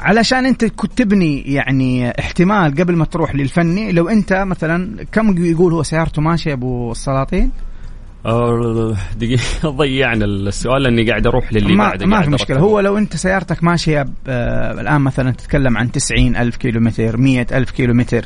علشان 0.00 0.46
أنت 0.46 0.64
كنت 0.64 0.98
تبني 0.98 1.40
يعني 1.40 2.10
احتمال 2.20 2.74
قبل 2.74 2.96
ما 2.96 3.04
تروح 3.04 3.34
للفني 3.34 3.92
لو 3.92 4.08
أنت 4.08 4.32
مثلا 4.32 5.04
كم 5.12 5.44
يقول 5.44 5.72
هو 5.72 5.82
سيارته 5.82 6.22
ماشية 6.22 6.52
أبو 6.52 6.92
السلاطين؟ 6.92 7.50
دقيقة 9.16 9.42
ضيعنا 9.78 10.24
السؤال 10.24 10.82
لأني 10.82 11.10
قاعد 11.10 11.26
أروح 11.26 11.52
للي 11.52 11.74
ما, 11.74 11.88
بعده 11.88 12.06
ما 12.06 12.16
في 12.22 12.28
أرتب. 12.52 12.62
هو 12.64 12.80
لو 12.80 12.98
أنت 12.98 13.16
سيارتك 13.16 13.64
ماشية 13.64 14.02
ب- 14.02 14.08
آه، 14.28 14.80
الآن 14.80 15.00
مثلا 15.00 15.30
تتكلم 15.30 15.78
عن 15.78 15.92
90 15.92 16.36
ألف 16.36 16.56
كيلو 16.56 16.80
متر 16.80 17.16
100 17.16 17.46
ألف 17.52 17.70
كيلو 17.70 17.94
متر 17.94 18.24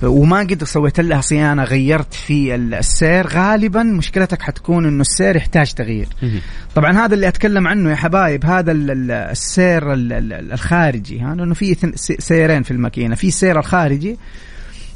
ف- 0.00 0.04
وما 0.04 0.38
قد 0.38 0.64
سويت 0.64 1.00
لها 1.00 1.20
صيانة 1.20 1.64
غيرت 1.64 2.14
في 2.14 2.54
ال- 2.54 2.74
السير 2.74 3.26
غالبا 3.26 3.82
مشكلتك 3.82 4.42
حتكون 4.42 4.86
إنه 4.86 5.00
السير 5.00 5.36
يحتاج 5.36 5.72
تغيير. 5.72 6.08
طبعا 6.74 6.92
هذا 6.92 7.14
اللي 7.14 7.28
أتكلم 7.28 7.66
عنه 7.68 7.90
يا 7.90 7.96
حبايب 7.96 8.44
هذا 8.44 8.72
ال- 8.72 8.90
ال- 8.90 9.10
السير 9.10 9.92
ال- 9.92 10.12
ال- 10.12 10.52
الخارجي 10.52 11.20
ها 11.20 11.34
لأنه 11.34 11.54
في 11.54 11.76
سيرين 12.18 12.62
في 12.62 12.70
الماكينة 12.70 13.14
في 13.14 13.26
السير 13.28 13.58
الخارجي 13.58 14.16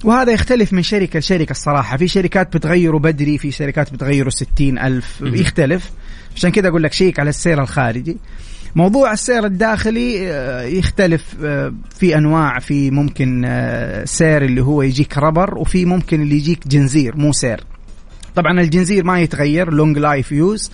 وهذا 0.04 0.32
يختلف 0.32 0.72
من 0.72 0.82
شركة 0.82 1.18
لشركة 1.18 1.50
الصراحة. 1.50 1.96
في 1.96 2.08
شركات 2.08 2.56
بتغيره 2.56 2.98
بدري 2.98 3.38
في 3.38 3.50
شركات 3.50 3.92
بتغيره 3.92 4.28
ستين 4.30 4.78
ألف. 4.78 5.20
يختلف. 5.22 5.90
عشان 6.36 6.50
كذا 6.50 6.68
أقول 6.68 6.82
لك 6.82 6.92
شيك 6.92 7.20
على 7.20 7.30
السير 7.30 7.62
الخارجي. 7.62 8.16
موضوع 8.74 9.12
السير 9.12 9.44
الداخلي 9.44 10.32
آه، 10.32 10.62
يختلف 10.62 11.24
آه، 11.44 11.74
في 11.98 12.16
أنواع 12.16 12.58
في 12.58 12.90
ممكن 12.90 13.44
آه، 13.44 14.04
سير 14.04 14.44
اللي 14.44 14.62
هو 14.62 14.82
يجيك 14.82 15.18
rubber 15.18 15.58
وفي 15.58 15.84
ممكن 15.84 16.22
اللي 16.22 16.36
يجيك 16.36 16.68
جنزير 16.68 17.16
مو 17.16 17.32
سير. 17.32 17.64
طبعا 18.34 18.60
الجنزير 18.60 19.04
ما 19.04 19.20
يتغير 19.20 19.72
long 19.72 19.98
life 19.98 20.32
use 20.32 20.70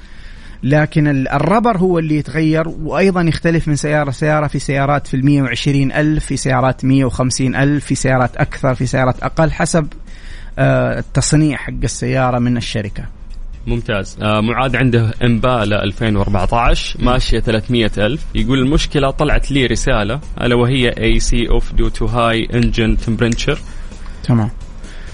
لكن 0.65 1.09
ال- 1.09 1.29
ال 1.29 1.35
rubber 1.35 1.77
هو 1.79 1.99
اللي 1.99 2.17
يتغير 2.17 2.69
وأيضا 2.69 3.23
يختلف 3.23 3.69
من 3.69 3.77
سيارة 3.77 4.11
سياره 4.11 4.47
في 4.47 4.59
سيارات 4.59 5.07
في 5.07 5.15
ال 5.15 5.25
120 5.25 5.93
ألف 5.93 6.25
في 6.27 6.37
سيارات 6.37 6.85
150 6.85 7.57
ألف 7.57 7.85
في 7.85 7.95
سيارات 7.95 8.37
أكثر 8.37 8.75
في 8.75 8.87
سيارات 8.87 9.23
أقل 9.23 9.53
حسب 9.53 9.87
آه، 10.59 10.99
التصنيع 10.99 11.57
حق 11.57 11.73
السيارة 11.85 12.39
من 12.39 12.57
الشركة. 12.57 13.05
ممتاز. 13.67 14.17
آه 14.23 14.41
معاذ 14.41 14.77
عنده 14.77 15.15
امبالا 15.25 15.85
2014 15.85 16.97
ماشية 17.05 17.41
300 17.41 17.91
ألف. 17.99 18.25
يقول 18.35 18.59
المشكلة 18.59 19.11
طلعت 19.11 19.51
لي 19.51 19.67
رسالة 19.67 20.21
ألا 20.41 20.55
وهي 20.55 20.89
AC 20.89 21.49
off 21.49 21.72
due 21.72 21.89
to 21.89 22.07
high 22.07 22.49
engine 22.55 22.97
temperature 22.97 23.59
تمام. 24.25 24.51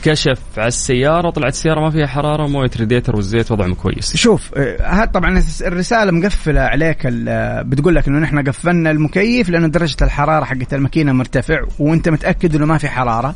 كشف 0.05 0.38
على 0.57 0.68
السيارة 0.68 1.30
طلعت 1.30 1.53
السيارة 1.53 1.80
ما 1.80 1.90
فيها 1.90 2.07
حرارة 2.07 2.46
مويه 2.46 2.70
ريديتر 2.78 3.16
والزيت 3.16 3.53
وضعهم 3.53 3.74
كويس. 3.74 4.16
شوف 4.16 4.51
آه، 4.57 4.82
هذا 4.86 5.05
طبعا 5.05 5.42
الرسالة 5.61 6.11
مقفلة 6.12 6.61
عليك 6.61 7.07
آه، 7.28 7.62
بتقول 7.62 7.94
لك 7.94 8.09
إنه 8.09 8.18
نحن 8.18 8.48
قفلنا 8.48 8.90
المكيف 8.90 9.48
لأنه 9.51 9.66
درجة 9.68 9.96
الحرارة 10.03 10.44
حقت 10.44 10.74
الماكينة 10.74 11.12
مرتفع 11.12 11.61
وأنت 11.78 12.09
متأكد 12.09 12.55
إنه 12.57 12.66
ما 12.66 12.78
في 12.78 12.88
حرارة. 12.88 13.34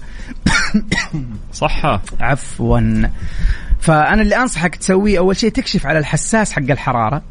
صح. 1.53 2.01
عفوا. 2.21 2.81
فأنا 3.81 4.23
اللي 4.23 4.37
أنصحك 4.37 4.77
تسويه 4.77 5.19
أول 5.19 5.37
شيء 5.37 5.51
تكشف 5.51 5.87
على 5.87 5.99
الحساس 5.99 6.53
حق 6.53 6.71
الحرارة. 6.71 7.23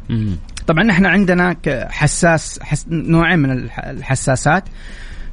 طبعا 0.66 0.90
إحنا 0.90 1.08
عندنا 1.08 1.56
حساس 1.90 2.58
حس 2.62 2.86
نوعين 2.88 3.38
من 3.38 3.50
الح- 3.50 3.78
الحساسات. 3.84 4.64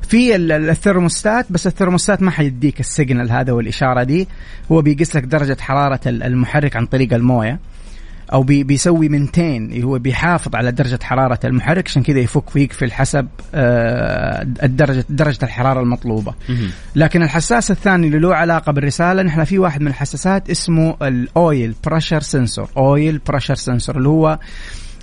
في 0.07 0.35
ال- 0.35 0.51
ال- 0.51 0.69
الثرموستات 0.69 1.45
بس 1.49 1.67
الثرموستات 1.67 2.21
ما 2.21 2.31
حيديك 2.31 2.79
ال 2.79 2.87
signal 2.87 3.31
هذا 3.31 3.51
والإشارة 3.51 4.03
دي 4.03 4.27
هو 4.71 4.81
بيقيس 4.81 5.15
لك 5.15 5.23
درجة 5.23 5.57
حرارة 5.59 5.99
ال- 6.05 6.23
المحرك 6.23 6.75
عن 6.75 6.85
طريق 6.85 7.13
الموية 7.13 7.59
أو 8.33 8.43
بي 8.43 8.63
بيسوي 8.63 9.09
maintain 9.09 9.83
هو 9.83 9.99
بيحافظ 9.99 10.55
على 10.55 10.71
درجة 10.71 10.99
حرارة 11.03 11.39
المحرك 11.43 11.87
عشان 11.87 12.03
كذا 12.03 12.19
يفك 12.19 12.55
ويقفل 12.55 12.91
حسب 12.91 13.27
آه، 13.55 14.41
الدرجه 14.63 15.05
درجة 15.09 15.39
الحرارة 15.43 15.79
المطلوبة. 15.81 16.33
لكن 16.95 17.23
الحساس 17.23 17.71
الثاني 17.71 18.07
اللي 18.07 18.19
له 18.19 18.35
علاقة 18.35 18.71
بالرسالة 18.71 19.23
نحن 19.23 19.43
في 19.43 19.59
واحد 19.59 19.81
من 19.81 19.87
الحساسات 19.87 20.49
اسمه 20.49 20.95
ال 21.01 21.20
oil 21.20 21.75
pressure 21.85 22.21
sensor 22.21 22.69
oil 22.77 23.21
pressure 23.27 23.55
sensor 23.55 23.97
اللي 23.97 24.09
هو 24.09 24.39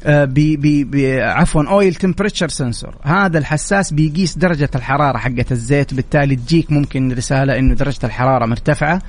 بي 0.06 0.56
بي 0.56 0.84
بي 0.84 1.22
عفوا 1.22 1.62
oil 1.62 1.94
temperature 1.94 2.48
sensor 2.48 2.94
هذا 3.02 3.38
الحساس 3.38 3.92
بيقيس 3.92 4.38
درجة 4.38 4.70
الحرارة 4.74 5.18
حقت 5.18 5.52
الزيت 5.52 5.94
بالتالي 5.94 6.36
تجيك 6.36 6.72
ممكن 6.72 7.12
رسالة 7.12 7.58
إنه 7.58 7.74
درجة 7.74 7.98
الحرارة 8.04 8.46
مرتفعة. 8.46 9.02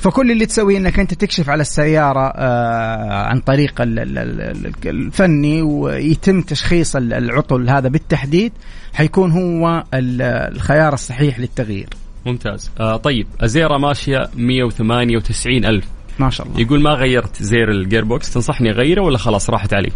فكل 0.00 0.30
اللي 0.30 0.46
تسويه 0.46 0.78
إنك 0.78 0.98
أنت 1.00 1.14
تكشف 1.14 1.50
على 1.50 1.60
السيارة 1.60 2.32
آه، 2.36 3.22
عن 3.26 3.40
طريق 3.40 3.80
ال- 3.80 3.98
ال- 3.98 4.18
ال- 4.18 4.40
ال- 4.66 4.88
الفني 4.88 5.62
ويتم 5.62 6.42
تشخيص 6.42 6.96
ال- 6.96 7.12
العطل 7.12 7.68
هذا 7.70 7.88
بالتحديد 7.88 8.52
حيكون 8.94 9.30
هو 9.32 9.84
ال- 9.94 10.22
الخيار 10.56 10.92
الصحيح 10.94 11.38
للتغيير. 11.40 11.88
ممتاز. 12.26 12.70
آه 12.80 12.96
طيب 12.96 13.26
ازيرا 13.40 13.78
ماشية 13.78 14.28
198 14.36 15.64
ألف. 15.64 15.84
ما 16.18 16.30
شاء 16.30 16.46
الله. 16.46 16.60
يقول 16.60 16.82
ما 16.82 16.90
غيرت 16.90 17.42
زيت 17.42 17.70
ال 17.70 18.04
gearbox 18.04 18.34
تنصحني 18.34 18.70
أغيره 18.70 19.02
ولا 19.02 19.18
خلاص 19.18 19.50
راحت 19.50 19.74
علي؟ 19.74 19.90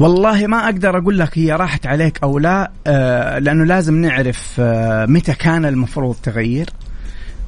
والله 0.00 0.46
ما 0.46 0.64
أقدر 0.64 0.98
أقول 0.98 1.18
لك 1.18 1.38
هي 1.38 1.52
راحت 1.52 1.86
عليك 1.86 2.18
أو 2.22 2.38
لا 2.38 2.70
آه 2.86 3.38
لأنه 3.38 3.64
لازم 3.64 3.94
نعرف 3.94 4.56
آه 4.58 5.06
متى 5.06 5.32
كان 5.32 5.64
المفروض 5.64 6.16
تغير. 6.22 6.70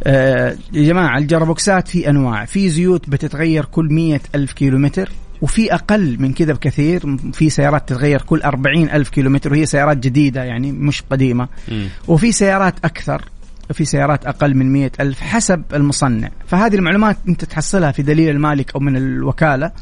آه 0.05 0.57
يا 0.73 0.83
جماعة 0.83 1.19
الجربوكسات 1.19 1.89
في 1.89 2.11
أنواع. 2.11 2.45
في 2.45 2.69
زيوت 2.69 3.09
بتتغير 3.09 3.65
كل 3.65 3.85
مية 3.93 4.21
ألف 4.35 4.53
كيلومتر 4.53 5.11
وفي 5.43 5.75
أقل 5.75 6.17
من 6.21 6.33
كذا 6.33 6.53
بكثير. 6.53 7.17
في 7.33 7.51
سيارات 7.51 7.89
تتغير 7.89 8.23
كل 8.23 8.43
أربعين 8.43 8.91
ألف 8.91 9.09
كيلومتر 9.09 9.53
وهي 9.53 9.67
سيارات 9.67 9.97
جديدة 9.97 10.45
يعني 10.45 10.73
مش 10.73 11.03
قديمة. 11.11 11.49
وفي 12.09 12.33
سيارات 12.33 12.75
أكثر 12.85 13.25
وفي 13.71 13.85
سيارات 13.85 14.27
أقل 14.27 14.55
من 14.55 14.73
مية 14.73 14.93
ألف 15.01 15.21
حسب 15.21 15.63
المصنع. 15.75 16.29
فهذه 16.47 16.75
المعلومات 16.75 17.17
أنت 17.29 17.45
تحصلها 17.45 17.93
في 17.93 18.03
دليل 18.03 18.29
المالك 18.29 18.75
أو 18.75 18.81
من 18.81 18.97
الوكالة. 18.97 19.73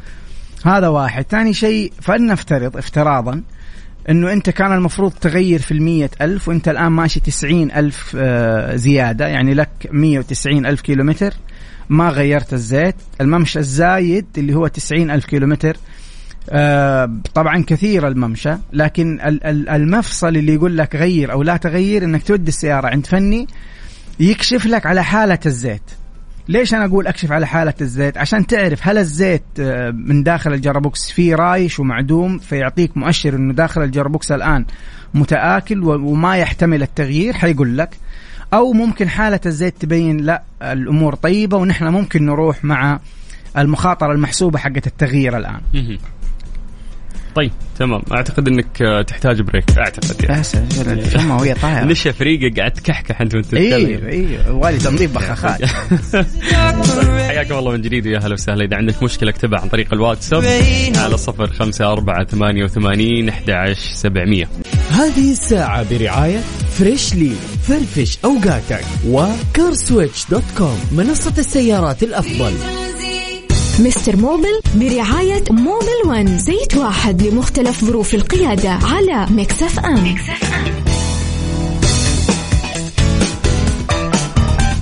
هذا 0.66 0.88
واحد. 0.88 1.24
ثاني 1.30 1.52
شيء 1.54 1.92
فلنفترض 2.02 2.76
افتراضا 2.76 3.42
إنه 4.10 4.32
أنت 4.32 4.50
كان 4.50 4.72
المفروض 4.72 5.12
تغير 5.12 5.58
في 5.58 5.72
المية 5.72 6.10
ألف 6.20 6.48
وأنت 6.48 6.68
الآن 6.68 6.92
ماشي 6.92 7.20
تسعين 7.20 7.70
ألف 7.72 8.16
آه، 8.18 8.76
زيادة 8.76 9.26
يعني 9.26 9.54
لك 9.54 9.68
مية 9.92 10.18
وتسعين 10.18 10.66
ألف 10.66 10.80
كيلومتر. 10.80 11.34
ما 11.88 12.08
غيرت 12.08 12.52
الزيت. 12.52 12.94
الممشى 13.20 13.58
الزايد 13.58 14.26
اللي 14.38 14.54
هو 14.54 14.66
تسعين 14.66 15.10
ألف 15.10 15.24
كيلومتر 15.26 15.76
آه، 16.50 17.10
طبعا 17.34 17.64
كثير 17.66 18.08
الممشى 18.08 18.52
لكن 18.72 19.20
ال- 19.20 19.44
ال- 19.44 19.68
المفصل 19.68 20.28
اللي 20.36 20.54
يقول 20.54 20.78
لك 20.78 20.96
غير 20.96 21.32
أو 21.32 21.42
لا 21.42 21.56
تغير 21.56 22.04
إنك 22.04 22.22
تودي 22.22 22.48
السيارة 22.48 22.88
عند 22.88 23.06
فني 23.06 23.46
يكشف 24.20 24.66
لك 24.66 24.86
على 24.86 25.04
حالة 25.04 25.38
الزيت. 25.46 25.82
ليش 26.50 26.74
أنا 26.74 26.84
أقول 26.84 27.06
أكشف 27.06 27.32
على 27.32 27.46
حالة 27.46 27.74
الزيت؟ 27.80 28.18
عشان 28.18 28.46
تعرف 28.46 28.88
هل 28.88 28.98
الزيت 28.98 29.42
آه، 29.60 29.90
من 29.90 30.22
داخل 30.22 30.52
ال 30.52 30.59
gearbox 30.60 31.10
فيه 31.10 31.34
رايش 31.34 31.80
ومعدوم 31.80 32.38
فيعطيك 32.38 32.96
مؤشر 32.96 33.34
إنه 33.34 33.52
داخل 33.54 33.82
ال 33.82 33.88
gearbox 33.89 34.32
الآن 34.32 34.64
متآكل 35.14 35.84
وما 35.84 36.36
يحتمل 36.36 36.82
التغيير 36.82 37.32
حيقول 37.34 37.78
لك. 37.78 37.96
أو 38.54 38.72
ممكن 38.72 39.08
حالة 39.08 39.40
الزيت 39.46 39.74
تبين 39.80 40.16
لا 40.16 40.42
الأمور 40.62 41.14
طيبة 41.14 41.56
ونحن 41.56 41.84
ممكن 41.88 42.26
نروح 42.26 42.64
مع 42.64 43.00
المخاطرة 43.58 44.12
المحسوبة 44.12 44.58
حقت 44.58 44.86
التغيير 44.86 45.36
الآن. 45.36 45.60
طيب. 47.34 47.50
تمام. 47.78 48.02
أعتقد 48.12 48.48
إنك 48.48 48.82
آه، 48.82 49.02
تحتاج 49.02 49.40
break 49.40 49.78
أعتقد 49.78 50.24
يعني. 50.24 50.40
بس 50.40 50.54
الفم 50.86 51.30
وهي 51.30 51.54
طايره 51.54 51.84
نشا 51.84 52.12
فريقه 52.12 52.54
قاعد 52.56 52.70
تكحكح 52.70 53.20
أنت 53.20 53.34
وأنت 53.34 53.54
أيوه 53.54 53.78
تتكلم 53.78 54.06
أيوه 54.08 54.52
والي 54.52 54.78
تنظيف 54.78 55.14
بخاخات. 55.14 55.60
حياكم 57.28 57.58
الله 57.58 57.72
من 57.72 57.80
جديد 57.82 58.06
ويا 58.06 58.18
هلا 58.18 58.34
وسهلا. 58.34 58.64
إذا 58.64 58.76
عندك 58.76 59.02
مشكلة 59.02 59.30
اكتبها 59.30 59.60
عن 59.60 59.68
طريق 59.68 59.94
الواتساب 59.94 60.44
على 60.96 61.16
صفر 61.16 61.46
خمسة 61.46 61.92
أربعة 61.92 62.24
ثمانية 62.24 62.64
وثمانين 62.64 63.28
أحد 63.28 63.50
عشر 63.50 63.92
سبعمية. 63.94 64.48
هذه 64.90 65.32
الساعة 65.32 65.86
برعاية 65.90 66.38
فريشلي 66.78 67.32
فرفش 67.62 68.18
أوقاتك 68.24 68.84
وكارسويتش 69.06 70.26
dot 70.30 70.44
com 70.58 70.78
منصة 70.92 71.34
السيارات 71.38 72.02
الأفضل. 72.02 72.52
مستر 73.80 74.16
موبل 74.16 74.60
برعاية 74.74 75.44
موبل 75.50 76.00
ون 76.06 76.38
زيت 76.38 76.76
واحد 76.76 77.22
لمختلف 77.22 77.84
ظروف 77.84 78.14
القيادة 78.14 78.70
على 78.70 79.26
مكس 79.30 79.59
أف 79.59 79.78
أم. 79.78 80.14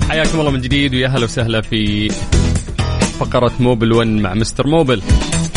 حياكم 0.09 0.39
الله 0.39 0.51
من 0.51 0.61
جديد 0.61 0.95
ويا 0.95 1.07
هلا 1.07 1.23
وسهلا 1.23 1.61
في 1.61 2.09
فقرة 3.19 3.51
موبل 3.59 3.91
1 3.93 4.07
مع 4.07 4.33
مستر 4.33 4.67
موبل. 4.67 5.01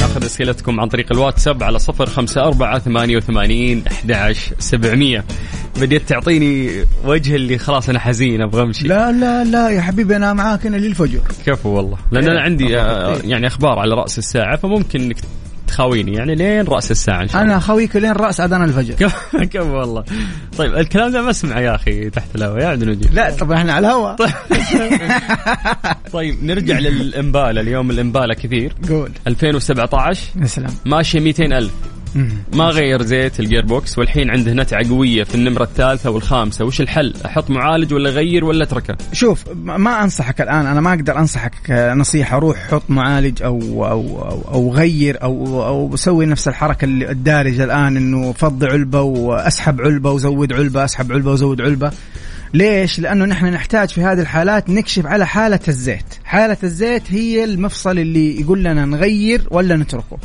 ناخذ 0.00 0.24
أسئلتكم 0.24 0.80
عن 0.80 0.88
طريق 0.88 1.12
الواتساب 1.12 1.62
على 1.62 1.78
صفر 1.78 2.06
خمسة 2.06 2.40
أربعة 2.40 2.78
ثمانية 2.78 3.16
وثمانين 3.16 3.84
أحد 3.86 4.36
سبعمية. 4.58 5.24
بديت 5.80 6.08
تعطيني 6.08 6.84
وجه 7.04 7.36
اللي 7.36 7.58
خلاص 7.58 7.88
أنا 7.88 7.98
حزين 7.98 8.42
أبغى 8.42 8.62
أمشي. 8.62 8.88
لا 8.88 9.12
لا 9.12 9.44
لا 9.44 9.68
يا 9.70 9.80
حبيبي 9.80 10.16
أنا 10.16 10.32
معاك 10.32 10.66
أنا 10.66 10.76
للفجر 10.76 11.20
كفو 11.46 11.68
والله. 11.68 11.98
لأن 12.10 12.24
أنا 12.24 12.38
إيه، 12.38 12.44
عندي. 12.44 12.78
آه،. 12.78 13.18
يعني 13.24 13.46
أخبار 13.46 13.78
على 13.78 13.94
رأس 13.94 14.18
الساعة 14.18 14.56
فممكن 14.56 15.00
إنك 15.00 15.16
تخاويني 15.66 16.14
يعني 16.14 16.34
لين 16.34 16.64
رأس 16.64 16.90
الساعة 16.90 17.22
إن 17.22 17.28
شاء 17.28 17.42
الله. 17.42 17.52
أنا 17.52 17.60
خويك 17.60 17.96
لين 17.96 18.12
رأس 18.12 18.40
أذان 18.40 18.64
الفجر. 18.64 18.94
كفو 18.94 19.38
كفو 19.52 19.78
والله. 19.78 20.04
طيب 20.58 20.74
الكلام 20.74 21.12
ده 21.12 21.22
ما 21.22 21.30
اسمعه 21.30 21.60
يا 21.60 21.74
أخي 21.74 22.10
تحت 22.10 22.36
الهواء 22.36 22.62
يا 22.62 22.66
عبد 22.66 22.82
المجيد 22.82 23.14
لا 23.14 23.30
طبعا 23.30 23.58
إحنا 23.58 23.72
على 23.72 23.86
الهواء. 23.88 24.16
طيب. 26.12 26.44
نرجع 26.48 26.78
للإمبالا 26.78 27.60
اليوم 27.60 27.90
الإمبالا 27.90 28.34
كثير. 28.34 28.74
قول. 28.88 29.10
2017 29.26 30.20
يا 30.40 30.46
سلام. 30.46 30.70
ماشية 30.84 31.20
200 31.20 31.44
ألف. 31.44 31.72
ما 32.52 32.64
غير 32.64 33.02
زيت 33.02 33.40
ال 33.40 33.66
gearbox 33.66 33.98
والحين 33.98 34.30
عنده 34.30 34.52
نتعة 34.52 34.88
قوية 34.88 35.24
في 35.24 35.34
النمرة 35.34 35.64
الثالثة 35.64 36.10
والخامسة. 36.10 36.64
وش 36.64 36.80
الحل؟ 36.80 37.14
أحط 37.26 37.50
معالج 37.50 37.94
ولا 37.94 38.10
أغير 38.10 38.44
ولا 38.44 38.64
أتركه؟ 38.64 38.96
شوف 39.12 39.44
ما 39.54 40.04
أنصحك 40.04 40.40
الآن 40.40 40.66
أنا 40.66 40.80
ما 40.80 40.90
أقدر 40.90 41.18
أنصحك 41.18 41.70
نصيحه 41.70 42.38
روح 42.38 42.56
حط 42.70 42.82
معالج 42.88 43.42
أو 43.42 43.60
أو 43.86 44.28
أو, 44.28 44.42
أو 44.54 44.72
غير 44.72 45.22
أو 45.22 45.66
أو 45.66 45.96
سوي 45.96 46.26
نفس 46.26 46.48
الحركة 46.48 46.84
اللي 46.84 47.10
الدارجه 47.10 47.64
الآن 47.64 47.96
إنه 47.96 48.32
فض 48.32 48.64
علبة 48.64 49.00
وأسحب 49.00 49.80
علبة 49.80 50.10
وزود 50.10 50.52
علبة 50.52 50.84
أسحب 50.84 51.12
علبة 51.12 51.30
وزود 51.30 51.60
علبة. 51.60 51.92
ليش؟ 52.54 52.98
لأنه 52.98 53.24
نحن 53.24 53.46
نحتاج 53.46 53.88
في 53.88 54.02
هذه 54.02 54.20
الحالات 54.20 54.70
نكشف 54.70 55.06
على 55.06 55.26
حالة 55.26 55.60
الزيت، 55.68 56.14
حالة 56.24 56.56
الزيت 56.62 57.02
هي 57.08 57.44
المفصل 57.44 57.98
اللي 57.98 58.40
يقول 58.40 58.64
لنا 58.64 58.84
نغير 58.84 59.42
ولا 59.50 59.76
نتركه. 59.76 60.18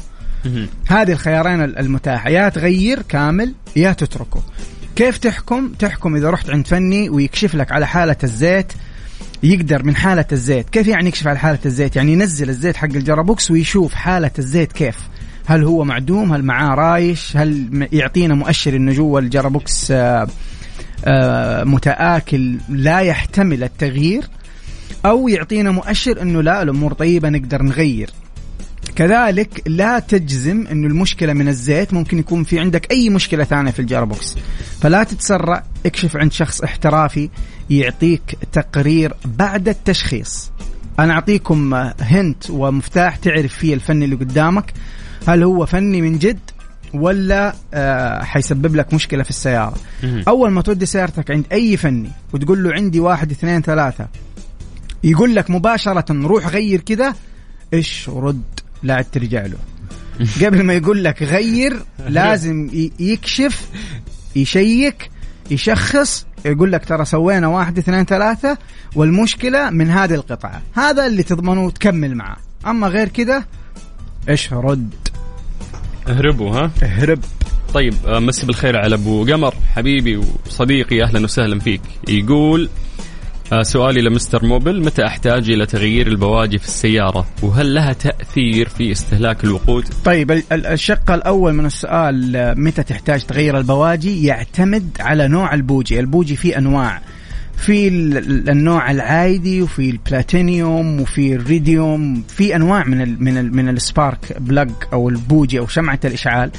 هذه 0.87 1.11
الخيارين 1.11 1.61
المتاحة. 1.61 2.29
يا 2.29 2.49
تغير 2.49 3.01
كامل 3.01 3.53
يا 3.75 3.93
تتركه. 3.93 4.43
كيف 4.95 5.17
تحكم؟ 5.17 5.71
تحكم 5.79 6.15
إذا 6.15 6.29
رحت 6.29 6.49
عند 6.49 6.67
فني 6.67 7.09
ويكشف 7.09 7.55
لك 7.55 7.71
على 7.71 7.87
حالة 7.87 8.15
الزيت 8.23 8.73
يقدر 9.43 9.83
من 9.83 9.95
حالة 9.95 10.25
الزيت. 10.31 10.69
كيف 10.69 10.87
يعني 10.87 11.07
يكشف 11.07 11.27
على 11.27 11.39
حالة 11.39 11.59
الزيت؟ 11.65 11.95
يعني 11.95 12.13
ينزل 12.13 12.49
الزيت 12.49 12.77
حق 12.77 12.85
ال 12.85 12.94
gearbox 12.94 13.51
ويشوف 13.51 13.93
حالة 13.93 14.31
الزيت 14.39 14.71
كيف. 14.71 14.97
هل 15.45 15.63
هو 15.63 15.83
معدوم؟ 15.83 16.33
هل 16.33 16.43
معاه 16.43 16.75
رايش؟ 16.75 17.37
هل 17.37 17.87
يعطينا 17.91 18.35
مؤشر 18.35 18.75
إنه 18.75 18.91
جوا 18.91 19.19
ال 19.19 19.28
gearbox 19.28 19.91
آه، 19.91 20.27
آه، 21.05 21.63
متآكل 21.63 22.57
لا 22.69 22.99
يحتمل 22.99 23.63
التغيير 23.63 24.23
أو 25.05 25.27
يعطينا 25.27 25.71
مؤشر 25.71 26.21
إنه 26.21 26.41
لا 26.43 26.61
الأمور 26.61 26.93
طيبة 26.93 27.29
نقدر 27.29 27.63
نغير. 27.63 28.09
كذلك 28.97 29.63
لا 29.65 29.99
تجزم 29.99 30.67
إنه 30.71 30.87
المشكلة 30.87 31.33
من 31.33 31.47
الزيت 31.47 31.93
ممكن 31.93 32.19
يكون 32.19 32.43
في 32.43 32.59
عندك 32.59 32.91
أي 32.91 33.09
مشكلة 33.09 33.43
ثانية 33.43 33.71
في 33.71 33.79
الجربوكس 33.79 34.35
فلا 34.81 35.03
تتسرع 35.03 35.63
اكشف 35.85 36.17
عند 36.17 36.31
شخص 36.31 36.61
احترافي 36.61 37.29
يعطيك 37.69 38.37
تقرير 38.51 39.13
بعد 39.25 39.69
التشخيص. 39.69 40.51
أنا 40.99 41.13
أعطيكم 41.13 41.73
هنت 41.99 42.49
ومفتاح 42.49 43.15
تعرف 43.15 43.53
فيه 43.53 43.73
الفني 43.73 44.05
اللي 44.05 44.15
قدامك 44.15 44.73
هل 45.27 45.43
هو 45.43 45.65
فني 45.65 46.01
من 46.01 46.17
جد 46.17 46.39
ولا 46.93 47.53
آه 47.73 48.23
حيسبب 48.23 48.75
لك 48.75 48.93
مشكلة 48.93 49.23
في 49.23 49.29
السيارة. 49.29 49.75
أول 50.27 50.51
ما 50.51 50.61
تودي 50.61 50.85
سيارتك 50.85 51.31
عند 51.31 51.45
أي 51.51 51.77
فني 51.77 52.09
وتقول 52.33 52.63
له 52.63 52.73
عندي 52.73 52.99
واحد 52.99 53.31
اثنين 53.31 53.61
ثلاثة 53.61 54.07
يقول 55.03 55.35
لك 55.35 55.49
مباشرة 55.49 56.27
روح 56.27 56.47
غير 56.47 56.81
كذا 56.81 57.15
إيش 57.73 58.09
رد؟ 58.09 58.41
لا 58.83 58.95
عاد 58.95 59.05
ترجع 59.11 59.45
له. 59.45 59.57
قبل 60.45 60.63
ما 60.63 60.73
يقول 60.73 61.03
لك 61.03 61.23
غير 61.23 61.79
لازم 62.07 62.69
يكشف 62.99 63.67
يشيك 64.35 65.09
يشخص 65.51 66.25
يقول 66.45 66.71
لك 66.71 66.85
ترى 66.85 67.05
سوينا 67.05 67.47
واحد 67.47 67.77
اثنين 67.77 68.05
ثلاثة 68.05 68.57
والمشكلة 68.95 69.69
من 69.69 69.89
هذه 69.89 70.13
القطعة. 70.13 70.61
هذا 70.73 71.07
اللي 71.07 71.23
تضمنه 71.23 71.65
وتكمل 71.65 72.15
معاه 72.15 72.37
أما 72.67 72.87
غير 72.87 73.07
كذا 73.07 73.43
إيش 74.29 74.53
رد 74.53 74.93
اهربوا 76.09 76.51
ها؟ 76.51 76.71
اهرب. 76.83 77.19
طيب 77.73 77.93
آه، 78.05 78.19
مسي 78.19 78.45
بالخير 78.45 78.77
على 78.77 78.95
أبو 78.95 79.25
قمر. 79.25 79.53
حبيبي 79.75 80.21
وصديقي 80.45 81.03
أهلا 81.03 81.23
وسهلا 81.23 81.59
فيك. 81.59 81.81
يقول 82.07 82.69
سؤالي 83.61 84.01
لمستر 84.01 84.45
موبل 84.45 84.85
متى 84.85 85.05
أحتاج 85.05 85.49
إلى 85.49 85.65
تغيير 85.65 86.07
البواجي 86.07 86.57
في 86.57 86.65
السيارة؟ 86.67 87.27
وهل 87.43 87.73
لها 87.73 87.93
تأثير 87.93 88.69
في 88.69 88.91
استهلاك 88.91 89.43
الوقود؟ 89.43 89.85
طيب 90.05 90.31
ال- 90.31 90.43
ال- 90.51 90.65
الشق 90.65 91.11
الأول 91.11 91.53
من 91.53 91.65
السؤال 91.65 92.35
آه، 92.35 92.53
متى 92.53 92.83
تحتاج 92.83 93.23
تغير 93.25 93.57
البواجي؟ 93.57 94.25
يعتمد 94.25 94.89
على 94.99 95.27
نوع 95.27 95.53
البوجي. 95.53 95.99
البوجي 95.99 96.35
فيه 96.35 96.57
أنواع. 96.57 97.01
في 97.57 97.87
ال- 97.87 98.17
ال- 98.17 98.49
النوع 98.49 98.91
العادي 98.91 99.61
وفي 99.61 99.89
البلاتينيوم 99.89 101.01
وفي 101.01 101.35
ال 101.35 101.46
iridium 101.46 102.23
في 102.27 102.55
أنواع 102.55 102.83
من 102.83 103.01
ال 103.01 103.23
من 103.23 103.37
ال 103.37 103.55
من 103.55 103.69
ال 103.69 103.80
spark 103.80 104.35
plug 104.39 104.69
أو 104.93 105.09
البوجي 105.09 105.59
أو 105.59 105.67
شمعة 105.67 105.99
الإشعال. 106.05 106.51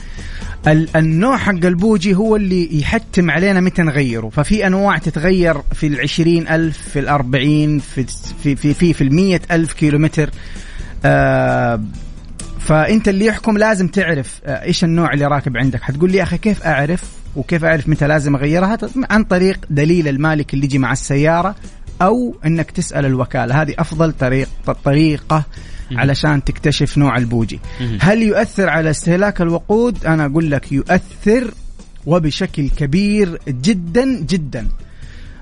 ال- 0.66 0.96
النوع 0.96 1.36
حق 1.36 1.51
البوجي 1.64 2.14
هو 2.14 2.36
اللي 2.36 2.80
يحتم 2.80 3.30
علينا 3.30 3.61
متى 3.61 3.82
نغيره. 3.82 4.28
ففي 4.28 4.66
أنواع 4.66 4.99
تتغير 4.99 5.57
في 5.74 5.86
العشرين 5.86 6.49
ألف 6.49 6.78
في 6.88 6.99
الأربعين 6.99 7.78
في 7.78 8.05
في 8.42 8.57
في 8.57 8.74
في, 8.74 8.92
في 8.92 9.05
المية 9.05 9.40
ألف 9.51 9.72
كيلومتر. 9.72 10.30
آه 11.05 11.80
فأنت 12.61 13.09
اللي 13.09 13.24
يحكم 13.24 13.59
لازم 13.59 13.88
تعرف 13.88 14.40
آه، 14.44 14.62
إيش 14.64 14.84
النوع 14.84 15.12
اللي 15.12 15.26
راكب 15.26 15.57
عندك. 15.57 15.82
حتقول 15.82 16.12
لي 16.12 16.22
أخي 16.22 16.38
كيف 16.38 16.62
أعرف 16.62 17.03
وكيف 17.39 17.64
أعرف 17.64 17.89
متى 17.89 18.07
لازم 18.07 18.34
أغيرها؟ 18.34 18.78
عن 19.11 19.24
طريق 19.24 19.66
دليل 19.70 20.09
المالك 20.09 20.55
اللي 20.55 20.64
يجي 20.64 20.78
مع 20.78 20.93
السيارة 20.93 21.55
أو 22.03 22.36
إنك 22.47 22.70
تسأل 22.70 23.07
الوكالة. 23.07 23.62
هذه 23.62 23.74
أفضل 23.78 24.12
طريق 24.12 24.49
طريقة 24.84 25.45
علشان 25.93 26.45
تكتشف 26.45 26.99
نوع 26.99 27.16
البوجي. 27.16 27.61
هل 28.01 28.22
يؤثر 28.22 28.68
على 28.68 28.91
استهلاك 28.91 29.41
الوقود؟ 29.41 30.07
أنا 30.07 30.26
أقول 30.26 30.51
لك 30.51 30.72
يؤثر 30.72 31.51
وبشكل 32.07 32.70
كبير 32.70 33.39
جدا 33.49 34.05
جدا. 34.20 34.68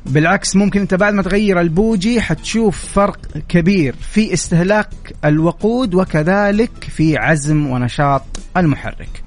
بالعكس 0.07 0.57
ممكن 0.57 0.80
أنت 0.80 0.94
بعد 0.94 1.14
ما 1.14 1.22
تغير 1.22 1.61
البوجي 1.61 2.20
حتشوف 2.20 2.84
فرق 2.84 3.18
كبير 3.49 3.94
في 4.12 4.32
استهلاك 4.32 4.88
الوقود 5.24 5.94
وكذلك 5.94 6.84
في 6.84 7.16
عزم 7.16 7.66
ونشاط 7.66 8.22
المحرك. 8.57 9.26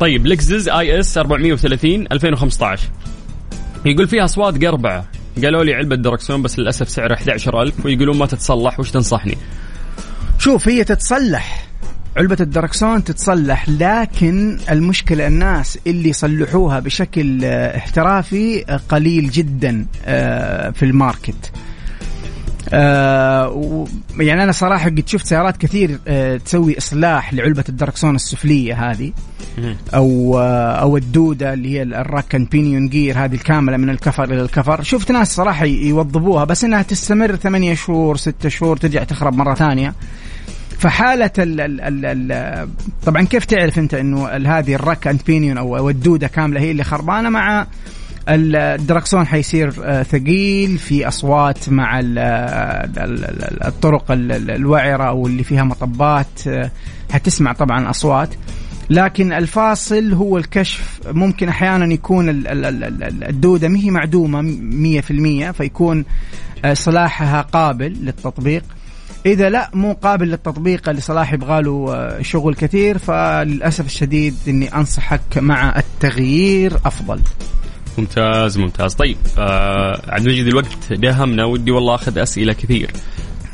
طيب 0.00 0.26
لكزس 0.26 0.68
ES 0.68 1.18
430 1.18 2.06
2015 2.12 2.88
يقول 3.84 4.08
فيها 4.08 4.24
أصوات 4.24 4.64
قربعة. 4.64 5.04
قالوا 5.44 5.64
لي 5.64 5.74
علبة 5.74 5.96
دركسون 5.96 6.42
بس 6.42 6.58
للأسف 6.58 6.88
سعرها 6.88 7.16
11000 7.16 7.86
ويقولون 7.86 8.18
ما 8.18 8.26
تتصلح 8.26 8.80
وش 8.80 8.90
تنصحني؟ 8.90 9.38
شوف 10.38 10.68
هي 10.68 10.84
تتصلح. 10.84 11.66
علبة 12.16 12.36
الدركسون 12.40 13.04
تتصلح 13.04 13.68
لكن 13.68 14.58
المشكلة 14.70 15.26
الناس 15.26 15.78
اللي 15.86 16.08
يصلحوها 16.08 16.80
بشكل 16.80 17.44
آه، 17.44 17.76
احترافي 17.76 18.64
آه، 18.68 18.80
قليل 18.88 19.30
جدا 19.30 19.86
آه، 20.04 20.70
في 20.70 20.84
ال 20.84 20.93
market. 20.93 21.52
آه 22.72 23.86
يعني 24.18 24.42
أنا 24.42 24.52
صراحة 24.52 24.88
قد 24.88 25.02
شفت 25.08 25.26
سيارات 25.26 25.56
كثير 25.56 25.98
آه 26.08 26.36
تسوي 26.36 26.78
إصلاح 26.78 27.34
لعلبة 27.34 27.64
الدركسون 27.68 28.14
السفلية 28.14 28.90
هذه 28.90 29.12
أو 29.94 30.38
آه 30.38 30.72
أو 30.72 30.96
الدودة 30.96 31.52
اللي 31.52 31.68
هي 31.68 31.82
ال 31.82 31.90
rack 31.90 32.21
and 32.21 32.44
pinion 32.44 32.88
gear 32.88 33.24
هذه 33.24 33.34
الكاملة 33.34 33.76
من 33.76 33.90
الكفر 33.90 34.24
إلى 34.24 34.42
الكفر. 34.42 34.82
شفت 34.82 35.12
ناس 35.12 35.34
صراحة 35.34 35.64
يوظبوها 35.64 36.44
بس 36.44 36.64
إنها 36.64 36.82
تستمر 36.82 37.36
ثمانية 37.36 37.74
شهور 37.74 38.16
ستة 38.16 38.48
شهور 38.48 38.76
ترجع 38.76 39.04
تخرب 39.04 39.34
مرة 39.34 39.54
ثانية. 39.54 39.94
فحالة 40.78 41.30
ال 41.38 41.60
ال 41.60 41.80
ال 41.80 42.32
ال 42.32 42.68
طبعا 43.06 43.22
كيف 43.22 43.44
تعرف 43.44 43.78
أنت 43.78 43.94
إنه 43.94 44.28
هذه 44.28 44.74
الراك 44.74 45.06
اند 45.06 45.20
بينيون 45.26 45.58
أو 45.58 45.76
أو 45.76 45.90
الدودة 45.90 46.26
كاملة 46.26 46.60
هي 46.60 46.70
اللي 46.70 46.84
خربانة 46.84 47.28
مع 47.28 47.66
الدركسون 48.28 49.26
حيصير 49.26 49.72
آه، 49.84 50.02
ثقيل 50.02 50.78
في 50.78 51.08
أصوات 51.08 51.68
مع 51.68 52.00
ال 52.00 52.18
الطرق 53.66 54.10
ال- 54.10 54.32
ال- 54.32 54.50
الوعرة 54.50 55.04
أو 55.04 55.26
اللي 55.26 55.44
فيها 55.44 55.64
مطبات 55.64 56.46
آه، 56.48 56.70
حتسمع 57.12 57.52
طبعا 57.52 57.90
أصوات. 57.90 58.28
لكن 58.90 59.32
الفاصل 59.32 60.12
هو 60.12 60.38
الكشف. 60.38 61.00
ممكن 61.06 61.48
أحيانا 61.48 61.94
يكون 61.94 62.28
ال- 62.28 62.48
ال- 62.48 62.64
ال- 62.64 62.84
ال- 63.04 63.24
الدودة 63.24 63.68
ما 63.68 63.78
هي 63.78 63.90
معدومة 63.90 64.40
100% 64.42 65.50
فيكون 65.50 66.04
آه، 66.64 66.74
صلاحها 66.74 67.40
قابل 67.40 67.92
للتطبيق. 68.02 68.62
إذا 69.26 69.48
لا 69.50 69.70
مو 69.74 69.92
قابل 69.92 70.28
للتطبيق 70.28 70.88
اللي 70.88 71.00
صلاح 71.00 71.32
يبغى 71.32 71.62
له 71.62 71.94
آه، 71.94 72.22
شغل 72.22 72.54
كثير. 72.54 72.98
فللأسف 72.98 73.86
الشديد 73.86 74.34
إني 74.48 74.74
أنصحك 74.74 75.20
مع 75.38 75.78
التغيير 75.78 76.76
أفضل. 76.84 77.20
ممتاز 77.98 78.58
ممتاز 78.58 78.94
طيب 78.94 79.16
آه 79.38 80.02
عبد 80.08 80.26
المجيد 80.26 80.46
الوقت 80.46 80.92
داهمنا 80.92 81.44
ودي 81.44 81.70
والله 81.70 81.94
أخذ 81.94 82.18
أسئلة 82.18 82.52
كثير 82.52 82.90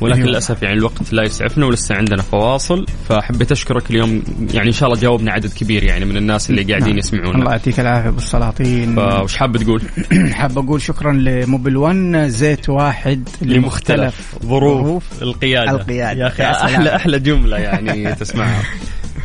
ولكن 0.01 0.17
أيوة. 0.17 0.29
للأسف 0.29 0.63
يعني 0.63 0.77
الوقت 0.77 1.13
لا 1.13 1.23
يسعفنا 1.23 1.65
ولسه 1.65 1.95
عندنا 1.95 2.21
فواصل 2.21 2.85
فحبيت 3.09 3.51
أشكرك 3.51 3.91
اليوم 3.91 4.23
يعني 4.53 4.67
إن 4.67 4.73
شاء 4.73 4.89
الله 4.89 5.01
جاوبنا 5.01 5.31
عدد 5.31 5.53
كبير 5.53 5.83
يعني 5.83 6.05
من 6.05 6.17
الناس 6.17 6.49
اللي 6.49 6.63
قاعدين 6.63 6.89
نعم. 6.89 6.97
يسمعونا 6.97 7.39
الله 7.39 7.51
يعطيك 7.51 7.79
العافية 7.79 8.09
بالسلاطين 8.09 8.95
فوش 8.95 9.37
حاب 9.37 9.57
تقول؟ 9.57 9.81
حاب 10.39 10.57
أقول 10.57 10.81
شكرا 10.81 11.13
لموبل 11.13 11.77
1 11.77 12.27
زيت 12.27 12.69
واحد 12.69 13.29
لمختلف 13.41 14.35
ظروف 14.45 15.03
القيادة 15.21 15.71
القيادة. 15.71 16.21
يا 16.21 16.27
أخي. 16.27 16.43
أحلى 16.43 16.95
أحلى 16.95 17.19
جملة 17.19 17.57
يعني 17.57 18.13
تسمعها 18.21 18.63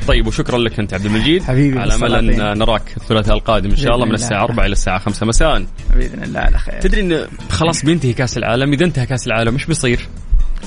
طيب 0.08 0.26
وشكرا 0.26 0.58
لك 0.58 0.80
أنت 0.80 0.94
عبد 0.94 1.04
المجيد. 1.04 1.42
حبيبي 1.42 1.78
على 1.78 1.94
أمل 1.94 2.14
أن. 2.14 2.58
نراك 2.58 2.96
الثلاثاء 2.96 3.36
القادم 3.36 3.70
إن 3.70 3.76
شاء 3.76 3.94
الله 3.94 4.06
من 4.06 4.14
الساعة 4.14 4.42
الله. 4.42 4.50
4 4.50 4.66
إلى 4.66 4.72
الساعة 4.72 4.98
5 4.98 5.26
مساء. 5.26 5.66
بإذن 5.96 6.22
الله 6.22 6.40
على 6.40 6.58
خير. 6.58 6.80
تدري 6.80 7.00
إن 7.00 7.26
خلاص 7.50 7.84
بينتهي 7.84 8.12
كأس 8.12 8.38
العالم؟ 8.38 8.72
إذا 8.72 8.84
انتهى 8.84 9.06
كأس 9.06 9.26
العالم 9.26 9.54
إيش 9.54 9.64
بيصير؟ 9.66 10.00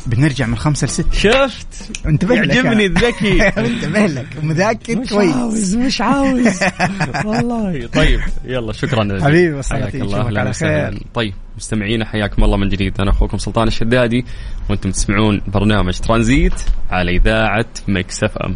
بنرجع 0.05 0.45
من 0.45 0.55
خمسة 0.55 0.85
لستة. 0.85 1.11
شفت؟ 1.11 1.67
انتبه 2.05 2.35
لك. 2.35 2.55
يعجبني 2.55 2.85
الذكي. 2.85 3.47
انتبه 3.67 4.05
لك. 4.05 4.27
مذاكر 4.43 4.95
مش 4.95 5.09
كويس. 5.09 5.35
عاوز 5.35 5.75
مش 5.75 6.01
عاوز. 6.01 6.59
والله. 7.25 7.87
طيب 7.87 8.19
يلا 8.45 8.73
شكرا 8.73 9.23
حبيبي 9.23 9.57
بس 9.57 9.73
حياك 9.73 9.95
الله 9.95 10.27
أهلا 10.27 10.39
على 10.39 10.49
وسهلا. 10.49 10.89
خير. 10.89 11.03
طيب 11.13 11.33
مستمعينا 11.57 12.05
حياكم 12.05 12.43
الله 12.43 12.57
من 12.57 12.69
جديد. 12.69 13.01
أنا 13.01 13.09
أخوكم 13.11 13.37
سلطان 13.37 13.67
الشدادي 13.67 14.25
وأنتم 14.69 14.91
تسمعون 14.91 15.41
برنامج 15.47 15.93
ترانزيت 15.99 16.53
على 16.91 17.15
إذاعة 17.15 17.65
Mix 17.87 18.23
FM. 18.23 18.55